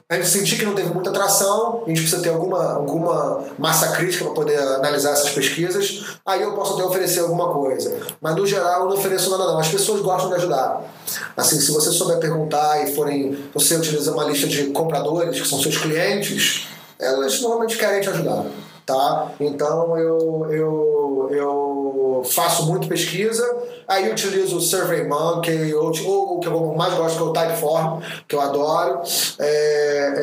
a 0.07 0.15
gente 0.15 0.27
sentir 0.27 0.57
que 0.57 0.65
não 0.65 0.73
teve 0.73 0.91
muita 0.91 1.11
atração, 1.11 1.83
a 1.85 1.89
gente 1.89 2.01
precisa 2.01 2.21
ter 2.21 2.29
alguma, 2.29 2.73
alguma 2.73 3.45
massa 3.59 3.91
crítica 3.91 4.18
para 4.23 4.34
poder 4.34 4.58
analisar 4.58 5.12
essas 5.12 5.32
pesquisas, 5.32 6.17
aí 6.25 6.41
eu 6.41 6.53
posso 6.53 6.73
até 6.73 6.84
oferecer 6.84 7.21
alguma 7.21 7.51
coisa. 7.51 7.97
Mas 8.21 8.36
no 8.36 8.45
geral 8.45 8.84
eu 8.84 8.89
não 8.89 8.97
ofereço 8.97 9.29
nada 9.29 9.45
não. 9.45 9.60
As 9.60 9.69
pessoas 9.69 10.01
gostam 10.01 10.29
de 10.29 10.36
ajudar. 10.36 10.84
Assim, 11.36 11.60
se 11.60 11.71
você 11.71 11.91
souber 11.91 12.19
perguntar 12.19 12.84
e 12.84 12.93
forem, 12.93 13.38
você 13.53 13.75
utiliza 13.75 14.12
uma 14.12 14.25
lista 14.25 14.47
de 14.47 14.67
compradores, 14.67 15.39
que 15.39 15.47
são 15.47 15.60
seus 15.60 15.77
clientes, 15.77 16.67
elas 16.99 17.41
normalmente 17.41 17.77
querem 17.77 18.01
te 18.01 18.10
ajudar. 18.10 18.45
Tá? 18.86 19.32
Então 19.39 19.97
eu, 19.97 20.47
eu, 20.49 21.29
eu 21.32 21.78
faço 22.23 22.65
muito 22.67 22.88
pesquisa, 22.88 23.43
aí 23.88 24.12
utilizo 24.12 24.58
o 24.58 24.62
SurveyMonkey, 24.62 25.73
ou, 25.73 25.91
ou 26.05 26.38
o 26.38 26.39
que 26.39 26.47
eu 26.47 26.73
mais 26.75 26.93
gosto 26.93 27.17
que 27.17 27.23
é 27.23 27.25
o 27.25 27.34
Typeform, 27.34 28.01
que 28.27 28.36
eu 28.36 28.41
adoro, 28.41 29.01
é, 29.39 30.13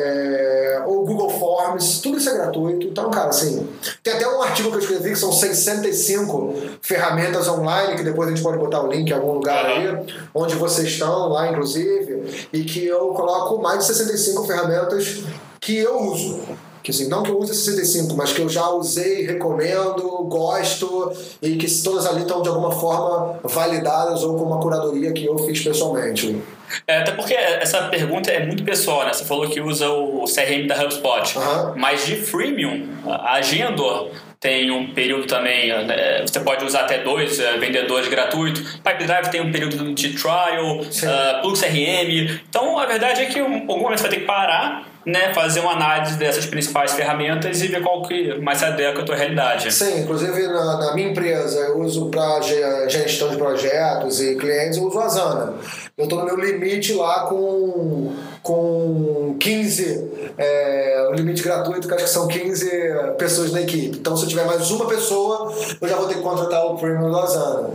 é, 0.75 0.83
ou 0.85 1.05
Google 1.05 1.29
Forms, 1.29 1.99
tudo 2.01 2.17
isso 2.17 2.29
é 2.29 2.33
gratuito. 2.33 2.87
Então, 2.87 3.09
cara, 3.09 3.29
assim, 3.29 3.67
tem 4.03 4.13
até 4.13 4.27
um 4.27 4.41
artigo 4.41 4.69
que 4.69 4.75
eu 4.75 4.81
escrevi 4.81 5.09
que 5.11 5.15
são 5.15 5.31
65 5.31 6.53
ferramentas 6.81 7.47
online, 7.47 7.95
que 7.95 8.03
depois 8.03 8.27
a 8.27 8.31
gente 8.31 8.43
pode 8.43 8.57
botar 8.57 8.81
o 8.81 8.87
link 8.87 9.09
em 9.09 9.13
algum 9.13 9.33
lugar 9.33 9.65
aí, 9.65 10.05
onde 10.33 10.55
vocês 10.55 10.87
estão 10.87 11.29
lá, 11.29 11.49
inclusive, 11.49 12.47
e 12.53 12.63
que 12.63 12.85
eu 12.85 13.09
coloco 13.09 13.61
mais 13.61 13.79
de 13.79 13.85
65 13.85 14.45
ferramentas 14.45 15.23
que 15.59 15.77
eu 15.77 15.99
uso 16.01 16.39
que 16.87 16.91
assim, 16.91 17.09
não 17.09 17.21
que 17.21 17.29
eu 17.29 17.37
use 17.37 17.53
65, 17.53 18.15
mas 18.15 18.31
que 18.31 18.39
eu 18.39 18.47
já 18.47 18.69
usei, 18.69 19.25
recomendo, 19.25 20.03
gosto 20.29 21.11
e 21.41 21.57
que 21.57 21.69
todas 21.83 22.05
ali 22.05 22.21
estão 22.21 22.41
de 22.41 22.47
alguma 22.47 22.71
forma 22.71 23.41
validadas 23.43 24.23
ou 24.23 24.37
com 24.37 24.45
uma 24.45 24.57
curadoria 24.61 25.11
que 25.11 25.25
eu 25.25 25.37
fiz 25.39 25.61
pessoalmente. 25.61 26.41
É, 26.87 26.99
até 26.99 27.11
porque 27.11 27.33
essa 27.33 27.89
pergunta 27.89 28.31
é 28.31 28.45
muito 28.45 28.63
pessoal, 28.63 29.03
né? 29.03 29.11
Você 29.11 29.25
falou 29.25 29.49
que 29.49 29.59
usa 29.59 29.89
o 29.89 30.23
CRM 30.23 30.65
da 30.65 30.81
HubSpot, 30.81 31.37
uhum. 31.37 31.73
mas 31.75 32.05
de 32.05 32.15
freemium, 32.15 32.87
a 33.05 33.33
Agendor 33.33 34.09
tem 34.39 34.71
um 34.71 34.93
período 34.93 35.27
também, 35.27 35.67
né? 35.85 36.21
você 36.25 36.39
pode 36.39 36.63
usar 36.63 36.81
até 36.81 36.99
dois 36.99 37.37
uh, 37.37 37.59
vendedores 37.59 38.07
gratuitos. 38.07 38.61
Pipedrive 38.75 39.29
tem 39.29 39.41
um 39.41 39.51
período 39.51 39.93
de 39.93 40.13
trial, 40.13 40.77
uh, 40.77 41.41
Plug 41.41 41.59
CRM. 41.59 42.39
Então, 42.47 42.79
a 42.79 42.85
verdade 42.85 43.23
é 43.23 43.25
que 43.25 43.39
em 43.39 43.41
algum 43.41 43.81
momento 43.81 43.97
você 43.97 44.03
vai 44.03 44.11
ter 44.11 44.19
que 44.21 44.25
parar 44.25 44.96
né, 45.07 45.33
fazer 45.33 45.61
uma 45.61 45.71
análise 45.71 46.17
dessas 46.17 46.45
principais 46.45 46.91
ferramentas 46.91 47.61
e 47.61 47.67
ver 47.67 47.81
qual 47.81 48.01
que 48.01 48.37
mais 48.41 48.57
se 48.57 48.65
adequa 48.65 49.03
à 49.03 49.05
tua 49.05 49.15
realidade. 49.15 49.73
Sim, 49.73 50.01
inclusive 50.01 50.47
na, 50.47 50.77
na 50.77 50.93
minha 50.93 51.07
empresa 51.07 51.61
eu 51.61 51.79
uso 51.79 52.09
para 52.09 52.41
gestão 52.89 53.29
de 53.29 53.37
projetos 53.37 54.21
e 54.21 54.35
clientes, 54.35 54.77
eu 54.77 54.83
uso 54.83 54.99
a 54.99 55.05
Asana. 55.05 55.53
Eu 55.97 56.03
estou 56.03 56.19
no 56.19 56.25
meu 56.25 56.35
limite 56.35 56.91
lá 56.93 57.21
com, 57.21 58.13
com 58.43 59.37
15, 59.39 60.33
é, 60.37 61.07
o 61.09 61.13
limite 61.13 61.41
gratuito, 61.41 61.87
que 61.87 61.93
acho 61.93 62.03
que 62.03 62.09
são 62.09 62.27
15 62.27 62.69
pessoas 63.17 63.53
na 63.53 63.61
equipe. 63.61 63.97
Então, 63.97 64.17
se 64.17 64.25
eu 64.25 64.29
tiver 64.29 64.45
mais 64.45 64.69
uma 64.69 64.87
pessoa, 64.87 65.53
eu 65.79 65.87
já 65.87 65.95
vou 65.95 66.09
ter 66.09 66.15
que 66.15 66.21
contratar 66.21 66.65
o 66.65 66.77
Premium 66.77 67.09
do 67.09 67.17
Asana, 67.17 67.69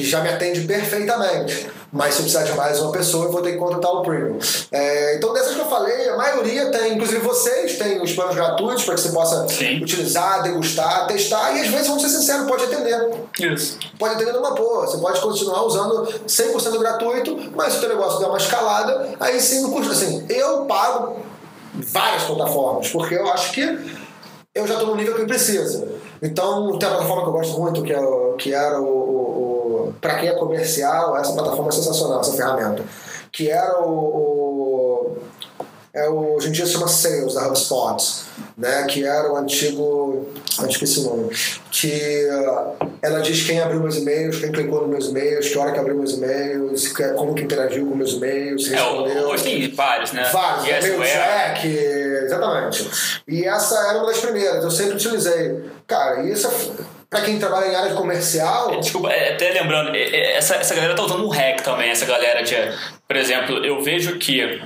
que 0.00 0.08
já 0.08 0.20
me 0.20 0.28
atende 0.28 0.62
perfeitamente. 0.62 1.68
Mas 1.92 2.14
se 2.14 2.20
eu 2.20 2.24
precisar 2.24 2.44
de 2.44 2.56
mais 2.56 2.80
uma 2.80 2.92
pessoa, 2.92 3.26
eu 3.26 3.32
vou 3.32 3.40
ter 3.40 3.52
que 3.52 3.58
contratar 3.58 3.90
o 3.90 4.02
Premium. 4.02 4.38
É, 4.70 5.16
então, 5.16 5.32
dessas 5.32 5.54
que 5.54 5.60
eu 5.60 5.66
falei, 5.66 6.08
a 6.10 6.16
maioria 6.16 6.70
tem, 6.70 6.94
inclusive 6.94 7.20
vocês, 7.20 7.78
tem 7.78 8.02
os 8.02 8.12
planos 8.12 8.34
gratuitos 8.34 8.84
para 8.84 8.94
que 8.94 9.00
você 9.00 9.10
possa 9.10 9.48
Sim. 9.48 9.82
utilizar, 9.82 10.42
degustar, 10.42 11.06
testar 11.06 11.56
e 11.56 11.60
às 11.62 11.68
vezes, 11.68 11.86
vamos 11.86 12.02
ser 12.02 12.10
sinceros, 12.10 12.46
pode 12.46 12.64
atender. 12.64 13.14
Isso. 13.40 13.78
Pode 13.98 14.14
atender 14.14 14.32
numa 14.32 14.50
boa. 14.50 14.86
Você 14.86 14.98
pode 14.98 15.20
continuar 15.20 15.62
usando 15.64 16.06
100% 16.26 16.78
gratuito, 16.78 17.52
mas 17.54 17.72
se 17.72 17.78
o 17.78 17.80
teu 17.80 17.88
negócio 17.88 18.18
der 18.18 18.26
uma 18.26 18.38
escalada, 18.38 19.14
aí 19.18 19.40
sim 19.40 19.62
não 19.62 19.70
custa. 19.70 19.92
Assim, 19.92 20.26
eu 20.28 20.66
pago 20.66 21.16
várias 21.72 22.24
plataformas, 22.24 22.88
porque 22.88 23.14
eu 23.14 23.30
acho 23.32 23.52
que 23.52 23.60
eu 24.54 24.66
já 24.66 24.74
estou 24.74 24.88
no 24.88 24.96
nível 24.96 25.14
que 25.14 25.24
precisa. 25.24 25.86
Então, 26.22 26.78
tem 26.78 26.88
uma 26.88 26.96
plataforma 26.96 27.22
que 27.22 27.28
eu 27.28 27.32
gosto 27.32 27.60
muito, 27.60 27.82
que, 27.82 27.92
é, 27.92 28.32
que 28.38 28.54
era 28.54 28.80
o, 28.80 28.86
o, 28.86 29.45
para 30.00 30.16
quem 30.16 30.28
é 30.28 30.32
comercial, 30.32 31.16
essa 31.16 31.32
plataforma 31.32 31.68
é 31.68 31.72
sensacional, 31.72 32.20
essa 32.20 32.32
ferramenta. 32.32 32.84
Que 33.32 33.50
era 33.50 33.80
o, 33.80 33.90
o 33.90 35.16
é 35.96 36.06
o, 36.10 36.34
hoje 36.34 36.48
em 36.48 36.52
dia 36.52 36.66
se 36.66 36.72
chama 36.72 36.88
Sales 36.88 37.32
da 37.32 37.48
HubSpot, 37.48 38.04
né, 38.54 38.84
que 38.84 39.02
era 39.02 39.32
o 39.32 39.36
antigo, 39.36 40.26
eu 40.60 40.68
esqueci 40.68 41.00
o 41.00 41.04
nome, 41.04 41.34
que 41.70 42.28
uh, 42.30 42.86
ela 43.00 43.20
diz 43.20 43.46
quem 43.46 43.60
abriu 43.60 43.80
meus 43.80 43.96
e-mails, 43.96 44.38
quem 44.38 44.52
clicou 44.52 44.82
nos 44.82 44.90
meus 44.90 45.08
e-mails, 45.08 45.48
que 45.48 45.56
hora 45.56 45.72
que 45.72 45.78
abriu 45.78 45.96
meus 45.96 46.12
e-mails, 46.12 46.92
como 47.16 47.34
que 47.34 47.44
interagiu 47.44 47.86
com 47.86 47.94
meus 47.94 48.12
e-mails, 48.12 48.68
respondeu. 48.68 49.34
É, 49.34 49.38
tem 49.38 49.72
vários, 49.72 50.12
né? 50.12 50.28
Vários, 50.30 50.66
yes, 50.66 50.84
e-mail 50.84 51.02
check, 51.02 51.64
exatamente. 51.64 53.22
E 53.26 53.44
essa 53.46 53.74
era 53.88 53.96
uma 53.96 54.08
das 54.08 54.18
primeiras, 54.18 54.62
eu 54.62 54.70
sempre 54.70 54.96
utilizei. 54.96 55.64
Cara, 55.86 56.22
isso 56.24 56.46
é 56.46 56.50
para 57.08 57.20
quem 57.22 57.38
trabalha 57.38 57.66
em 57.66 57.74
área 57.74 57.94
comercial. 57.94 58.72
É, 58.72 58.78
desculpa, 58.78 59.10
é, 59.10 59.34
até 59.34 59.50
lembrando, 59.50 59.94
essa, 59.94 60.56
essa 60.56 60.74
galera 60.74 60.94
tá 60.94 61.02
usando 61.02 61.24
um 61.24 61.28
hack 61.28 61.62
também, 61.62 61.90
essa 61.90 62.06
galera 62.06 62.42
de. 62.42 62.54
Por 63.06 63.16
exemplo, 63.16 63.64
eu 63.64 63.80
vejo 63.82 64.18
que 64.18 64.60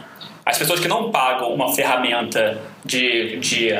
as 0.44 0.58
pessoas 0.58 0.80
que 0.80 0.88
não 0.88 1.10
pagam 1.10 1.52
uma 1.52 1.72
ferramenta 1.74 2.58
de, 2.84 3.38
de, 3.38 3.70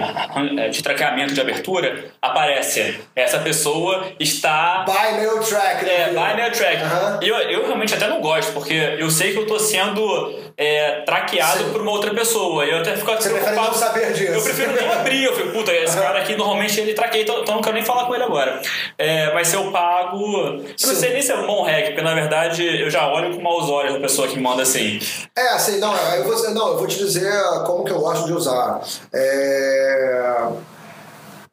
de 0.70 0.82
traqueamento 0.82 1.34
de 1.34 1.40
abertura, 1.40 2.04
aparece 2.20 3.00
essa 3.14 3.38
pessoa 3.38 4.06
está... 4.18 4.84
Mail 4.86 5.40
Track. 5.40 5.84
Né? 5.84 6.10
É, 6.10 6.12
Mail 6.12 6.52
Track. 6.52 6.82
Uhum. 6.82 7.18
Eu, 7.22 7.36
eu 7.50 7.66
realmente 7.66 7.94
até 7.94 8.06
não 8.08 8.20
gosto, 8.20 8.52
porque 8.52 8.74
eu 8.98 9.10
sei 9.10 9.32
que 9.32 9.38
eu 9.38 9.42
estou 9.42 9.58
sendo 9.58 10.34
é, 10.56 11.02
traqueado 11.02 11.64
Sim. 11.64 11.72
por 11.72 11.80
uma 11.80 11.90
outra 11.90 12.12
pessoa. 12.12 12.64
Eu 12.64 12.78
até 12.78 12.96
fico 12.96 13.10
Você 13.10 13.28
preocupado. 13.28 13.68
não 13.68 13.74
saber 13.74 14.12
disso. 14.12 14.32
Eu 14.32 14.42
prefiro 14.42 14.72
nem 14.72 14.88
abrir. 14.88 15.24
Eu 15.24 15.34
fico, 15.34 15.50
puta, 15.50 15.72
esse 15.72 15.96
uhum. 15.96 16.02
cara 16.02 16.18
aqui 16.20 16.36
normalmente 16.36 16.78
ele 16.80 16.92
traqueia, 16.92 17.22
então, 17.22 17.40
então 17.40 17.54
não 17.54 17.62
quero 17.62 17.74
nem 17.74 17.84
falar 17.84 18.04
com 18.04 18.14
ele 18.14 18.24
agora. 18.24 18.60
É, 18.98 19.32
mas 19.32 19.48
se 19.48 19.56
eu 19.56 19.70
pago... 19.70 20.20
Eu 20.36 20.62
não 20.62 20.94
sei 20.94 21.12
nem 21.12 21.22
se 21.22 21.32
é 21.32 21.36
um 21.36 21.46
bom 21.46 21.62
hack, 21.62 21.86
porque 21.86 22.02
na 22.02 22.14
verdade 22.14 22.64
eu 22.64 22.90
já 22.90 23.06
olho 23.06 23.34
com 23.34 23.42
maus 23.42 23.68
olhos 23.68 23.94
a 23.94 24.00
pessoa 24.00 24.28
que 24.28 24.38
manda 24.38 24.62
assim. 24.62 24.98
É, 25.36 25.48
assim, 25.50 25.78
não, 25.78 25.94
eu 26.14 26.24
vou, 26.24 26.50
não, 26.50 26.68
eu 26.68 26.78
vou 26.78 26.86
te 26.86 26.98
dizer 26.98 27.32
como 27.66 27.84
que 27.84 27.92
eu 27.92 28.00
gosto 28.00 28.26
de 28.26 28.32
usar. 28.32 28.80
É... 29.12 30.48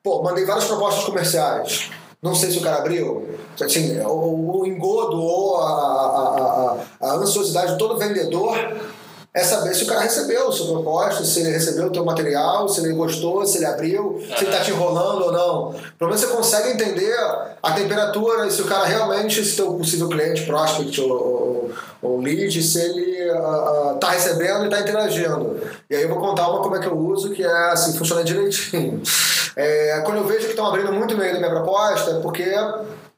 Pô, 0.03 0.23
mandei 0.23 0.45
várias 0.45 0.65
propostas 0.65 1.03
comerciais. 1.03 1.91
Não 2.21 2.33
sei 2.33 2.51
se 2.51 2.57
o 2.57 2.61
cara 2.61 2.77
abriu. 2.77 3.37
Assim, 3.59 3.99
o, 3.99 4.65
engodo 4.65 5.21
ou 5.21 5.57
a, 5.57 5.69
a, 5.69 6.77
a, 7.01 7.11
a 7.11 7.15
ansiosidade 7.15 7.73
de 7.73 7.77
todo 7.77 7.97
vendedor 7.97 8.55
é 9.37 9.43
saber 9.43 9.75
se 9.75 9.83
o 9.83 9.87
cara 9.87 10.01
recebeu 10.01 10.47
o 10.47 10.51
seu 10.51 10.65
propósito, 10.65 11.23
se 11.23 11.41
ele 11.41 11.51
recebeu 11.51 11.85
o 11.85 11.89
teu 11.91 12.03
material, 12.03 12.67
se 12.67 12.81
ele 12.81 12.91
gostou, 12.93 13.45
se 13.45 13.57
ele 13.57 13.67
abriu, 13.67 14.19
se 14.35 14.43
ele 14.43 14.51
tá 14.51 14.61
te 14.61 14.71
enrolando 14.71 15.25
ou 15.25 15.31
não. 15.31 15.75
Pelo 15.95 16.09
menos 16.09 16.21
você 16.21 16.35
consegue 16.35 16.71
entender 16.71 17.15
a 17.61 17.71
temperatura 17.73 18.47
e 18.47 18.51
se 18.51 18.63
o 18.63 18.65
cara 18.65 18.85
realmente, 18.85 19.45
se 19.45 19.55
teu 19.55 19.75
possível 19.75 20.09
cliente, 20.09 20.43
prospect 20.43 20.99
ou, 21.01 21.11
ou, 21.11 21.71
ou 22.01 22.19
lead, 22.19 22.63
se 22.63 22.79
ele 22.79 23.29
uh, 23.29 23.99
tá 23.99 24.09
recebendo 24.09 24.65
e 24.65 24.69
tá 24.69 24.79
interagindo. 24.79 25.61
E 25.87 25.95
aí 25.95 26.01
eu 26.01 26.09
vou 26.09 26.17
contar 26.17 26.49
uma 26.49 26.63
como 26.63 26.75
é 26.75 26.79
que 26.79 26.87
eu 26.87 26.97
uso, 26.97 27.29
que 27.29 27.43
é 27.43 27.71
assim, 27.71 27.95
funciona 27.95 28.23
direitinho. 28.23 29.03
É, 29.59 30.01
quando 30.05 30.17
eu 30.17 30.27
vejo 30.27 30.41
que 30.41 30.51
estão 30.51 30.67
abrindo 30.67 30.93
muito 30.93 31.15
e-mail 31.15 31.33
da 31.33 31.39
minha 31.39 31.49
proposta, 31.49 32.11
é 32.11 32.19
porque 32.19 32.45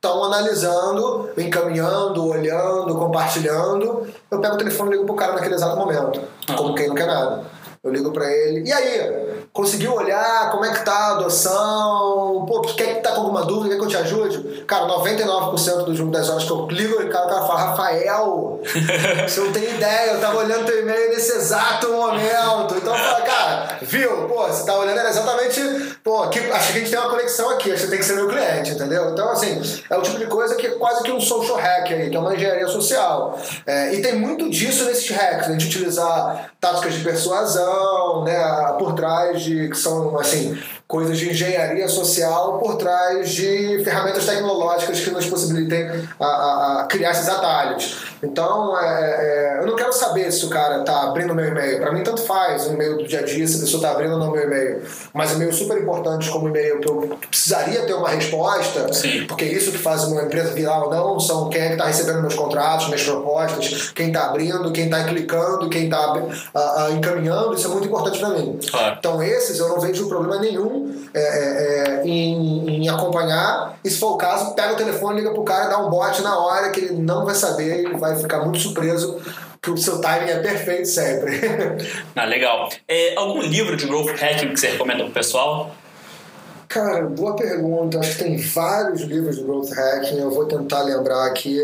estão 0.02 0.24
analisando, 0.24 1.30
encaminhando, 1.38 2.26
olhando, 2.26 2.96
compartilhando. 2.96 4.08
Eu 4.32 4.40
pego 4.40 4.56
o 4.56 4.58
telefone 4.58 4.92
e 4.92 4.94
ligo 4.94 5.06
pro 5.06 5.16
cara 5.16 5.34
naquele 5.34 5.56
exato 5.56 5.76
momento, 5.76 6.22
como 6.56 6.74
quem 6.74 6.88
não 6.88 6.96
quer 6.96 7.06
nada. 7.06 7.44
Eu 7.82 7.92
ligo 7.92 8.12
para 8.12 8.30
ele. 8.30 8.68
E 8.68 8.74
aí? 8.74 9.40
Conseguiu 9.54 9.94
olhar 9.94 10.52
como 10.52 10.66
é 10.66 10.74
que 10.74 10.84
tá 10.84 10.94
a 10.94 11.12
adoção? 11.14 12.46
Pô, 12.46 12.62
quer 12.62 12.96
que 12.96 13.02
tá 13.02 13.12
com 13.12 13.22
alguma 13.22 13.46
dúvida? 13.46 13.70
Quer 13.70 13.80
que 13.80 13.86
eu 13.86 13.90
te 13.90 13.98
ajude? 13.98 14.64
Cara, 14.66 14.86
99% 14.86 15.86
dos 15.86 16.00
10 16.00 16.30
horas 16.30 16.44
que 16.44 16.52
eu 16.52 16.68
ligo, 16.68 17.02
o 17.02 17.10
cara, 17.10 17.26
o 17.26 17.30
cara 17.30 17.46
fala, 17.46 17.60
Rafael, 17.62 18.62
você 19.28 19.40
não 19.40 19.52
tem 19.52 19.64
ideia, 19.64 20.12
eu 20.12 20.20
tava 20.20 20.40
olhando 20.40 20.66
teu 20.66 20.82
e-mail 20.82 21.10
nesse 21.10 21.32
exato 21.32 21.88
momento. 21.90 22.76
Então 22.76 22.94
eu 22.94 23.04
falo, 23.04 23.26
cara, 23.26 23.78
viu? 23.82 24.28
Pô, 24.28 24.48
você 24.48 24.66
tá 24.66 24.78
olhando 24.78 25.00
era 25.00 25.10
exatamente. 25.10 25.62
Pô, 26.04 26.24
aqui, 26.24 26.40
acho 26.40 26.72
que 26.72 26.78
a 26.78 26.82
gente 26.82 26.92
tem 26.92 27.00
uma 27.00 27.10
conexão 27.10 27.50
aqui, 27.52 27.72
acho 27.72 27.84
que 27.84 27.90
tem 27.90 28.00
que 28.00 28.06
ser 28.06 28.16
meu 28.16 28.28
cliente, 28.28 28.72
entendeu? 28.72 29.10
Então, 29.12 29.30
assim, 29.30 29.62
é 29.90 29.98
o 29.98 30.02
tipo 30.02 30.18
de 30.18 30.28
coisa 30.28 30.56
que 30.56 30.68
é 30.68 30.72
quase 30.72 31.04
que 31.04 31.12
um 31.12 31.22
social 31.22 31.58
hack 31.58 31.92
aí, 31.92 32.10
que 32.10 32.16
é 32.16 32.20
uma 32.20 32.36
engenharia 32.36 32.68
social. 32.68 33.40
É, 33.66 33.94
e 33.94 34.02
tem 34.02 34.16
muito 34.16 34.50
disso 34.50 34.86
nesses 34.86 35.10
hacks, 35.10 35.48
a 35.48 35.52
gente 35.52 35.68
utilizar 35.68 36.52
táticas 36.60 36.94
de 36.94 37.04
persuasão, 37.04 37.70
né, 38.24 38.76
por 38.78 38.94
trás 38.94 39.42
de 39.42 39.70
que 39.70 39.78
são 39.78 40.18
assim 40.20 40.58
coisas 40.90 41.20
de 41.20 41.30
engenharia 41.30 41.88
social 41.88 42.58
por 42.58 42.76
trás 42.76 43.30
de 43.30 43.80
ferramentas 43.84 44.26
tecnológicas 44.26 45.00
que 45.00 45.12
nos 45.12 45.28
possibilitem 45.28 45.88
a, 46.20 46.26
a, 46.26 46.82
a 46.82 46.86
criar 46.86 47.12
esses 47.12 47.30
atalhos. 47.30 48.10
Então, 48.24 48.76
é, 48.76 48.88
é, 48.88 49.60
eu 49.62 49.68
não 49.68 49.76
quero 49.76 49.94
saber 49.94 50.32
se 50.32 50.44
o 50.46 50.50
cara 50.50 50.80
está 50.80 51.04
abrindo 51.04 51.36
meu 51.36 51.46
e-mail. 51.46 51.80
Para 51.80 51.92
mim, 51.92 52.02
tanto 52.02 52.24
faz 52.24 52.66
o 52.66 52.74
e-mail 52.74 52.98
do 52.98 53.08
dia 53.08 53.20
a 53.20 53.24
dia, 53.24 53.48
se 53.48 53.58
a 53.58 53.60
pessoa 53.60 53.78
está 53.78 53.92
abrindo 53.92 54.14
ou 54.14 54.20
não 54.20 54.32
meu 54.32 54.44
e-mail. 54.44 54.82
Mas 55.14 55.32
e-mails 55.32 55.58
super 55.58 55.80
importantes 55.80 56.28
como 56.30 56.48
e-mail 56.48 56.80
que 56.80 56.90
eu 56.90 57.18
precisaria 57.30 57.84
ter 57.84 57.94
uma 57.94 58.10
resposta, 58.10 58.92
Sim. 58.92 59.28
porque 59.28 59.46
isso 59.46 59.72
que 59.72 59.78
faz 59.78 60.06
uma 60.06 60.24
empresa 60.24 60.54
virar 60.54 60.84
ou 60.84 60.92
não 60.92 61.20
são 61.20 61.50
quem 61.50 61.62
é 61.62 61.68
que 61.68 61.74
está 61.74 61.86
recebendo 61.86 62.22
meus 62.22 62.34
contratos, 62.34 62.88
minhas 62.88 63.04
propostas, 63.04 63.92
quem 63.92 64.08
está 64.08 64.26
abrindo, 64.26 64.72
quem 64.72 64.86
está 64.86 65.04
clicando, 65.04 65.70
quem 65.70 65.84
está 65.84 66.16
encaminhando. 66.92 67.54
Isso 67.54 67.68
é 67.68 67.70
muito 67.70 67.88
importante 67.88 68.18
para 68.20 68.30
mim. 68.30 68.60
Claro. 68.72 68.96
Então, 68.98 69.22
esses 69.22 69.60
eu 69.60 69.70
não 69.70 69.80
vejo 69.80 70.10
problema 70.10 70.40
nenhum 70.40 70.79
é, 71.14 71.20
é, 71.20 72.02
é, 72.02 72.08
em, 72.08 72.84
em, 72.84 72.90
acompanhar. 72.90 73.78
E 73.84 73.90
se 73.90 73.98
for 73.98 74.14
o 74.14 74.18
caso, 74.18 74.54
pega 74.56 74.74
o 74.74 74.78
telefone, 74.78 75.22
liga 75.22 75.32
pro 75.32 75.44
cara, 75.44 75.70
dá 75.70 75.78
um 75.78 75.90
bote 75.90 76.22
na 76.22 76.38
hora 76.38 76.70
que 76.70 76.82
ele 76.82 76.94
não 77.02 77.26
vai 77.26 77.36
saber 77.36 77.84
e 77.84 77.98
vai 77.98 78.16
ficar 78.16 78.40
muito 78.40 78.60
surpreso 78.60 79.20
que 79.62 79.72
o 79.72 79.78
seu 79.78 80.00
timing 80.00 80.32
é 80.32 80.40
perfeito 80.40 80.88
sempre. 80.88 81.40
ah, 82.16 82.26
legal. 82.26 82.70
É, 82.88 83.16
algum 83.16 83.42
livro 83.42 83.76
de 83.76 83.86
growth 83.86 84.10
hacking 84.10 84.54
que 84.54 84.60
você 84.60 84.70
recomenda 84.70 85.04
pro 85.04 85.14
pessoal? 85.14 85.72
Cara, 86.68 87.04
boa 87.04 87.36
pergunta. 87.36 88.00
Acho 88.00 88.18
que 88.18 88.24
tem 88.24 88.38
vários 88.38 89.02
livros 89.02 89.38
de 89.38 89.44
growth 89.44 89.72
hacking. 89.72 90.20
Eu 90.20 90.32
vou 90.32 90.46
tentar 90.46 90.84
lembrar 90.84 91.26
aqui. 91.26 91.60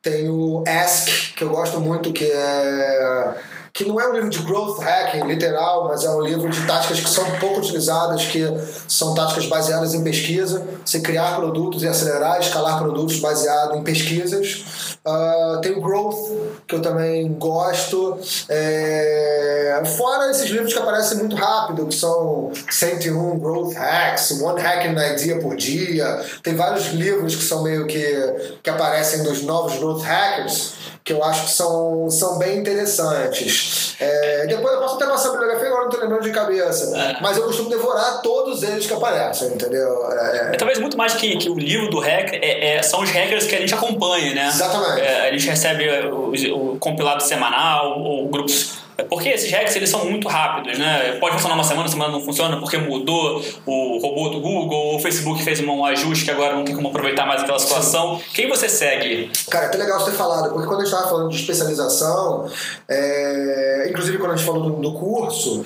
Tem 0.00 0.28
o 0.28 0.62
Ask, 0.66 1.34
que 1.36 1.44
eu 1.44 1.48
gosto 1.48 1.80
muito, 1.80 2.12
que 2.12 2.24
é 2.24 3.34
que 3.72 3.84
não 3.84 3.98
é 3.98 4.06
um 4.06 4.12
livro 4.12 4.28
de 4.28 4.38
growth 4.40 4.80
hacking 4.80 5.26
literal, 5.26 5.88
mas 5.88 6.04
é 6.04 6.10
um 6.10 6.20
livro 6.20 6.50
de 6.50 6.66
táticas 6.66 7.00
que 7.00 7.08
são 7.08 7.24
pouco 7.40 7.60
utilizadas, 7.60 8.26
que 8.26 8.44
são 8.86 9.14
táticas 9.14 9.46
baseadas 9.46 9.94
em 9.94 10.04
pesquisa, 10.04 10.66
você 10.84 11.00
criar 11.00 11.36
produtos 11.36 11.82
e 11.82 11.88
acelerar, 11.88 12.38
escalar 12.38 12.78
produtos 12.78 13.18
baseado 13.18 13.76
em 13.76 13.82
pesquisas. 13.82 14.64
Uh, 15.04 15.60
tem 15.60 15.72
o 15.72 15.80
Growth, 15.80 16.62
que 16.66 16.76
eu 16.76 16.80
também 16.80 17.32
gosto. 17.34 18.18
É... 18.48 19.82
Fora 19.96 20.30
esses 20.30 20.48
livros 20.48 20.72
que 20.72 20.78
aparecem 20.78 21.18
muito 21.18 21.34
rápido, 21.34 21.88
que 21.88 21.94
são 21.94 22.52
101 22.70 23.38
Growth 23.40 23.74
Hacks, 23.74 24.40
One 24.40 24.60
Hacking 24.60 24.92
Idea 24.92 25.40
por 25.40 25.56
dia. 25.56 26.24
Tem 26.42 26.54
vários 26.54 26.92
livros 26.92 27.34
que 27.34 27.42
são 27.42 27.64
meio 27.64 27.84
que, 27.86 28.58
que 28.62 28.70
aparecem 28.70 29.24
nos 29.24 29.42
novos 29.42 29.76
Growth 29.78 30.02
Hackers 30.02 30.82
que 31.04 31.12
eu 31.12 31.22
acho 31.24 31.46
que 31.46 31.50
são, 31.50 32.08
são 32.10 32.38
bem 32.38 32.58
interessantes. 32.58 33.96
É, 33.98 34.46
depois 34.46 34.74
eu 34.74 34.80
posso 34.80 34.94
até 34.96 35.06
passar 35.06 35.28
a 35.28 35.32
bibliografia, 35.32 35.66
agora 35.66 35.82
não 35.82 35.88
estou 35.88 36.02
lembrando 36.02 36.22
de 36.22 36.30
cabeça. 36.30 36.96
É. 36.96 37.16
Mas 37.20 37.36
eu 37.36 37.44
costumo 37.44 37.68
devorar 37.68 38.22
todos 38.22 38.62
eles 38.62 38.86
que 38.86 38.94
aparecem, 38.94 39.48
entendeu? 39.48 40.06
É, 40.12 40.56
talvez 40.56 40.78
muito 40.78 40.96
mais 40.96 41.14
que, 41.14 41.36
que 41.38 41.50
o 41.50 41.58
livro 41.58 41.90
do 41.90 41.98
hacker 41.98 42.38
é, 42.40 42.76
é, 42.76 42.82
são 42.82 43.02
os 43.02 43.10
hackers 43.10 43.46
que 43.46 43.54
a 43.56 43.58
gente 43.58 43.74
acompanha, 43.74 44.32
né? 44.34 44.46
Exatamente. 44.46 44.91
É, 44.98 45.28
a 45.28 45.32
gente 45.32 45.48
recebe 45.48 45.88
o, 46.06 46.32
o 46.72 46.78
compilado 46.78 47.22
semanal 47.22 48.00
ou 48.00 48.28
grupos 48.28 48.82
porque 49.08 49.28
esses 49.30 49.50
hacks 49.50 49.74
eles 49.74 49.88
são 49.88 50.04
muito 50.04 50.28
rápidos, 50.28 50.78
né? 50.78 51.16
Pode 51.18 51.34
funcionar 51.34 51.54
uma 51.54 51.64
semana, 51.64 51.88
semana 51.88 52.12
não 52.12 52.20
funciona 52.20 52.58
porque 52.58 52.76
mudou 52.76 53.42
o 53.66 53.98
robô 53.98 54.28
do 54.28 54.40
Google, 54.40 54.96
o 54.96 54.98
Facebook 54.98 55.42
fez 55.42 55.60
um 55.60 55.84
ajuste 55.84 56.24
que 56.24 56.30
agora 56.30 56.54
não 56.54 56.64
tem 56.64 56.74
como 56.74 56.88
aproveitar 56.88 57.26
mais 57.26 57.42
aquela 57.42 57.58
situação. 57.58 58.18
Sim. 58.18 58.24
Quem 58.34 58.48
você 58.48 58.68
segue? 58.68 59.30
Cara, 59.50 59.66
é 59.66 59.68
até 59.68 59.78
legal 59.78 59.98
você 59.98 60.10
ter 60.10 60.16
falado, 60.16 60.52
porque 60.52 60.66
quando 60.66 60.80
a 60.80 60.84
gente 60.84 60.92
estava 60.92 61.08
falando 61.08 61.30
de 61.30 61.36
especialização, 61.36 62.48
é... 62.88 63.86
inclusive 63.88 64.18
quando 64.18 64.32
a 64.32 64.36
gente 64.36 64.46
falou 64.46 64.70
do, 64.70 64.76
do 64.76 64.92
curso, 64.92 65.64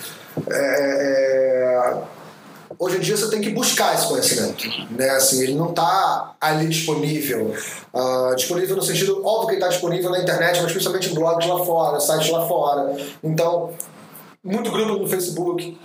é... 0.49 1.95
hoje 2.79 2.97
em 2.97 3.01
dia 3.01 3.17
você 3.17 3.31
tem 3.31 3.41
que 3.41 3.51
buscar 3.51 3.95
esse 3.95 4.07
conhecimento, 4.07 4.65
né? 4.91 5.11
Assim, 5.11 5.43
ele 5.43 5.55
não 5.55 5.71
está 5.71 6.35
ali 6.41 6.69
disponível, 6.69 7.55
uh, 7.93 8.35
disponível 8.37 8.77
no 8.77 8.83
sentido 8.83 9.25
óbvio 9.25 9.49
que 9.49 9.55
está 9.55 9.69
disponível 9.69 10.11
na 10.11 10.21
internet, 10.21 10.61
mas 10.63 10.73
principalmente 10.73 11.15
blogs 11.15 11.47
lá 11.47 11.65
fora, 11.65 12.01
sites 12.01 12.31
lá 12.31 12.47
fora. 12.47 12.97
Então, 13.23 13.71
muito 14.43 14.71
grupo 14.71 15.01
no 15.01 15.09
Facebook, 15.09 15.77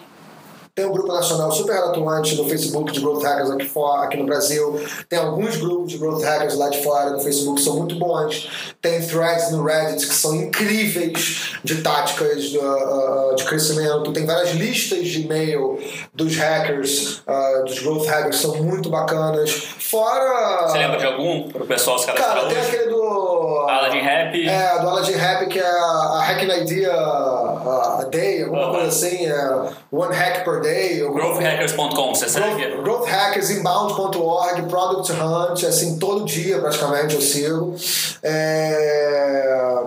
tem 0.74 0.86
um 0.86 0.92
grupo 0.92 1.12
nacional 1.12 1.52
super 1.52 1.76
atuante 1.78 2.36
no 2.36 2.48
Facebook 2.48 2.92
de 2.92 3.00
Growth 3.00 3.24
Hackers 3.24 3.52
aqui, 3.52 3.68
fora, 3.68 4.04
aqui 4.04 4.18
no 4.18 4.26
Brasil. 4.26 4.80
Tem 5.10 5.20
alguns 5.20 5.58
grupos 5.58 5.92
de 5.92 5.98
Growth 5.98 6.24
Hackers 6.24 6.56
lá 6.56 6.70
de 6.70 6.82
fora 6.82 7.10
no 7.10 7.20
Facebook 7.20 7.58
que 7.58 7.64
são 7.64 7.78
muito 7.78 7.96
bons. 7.96 8.50
Tem 8.82 9.06
threads 9.06 9.52
no 9.52 9.64
Reddit 9.64 10.08
que 10.08 10.14
são 10.14 10.36
incríveis 10.36 11.56
de 11.64 11.82
táticas 11.82 12.44
de, 12.44 12.58
uh, 12.58 13.36
de 13.36 13.44
crescimento. 13.44 14.14
Tem 14.14 14.26
várias 14.26 14.52
listas 14.52 15.08
de 15.08 15.22
e-mail 15.22 15.78
dos 16.14 16.36
hackers, 16.36 17.22
uh, 17.28 17.66
dos 17.66 17.80
Growth 17.80 18.06
Hackers, 18.06 18.38
são 18.38 18.56
muito 18.56 18.90
bacanas. 18.90 19.52
Fora. 19.52 20.68
Você 20.68 20.78
lembra 20.78 20.98
de 20.98 21.06
algum 21.06 21.50
para 21.50 21.64
o 21.64 21.68
pessoal 21.68 22.00
se 22.00 22.06
cadastrar? 22.06 22.36
Cara, 22.36 22.48
tem 22.48 22.58
aquele 22.60 22.90
do. 22.90 23.31
Aladdin 23.78 24.00
Rap. 24.00 24.48
É, 24.48 24.80
do 24.80 24.88
Aladdin 24.90 25.14
Rap, 25.14 25.48
que 25.48 25.60
é 25.60 25.68
a 25.68 26.20
Hacking 26.28 26.62
Idea 26.62 26.94
a, 26.94 28.06
Day, 28.10 28.44
alguma 28.44 28.72
coisa 28.72 28.88
assim. 28.88 29.26
É 29.26 29.70
One 29.92 30.16
Hack 30.16 30.44
per 30.44 30.62
Day. 30.62 31.00
Growthhackers.com, 31.00 32.16
você 32.16 32.30
segue? 32.30 32.82
Growth, 32.82 33.02
Growthhackers, 33.02 33.50
inbound.org, 33.50 34.64
Product 34.64 35.12
Hunt, 35.12 35.64
assim, 35.64 35.98
todo 35.98 36.26
dia 36.26 36.60
praticamente 36.60 37.16
eu 37.16 37.22
sigo. 37.22 37.76
É... 38.24 39.82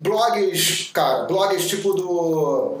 Blogs, 0.00 0.90
cara, 0.92 1.24
blogs 1.24 1.66
tipo 1.66 1.94
do. 1.94 2.78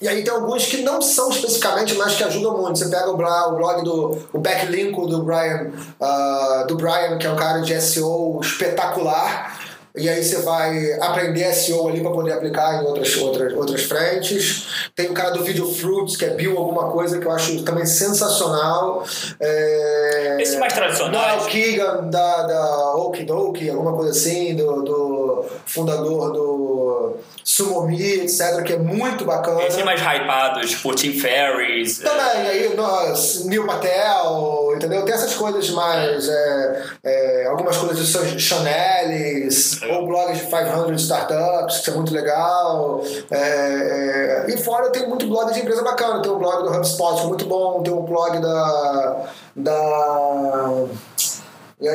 E 0.00 0.08
aí 0.08 0.24
tem 0.24 0.34
alguns 0.34 0.66
que 0.66 0.78
não 0.78 1.00
são 1.00 1.30
especificamente, 1.30 1.94
mas 1.94 2.16
que 2.16 2.24
ajudam 2.24 2.58
muito. 2.58 2.78
Você 2.78 2.88
pega 2.88 3.08
o 3.08 3.16
blog 3.16 3.84
do 3.84 4.18
o 4.32 4.38
backlink 4.38 4.92
do 4.92 5.22
Brian, 5.22 5.70
uh, 6.00 6.66
do 6.66 6.76
Brian, 6.76 7.16
que 7.18 7.26
é 7.26 7.30
um 7.30 7.36
cara 7.36 7.60
de 7.60 7.80
SEO 7.80 8.40
espetacular 8.42 9.61
e 9.94 10.08
aí 10.08 10.24
você 10.24 10.40
vai 10.40 10.94
aprender 11.00 11.52
SEO 11.52 11.88
ali 11.88 12.00
para 12.00 12.10
poder 12.10 12.32
aplicar 12.32 12.82
em 12.82 12.86
outras, 12.86 13.14
outras, 13.18 13.52
outras 13.52 13.82
frentes. 13.82 14.90
Tem 14.96 15.10
o 15.10 15.12
cara 15.12 15.30
do 15.30 15.44
Video 15.44 15.70
Fruits, 15.70 16.16
que 16.16 16.24
é 16.24 16.30
Bill 16.30 16.56
alguma 16.56 16.90
coisa, 16.90 17.18
que 17.18 17.26
eu 17.26 17.30
acho 17.30 17.62
também 17.62 17.84
sensacional. 17.84 19.04
É... 19.38 20.38
Esse 20.40 20.56
mais 20.56 20.72
tradicional. 20.72 21.12
Noel 21.12 21.46
Keegan, 21.46 22.08
da, 22.08 22.42
da 22.46 22.94
Okidoki, 22.94 23.68
alguma 23.68 23.92
coisa 23.92 24.12
assim, 24.12 24.56
do, 24.56 24.82
do 24.82 25.44
fundador 25.66 26.32
do 26.32 27.16
Sumomi, 27.44 28.20
etc., 28.20 28.62
que 28.64 28.72
é 28.72 28.78
muito 28.78 29.26
bacana. 29.26 29.62
Esse 29.64 29.80
é 29.80 29.84
mais 29.84 30.00
hypado, 30.00 30.66
tipo 30.66 30.94
Tim 30.94 31.12
Ferriss. 31.12 31.98
Também, 31.98 32.46
é... 32.46 32.48
aí 32.48 32.74
nós, 32.74 33.44
Neil 33.44 33.66
Patel, 33.66 34.72
entendeu? 34.74 35.04
Tem 35.04 35.14
essas 35.14 35.34
coisas 35.34 35.68
mais. 35.70 36.28
É, 36.28 36.82
é, 37.04 37.46
algumas 37.46 37.76
coisas 37.76 38.06
de 38.08 38.40
Chanelis 38.40 39.81
ou 39.90 40.06
blogs 40.06 40.38
de 40.38 40.46
500 40.46 41.02
startups, 41.02 41.78
que 41.80 41.90
é 41.90 41.94
muito 41.94 42.12
legal. 42.12 43.02
É, 43.30 43.36
é, 43.38 44.46
e 44.48 44.56
fora 44.58 44.90
tem 44.90 45.08
muito 45.08 45.26
blog 45.26 45.52
de 45.52 45.60
empresa 45.60 45.82
bacana. 45.82 46.22
Tem 46.22 46.30
um 46.30 46.38
blog 46.38 46.62
do 46.64 46.74
HubSpot, 46.74 47.16
que 47.16 47.22
é 47.22 47.26
muito 47.26 47.44
bom. 47.46 47.82
Tem 47.82 47.92
um 47.92 48.02
blog 48.02 48.38
da. 48.40 49.26
da 49.56 50.84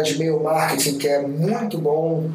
de 0.03 0.15
e-mail 0.15 0.43
marketing, 0.43 0.97
que 0.97 1.07
é 1.07 1.21
muito 1.21 1.77
bom. 1.77 2.29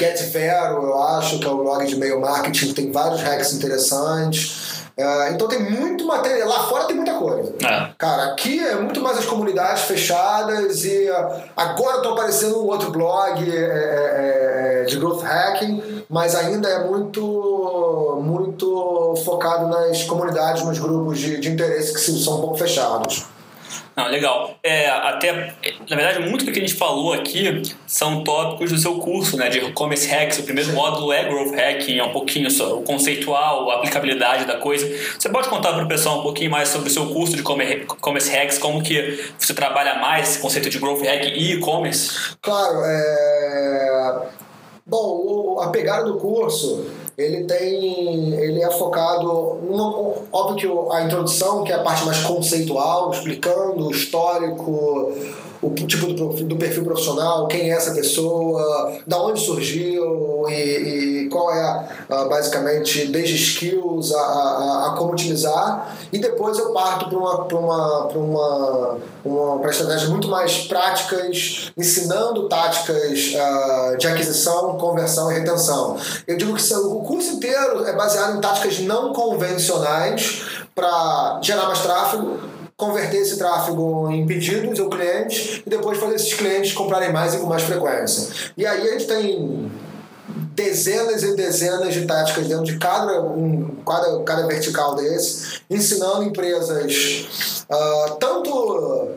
Get 0.00 0.22
Vero, 0.30 0.82
eu 0.84 1.02
acho, 1.02 1.40
que 1.40 1.46
é 1.46 1.50
o 1.50 1.56
blog 1.56 1.84
de 1.84 1.94
e-mail 1.94 2.20
marketing, 2.20 2.72
tem 2.72 2.92
vários 2.92 3.20
hacks 3.20 3.52
interessantes. 3.52 4.68
Uh, 4.98 5.32
então 5.32 5.46
tem 5.46 5.62
muito 5.62 6.04
material. 6.04 6.48
Lá 6.48 6.64
fora 6.64 6.84
tem 6.86 6.96
muita 6.96 7.14
coisa. 7.14 7.54
É. 7.64 7.90
Cara, 7.96 8.32
aqui 8.32 8.58
é 8.58 8.74
muito 8.74 9.00
mais 9.00 9.16
as 9.16 9.26
comunidades 9.26 9.84
fechadas 9.84 10.84
e 10.84 11.08
uh, 11.08 11.42
agora 11.56 11.98
estão 11.98 12.14
aparecendo 12.14 12.60
um 12.60 12.66
outro 12.66 12.90
blog 12.90 13.40
é, 13.48 13.54
é, 13.54 13.60
é, 13.60 14.47
de 14.88 14.98
growth 14.98 15.22
hacking, 15.22 16.04
mas 16.08 16.34
ainda 16.34 16.68
é 16.68 16.84
muito, 16.84 18.20
muito 18.22 19.14
focado 19.24 19.68
nas 19.68 20.04
comunidades, 20.04 20.64
nos 20.64 20.78
grupos 20.78 21.18
de, 21.18 21.38
de 21.38 21.48
interesse 21.50 21.92
que 21.92 22.00
são 22.00 22.38
um 22.38 22.40
pouco 22.40 22.56
fechados. 22.56 23.26
Não, 23.98 24.06
legal. 24.06 24.56
É, 24.62 24.88
até, 24.88 25.32
na 25.90 25.96
verdade, 25.96 26.20
muito 26.20 26.44
do 26.44 26.52
que 26.52 26.58
a 26.58 26.62
gente 26.62 26.74
falou 26.74 27.12
aqui 27.12 27.62
são 27.84 28.22
tópicos 28.22 28.70
do 28.70 28.78
seu 28.78 28.96
curso, 29.00 29.36
né, 29.36 29.48
de 29.48 29.58
e-commerce 29.58 30.06
hacks. 30.06 30.38
O 30.38 30.44
primeiro 30.44 30.72
módulo 30.72 31.12
é 31.12 31.24
growth 31.24 31.52
hacking, 31.52 31.98
é 31.98 32.04
um 32.04 32.12
pouquinho 32.12 32.48
o 32.48 32.82
conceitual, 32.82 33.68
a 33.68 33.74
aplicabilidade 33.74 34.44
da 34.44 34.56
coisa. 34.56 34.88
Você 35.18 35.28
pode 35.28 35.48
contar 35.48 35.72
para 35.72 35.84
o 35.84 35.88
pessoal 35.88 36.20
um 36.20 36.22
pouquinho 36.22 36.48
mais 36.48 36.68
sobre 36.68 36.88
o 36.88 36.92
seu 36.92 37.06
curso 37.08 37.34
de 37.34 37.40
e-commerce 37.40 38.30
hacks, 38.30 38.56
como 38.58 38.80
que 38.84 39.18
você 39.36 39.52
trabalha 39.52 39.96
mais 39.96 40.28
esse 40.28 40.38
conceito 40.38 40.70
de 40.70 40.78
growth 40.78 41.02
hacking 41.02 41.32
e 41.32 41.54
e-commerce? 41.54 42.36
Claro, 42.40 42.78
é... 42.84 44.28
Bom, 44.88 45.60
a 45.60 45.68
pegada 45.68 46.04
do 46.04 46.16
curso 46.16 46.86
ele 47.16 47.44
tem 47.44 48.32
ele 48.32 48.62
é 48.62 48.70
focado 48.70 49.58
óbvio 50.32 50.56
que 50.56 50.94
a 50.94 51.02
introdução 51.02 51.64
que 51.64 51.72
é 51.72 51.74
a 51.74 51.82
parte 51.82 52.06
mais 52.06 52.22
conceitual 52.22 53.10
explicando 53.10 53.88
o 53.88 53.90
histórico 53.90 55.12
o 55.60 55.70
tipo 55.74 56.12
do, 56.12 56.28
do, 56.28 56.56
perfil 56.56 56.84
profissional, 56.84 57.48
quem 57.48 57.70
é 57.70 57.74
essa 57.74 57.92
pessoa, 57.92 58.98
da 59.06 59.20
onde 59.20 59.40
surgiu 59.40 60.48
e, 60.48 61.24
e 61.24 61.28
qual 61.28 61.52
é 61.52 61.60
a, 62.08 62.24
basicamente 62.24 63.06
desde 63.06 63.34
skills 63.34 64.12
a, 64.12 64.20
a, 64.20 64.86
a, 64.86 64.96
como 64.96 65.12
utilizar 65.12 65.96
e 66.12 66.18
depois 66.18 66.58
eu 66.58 66.72
parto 66.72 67.08
para 67.08 67.18
uma 67.18 67.44
para 67.44 67.58
uma 67.58 68.08
uma, 68.14 68.98
uma 69.24 69.70
estratégias 69.70 70.08
muito 70.08 70.28
mais 70.28 70.66
práticas 70.66 71.72
ensinando 71.76 72.48
táticas 72.48 73.34
uh, 73.34 73.96
de 73.96 74.06
aquisição, 74.06 74.76
conversão 74.76 75.30
e 75.30 75.34
retenção. 75.34 75.96
Eu 76.26 76.36
digo 76.36 76.54
que 76.54 76.74
o 76.74 77.00
curso 77.00 77.32
inteiro 77.32 77.84
é 77.84 77.94
baseado 77.94 78.36
em 78.36 78.40
táticas 78.40 78.78
não 78.80 79.12
convencionais 79.12 80.42
para 80.74 81.40
gerar 81.42 81.66
mais 81.66 81.80
tráfego 81.80 82.57
converter 82.78 83.18
esse 83.18 83.36
tráfego 83.36 84.08
em 84.08 84.24
pedidos 84.24 84.78
ou 84.78 84.88
clientes 84.88 85.60
e 85.66 85.68
depois 85.68 85.98
fazer 85.98 86.14
esses 86.14 86.32
clientes 86.32 86.72
comprarem 86.72 87.12
mais 87.12 87.34
e 87.34 87.38
com 87.38 87.46
mais 87.46 87.64
frequência. 87.64 88.52
E 88.56 88.64
aí 88.64 88.88
a 88.88 88.92
gente 88.92 89.06
tem 89.06 89.70
dezenas 90.54 91.24
e 91.24 91.34
dezenas 91.34 91.92
de 91.92 92.06
táticas 92.06 92.46
dentro 92.46 92.64
de 92.64 92.78
cada, 92.78 93.20
um, 93.20 93.76
cada, 93.84 94.22
cada 94.22 94.46
vertical 94.46 94.94
desse, 94.94 95.60
ensinando 95.68 96.22
empresas 96.22 97.26
uh, 97.68 98.14
tanto 98.14 99.16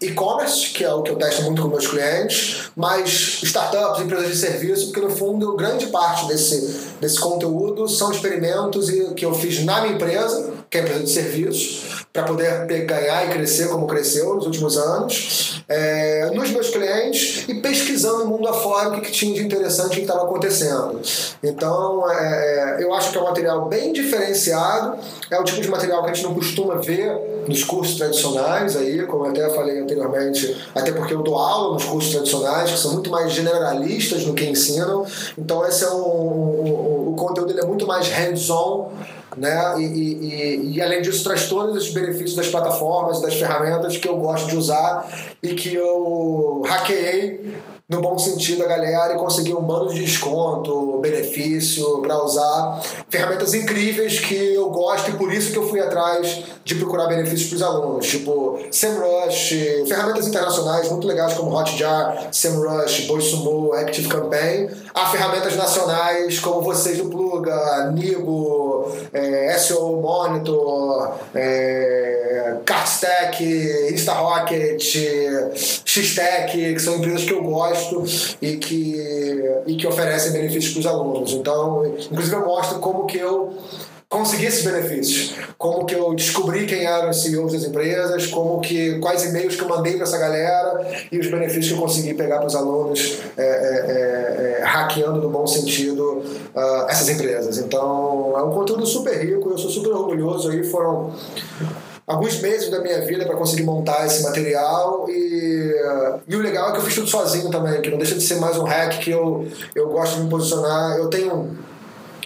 e-commerce, 0.00 0.70
que 0.70 0.84
é 0.84 0.92
o 0.92 1.02
que 1.02 1.10
eu 1.10 1.16
testo 1.16 1.42
muito 1.42 1.62
com 1.62 1.68
meus 1.68 1.86
clientes, 1.86 2.70
mas 2.76 3.40
startups, 3.42 4.02
empresas 4.02 4.28
de 4.28 4.36
serviço, 4.36 4.86
porque 4.86 5.00
no 5.00 5.10
fundo 5.10 5.56
grande 5.56 5.86
parte 5.86 6.26
desse, 6.26 6.88
desse 7.00 7.18
conteúdo 7.18 7.88
são 7.88 8.10
experimentos 8.10 8.90
que 9.16 9.24
eu 9.24 9.34
fiz 9.34 9.64
na 9.64 9.80
minha 9.82 9.94
empresa, 9.94 10.52
que 10.68 10.78
é 10.78 10.80
a 10.80 10.84
empresa 10.84 11.04
de 11.04 11.10
serviços, 11.10 12.04
para 12.12 12.24
poder 12.24 12.66
ganhar 12.84 13.26
e 13.26 13.30
crescer 13.30 13.68
como 13.68 13.86
cresceu 13.86 14.34
nos 14.34 14.44
últimos 14.44 14.76
anos, 14.76 15.64
é, 15.66 16.30
nos 16.34 16.50
meus 16.50 16.68
clientes 16.68 17.48
e 17.48 17.54
pesquisando 17.54 18.24
o 18.24 18.26
mundo 18.26 18.46
afora 18.48 18.90
o 18.90 18.92
que, 18.92 19.00
que 19.00 19.10
tinha 19.10 19.34
de 19.34 19.42
interessante 19.42 19.96
que 19.96 20.02
estava 20.02 20.24
acontecendo. 20.24 21.00
Então, 21.42 22.10
é, 22.10 22.78
é, 22.80 22.84
eu 22.84 22.92
acho 22.92 23.10
que 23.10 23.16
é 23.16 23.20
um 23.20 23.24
material 23.24 23.66
bem 23.66 23.94
diferenciado, 23.94 24.98
é 25.30 25.38
o 25.38 25.44
tipo 25.44 25.62
de 25.62 25.68
material 25.68 26.04
que 26.04 26.10
a 26.10 26.12
gente 26.12 26.24
não 26.24 26.34
costuma 26.34 26.74
ver 26.74 27.16
nos 27.48 27.64
cursos 27.64 27.96
tradicionais, 27.96 28.76
aí, 28.76 29.06
como 29.06 29.24
até 29.24 29.48
falei 29.48 29.80
anteriormente, 29.80 30.68
até 30.74 30.92
porque 30.92 31.14
eu 31.14 31.22
dou 31.22 31.38
aula 31.38 31.72
nos 31.72 31.84
cursos 31.84 32.12
tradicionais, 32.12 32.70
que 32.70 32.78
são 32.78 32.92
muito 32.92 33.10
mais 33.10 33.32
generalistas 33.32 34.26
no 34.26 34.34
que 34.34 34.44
ensinam. 34.44 35.06
Então, 35.38 35.66
esse 35.66 35.82
é 35.82 35.90
um, 35.90 35.94
um, 35.94 37.08
um 37.08 37.12
o 37.12 37.16
conteúdo 37.16 37.52
ele 37.52 37.60
é 37.60 37.64
muito 37.64 37.86
mais 37.86 38.08
hands-on 38.08 38.90
né? 39.36 39.74
E, 39.78 39.82
e, 39.82 40.74
e, 40.74 40.82
além 40.82 41.02
disso 41.02 41.24
traz 41.24 41.48
todos 41.48 41.76
os 41.76 41.90
benefícios 41.90 42.34
das 42.34 42.48
plataformas, 42.48 43.20
das 43.20 43.34
ferramentas 43.34 43.96
que 43.96 44.08
eu 44.08 44.16
gosto 44.16 44.48
de 44.48 44.56
usar 44.56 45.08
e 45.42 45.54
que 45.54 45.74
eu 45.74 46.62
hackeei 46.66 47.54
no 47.92 48.00
bom 48.00 48.18
sentido 48.18 48.64
a 48.64 48.66
galera 48.66 49.14
e 49.14 49.18
conseguir 49.18 49.54
um 49.54 49.60
bando 49.60 49.92
de 49.92 50.00
desconto, 50.00 50.98
benefício 51.00 52.00
para 52.00 52.24
usar 52.24 52.80
ferramentas 53.10 53.52
incríveis 53.52 54.18
que 54.18 54.54
eu 54.54 54.70
gosto 54.70 55.10
e 55.10 55.14
por 55.14 55.32
isso 55.32 55.52
que 55.52 55.58
eu 55.58 55.68
fui 55.68 55.78
atrás 55.78 56.42
de 56.64 56.74
procurar 56.76 57.06
benefícios 57.06 57.50
para 57.50 57.56
os 57.56 57.62
alunos, 57.62 58.06
tipo 58.06 58.58
SEMrush, 58.70 59.84
ferramentas 59.86 60.26
internacionais 60.26 60.88
muito 60.88 61.06
legais 61.06 61.34
como 61.34 61.54
Hotjar, 61.54 62.28
SEMrush, 62.32 63.06
Boisumu, 63.06 63.74
Active 63.74 64.08
Campaign, 64.08 64.70
há 64.94 65.10
ferramentas 65.10 65.54
nacionais 65.54 66.38
como 66.38 66.62
vocês 66.62 66.96
do 66.96 67.10
Pluga, 67.10 67.90
Nibo, 67.92 68.90
é, 69.12 69.58
SEO 69.58 70.00
Monitor, 70.00 71.14
é, 71.34 72.56
Cartstack, 72.64 73.44
InstaRocket, 73.90 74.82
Xtech, 75.84 76.52
que 76.52 76.78
são 76.78 76.96
empresas 76.96 77.24
que 77.24 77.32
eu 77.32 77.42
gosto 77.42 77.81
gosto 77.90 78.36
e 78.40 78.56
que, 78.56 78.96
e 79.66 79.76
que 79.76 79.86
oferecem 79.86 80.32
benefícios 80.32 80.72
para 80.72 80.80
os 80.80 80.86
alunos. 80.86 81.32
Então, 81.32 81.86
inclusive 82.10 82.36
eu 82.36 82.46
mostro 82.46 82.78
como 82.78 83.06
que 83.06 83.18
eu 83.18 83.52
consegui 84.12 84.44
esses 84.44 84.62
benefícios, 84.62 85.34
como 85.56 85.86
que 85.86 85.94
eu 85.94 86.14
descobri 86.14 86.66
quem 86.66 86.84
eram 86.84 87.08
os 87.08 87.22
CEOs 87.22 87.54
das 87.54 87.64
empresas, 87.64 88.26
como 88.26 88.60
que 88.60 88.98
quais 88.98 89.24
e-mails 89.24 89.56
que 89.56 89.62
eu 89.62 89.68
mandei 89.68 89.94
para 89.94 90.02
essa 90.02 90.18
galera 90.18 90.86
e 91.10 91.18
os 91.18 91.28
benefícios 91.28 91.68
que 91.68 91.72
eu 91.72 91.78
consegui 91.78 92.12
pegar 92.12 92.36
para 92.36 92.46
os 92.46 92.54
alunos 92.54 93.20
é, 93.38 93.42
é, 93.42 93.46
é, 93.46 94.60
é, 94.60 94.64
hackeando 94.64 95.18
no 95.18 95.30
bom 95.30 95.46
sentido 95.46 96.22
uh, 96.54 96.90
essas 96.90 97.08
empresas. 97.08 97.56
Então 97.56 98.34
é 98.36 98.42
um 98.42 98.50
conteúdo 98.50 98.84
super 98.84 99.18
rico, 99.18 99.48
eu 99.48 99.56
sou 99.56 99.70
super 99.70 99.92
orgulhoso 99.92 100.50
aí 100.50 100.62
foram 100.62 101.14
alguns 102.06 102.40
meses 102.40 102.70
da 102.70 102.80
minha 102.80 103.00
vida 103.02 103.24
para 103.24 103.36
conseguir 103.36 103.62
montar 103.62 104.06
esse 104.06 104.22
material 104.22 105.06
e, 105.08 105.74
e 106.28 106.36
o 106.36 106.40
legal 106.40 106.70
é 106.70 106.72
que 106.72 106.78
eu 106.78 106.82
fiz 106.82 106.94
tudo 106.94 107.06
sozinho 107.06 107.50
também, 107.50 107.80
que 107.80 107.90
não 107.90 107.98
deixa 107.98 108.14
de 108.14 108.22
ser 108.22 108.36
mais 108.36 108.56
um 108.58 108.64
hack 108.64 108.98
que 108.98 109.10
eu, 109.10 109.46
eu 109.74 109.88
gosto 109.88 110.16
de 110.16 110.22
me 110.22 110.30
posicionar. 110.30 110.96
Eu 110.96 111.08
tenho 111.08 111.56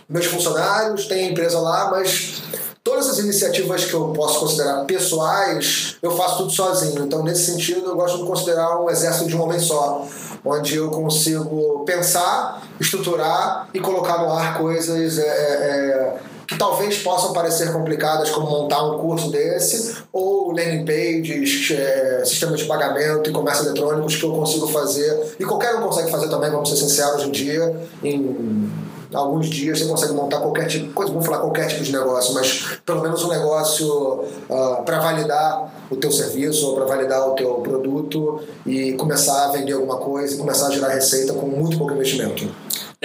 meus 0.08 0.26
funcionários, 0.26 1.06
tenho 1.06 1.30
empresa 1.30 1.58
lá, 1.58 1.90
mas 1.90 2.42
todas 2.82 3.08
as 3.08 3.18
iniciativas 3.18 3.84
que 3.84 3.94
eu 3.94 4.12
posso 4.12 4.38
considerar 4.38 4.84
pessoais, 4.84 5.96
eu 6.00 6.12
faço 6.12 6.38
tudo 6.38 6.52
sozinho. 6.52 7.04
Então, 7.04 7.22
nesse 7.24 7.50
sentido, 7.50 7.84
eu 7.84 7.96
gosto 7.96 8.18
de 8.18 8.24
considerar 8.24 8.80
um 8.80 8.88
exército 8.88 9.26
de 9.26 9.36
um 9.36 9.42
homem 9.42 9.58
só, 9.58 10.06
onde 10.44 10.76
eu 10.76 10.88
consigo 10.90 11.84
pensar, 11.84 12.62
estruturar 12.78 13.68
e 13.74 13.80
colocar 13.80 14.18
no 14.18 14.32
ar 14.32 14.56
coisas. 14.58 15.18
É, 15.18 15.22
é, 15.22 16.35
que 16.46 16.56
talvez 16.56 16.98
possam 16.98 17.32
parecer 17.32 17.72
complicadas, 17.72 18.30
como 18.30 18.48
montar 18.48 18.82
um 18.84 18.98
curso 18.98 19.30
desse, 19.30 19.96
ou 20.12 20.52
landing 20.52 20.84
pages, 20.84 21.70
é, 21.72 22.22
sistemas 22.24 22.60
de 22.60 22.66
pagamento 22.66 23.28
e 23.28 23.32
comércio 23.32 23.66
eletrônicos 23.66 24.16
que 24.16 24.24
eu 24.24 24.32
consigo 24.32 24.68
fazer, 24.68 25.34
e 25.38 25.44
qualquer 25.44 25.74
um 25.74 25.82
consegue 25.82 26.10
fazer 26.10 26.28
também, 26.28 26.50
vamos 26.50 26.68
ser 26.68 26.76
sinceros, 26.76 27.16
hoje 27.16 27.28
em 27.28 27.32
dia, 27.32 27.76
em 28.02 28.70
alguns 29.12 29.48
dias 29.48 29.78
você 29.78 29.86
consegue 29.86 30.12
montar 30.12 30.40
qualquer 30.40 30.66
tipo, 30.66 31.06
vamos 31.06 31.24
falar 31.24 31.38
qualquer 31.38 31.66
tipo 31.68 31.82
de 31.82 31.92
negócio, 31.92 32.34
mas 32.34 32.78
pelo 32.84 33.02
menos 33.02 33.22
um 33.24 33.28
negócio 33.28 33.86
uh, 33.88 34.26
ah, 34.50 34.82
para 34.84 35.00
validar 35.00 35.86
o 35.90 35.96
teu 35.96 36.10
serviço 36.10 36.68
ou 36.68 36.74
para 36.74 36.84
validar 36.84 37.28
o 37.28 37.34
teu 37.34 37.54
produto 37.54 38.40
e 38.66 38.92
começar 38.94 39.46
a 39.46 39.48
vender 39.48 39.74
alguma 39.74 39.98
coisa 39.98 40.34
e 40.34 40.38
começar 40.38 40.68
a 40.68 40.70
gerar 40.70 40.88
receita 40.88 41.32
com 41.32 41.46
muito 41.46 41.78
pouco 41.78 41.94
investimento. 41.94 42.48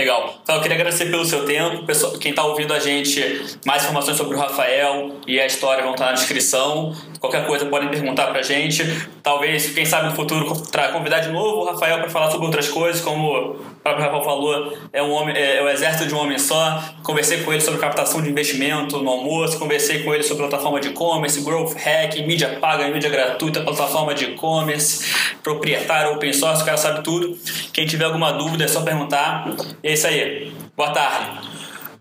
Legal. 0.02 0.34
Então 0.42 0.56
eu 0.56 0.62
queria 0.64 0.78
agradecer 0.78 1.12
pelo 1.12 1.24
seu 1.24 1.46
tempo. 1.46 1.86
Quem 2.20 2.32
está 2.32 2.44
ouvindo 2.44 2.74
a 2.74 2.80
gente, 2.80 3.46
mais 3.64 3.84
informações 3.84 4.18
sobre 4.18 4.36
o 4.36 4.40
Rafael 4.40 5.12
e 5.28 5.40
a 5.40 5.46
história 5.46 5.84
vão 5.84 5.92
estar 5.92 6.08
na 6.08 6.14
descrição. 6.14 6.92
Qualquer 7.20 7.46
coisa 7.46 7.68
podem 7.68 7.88
perguntar 7.88 8.26
para 8.28 8.40
a 8.40 8.42
gente. 8.42 8.84
Talvez, 9.22 9.70
quem 9.70 9.86
sabe 9.86 10.10
no 10.10 10.16
futuro, 10.16 10.52
convidar 10.92 11.20
de 11.20 11.30
novo 11.30 11.62
o 11.62 11.66
Rafael 11.66 12.00
para 12.00 12.10
falar 12.10 12.32
sobre 12.32 12.48
outras 12.48 12.68
coisas, 12.68 13.00
como 13.00 13.32
o 13.32 13.56
próprio 13.84 14.04
Rafael 14.04 14.24
falou, 14.24 14.74
é, 14.92 15.04
um 15.04 15.12
homem, 15.12 15.36
é, 15.38 15.58
é 15.58 15.64
o 15.64 15.70
exército 15.70 16.08
de 16.08 16.16
um 16.16 16.18
homem 16.18 16.40
só. 16.40 16.84
Conversei 17.04 17.44
com 17.44 17.54
ele 17.54 17.62
sobre 17.62 17.80
captação 17.80 18.24
de 18.24 18.30
investimento 18.30 18.98
no 18.98 19.08
almoço, 19.08 19.60
conversei 19.60 20.02
com 20.02 20.12
ele 20.16 20.24
sobre 20.24 20.48
plataforma 20.48 20.80
de 20.80 20.88
e-commerce, 20.88 21.42
growth 21.42 21.76
hack, 21.76 22.16
mídia 22.26 22.58
paga, 22.60 22.88
mídia 22.88 23.12
gratuita, 23.12 23.62
plataforma 23.62 24.16
de 24.16 24.26
e-commerce, 24.26 25.14
proprietário, 25.44 26.14
open 26.14 26.34
source, 26.34 26.64
o 26.64 26.66
cara 26.66 26.78
sabe 26.78 27.04
tudo. 27.04 27.38
Quem 27.72 27.86
tiver 27.86 28.06
alguma 28.06 28.32
dúvida 28.32 28.64
é 28.64 28.68
só 28.68 28.82
perguntar. 28.82 29.48
E 29.84 29.91
é 29.92 29.94
isso 29.94 30.08
aí. 30.08 30.54
Boa 30.76 30.92
tarde. 30.92 31.50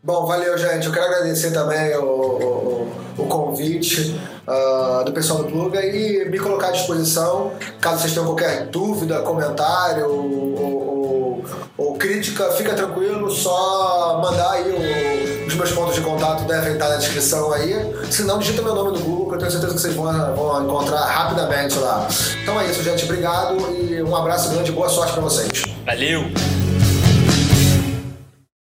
Bom, 0.02 0.24
valeu, 0.24 0.56
gente. 0.56 0.86
Eu 0.86 0.92
quero 0.92 1.06
agradecer 1.06 1.50
também 1.50 1.94
o, 1.96 2.04
o, 2.04 2.92
o 3.18 3.26
convite 3.26 4.18
uh, 4.46 5.04
do 5.04 5.12
pessoal 5.12 5.42
do 5.42 5.50
Pluga 5.50 5.84
e 5.84 6.24
me 6.30 6.38
colocar 6.38 6.68
à 6.68 6.70
disposição, 6.70 7.52
caso 7.80 8.00
vocês 8.00 8.12
tenham 8.12 8.24
qualquer 8.24 8.66
dúvida, 8.66 9.20
comentário 9.20 10.08
ou, 10.08 11.44
ou, 11.76 11.94
crítica, 11.94 12.50
fica 12.52 12.72
tranquilo, 12.72 13.30
só 13.30 14.20
mandar 14.22 14.52
aí 14.52 14.70
o, 14.70 15.46
os 15.46 15.54
meus 15.54 15.70
pontos 15.72 15.94
de 15.96 16.00
contato 16.00 16.44
devem 16.44 16.72
estar 16.72 16.88
na 16.88 16.96
descrição 16.96 17.52
aí. 17.52 17.74
Se 18.10 18.22
não, 18.22 18.38
digita 18.38 18.62
meu 18.62 18.74
nome 18.74 18.98
no 18.98 19.04
Google, 19.04 19.28
que 19.28 19.34
eu 19.34 19.38
tenho 19.38 19.50
certeza 19.50 19.74
que 19.74 19.80
vocês 19.80 19.94
vão, 19.94 20.34
vão 20.34 20.64
encontrar 20.64 21.04
rapidamente 21.04 21.78
lá. 21.78 22.08
Então 22.42 22.58
é 22.58 22.66
isso, 22.66 22.82
gente. 22.82 23.04
Obrigado 23.04 23.56
e 23.76 24.02
um 24.02 24.16
abraço 24.16 24.48
grande 24.48 24.70
e 24.70 24.74
boa 24.74 24.88
sorte 24.88 25.12
para 25.12 25.22
vocês. 25.22 25.64
Valeu! 25.84 26.69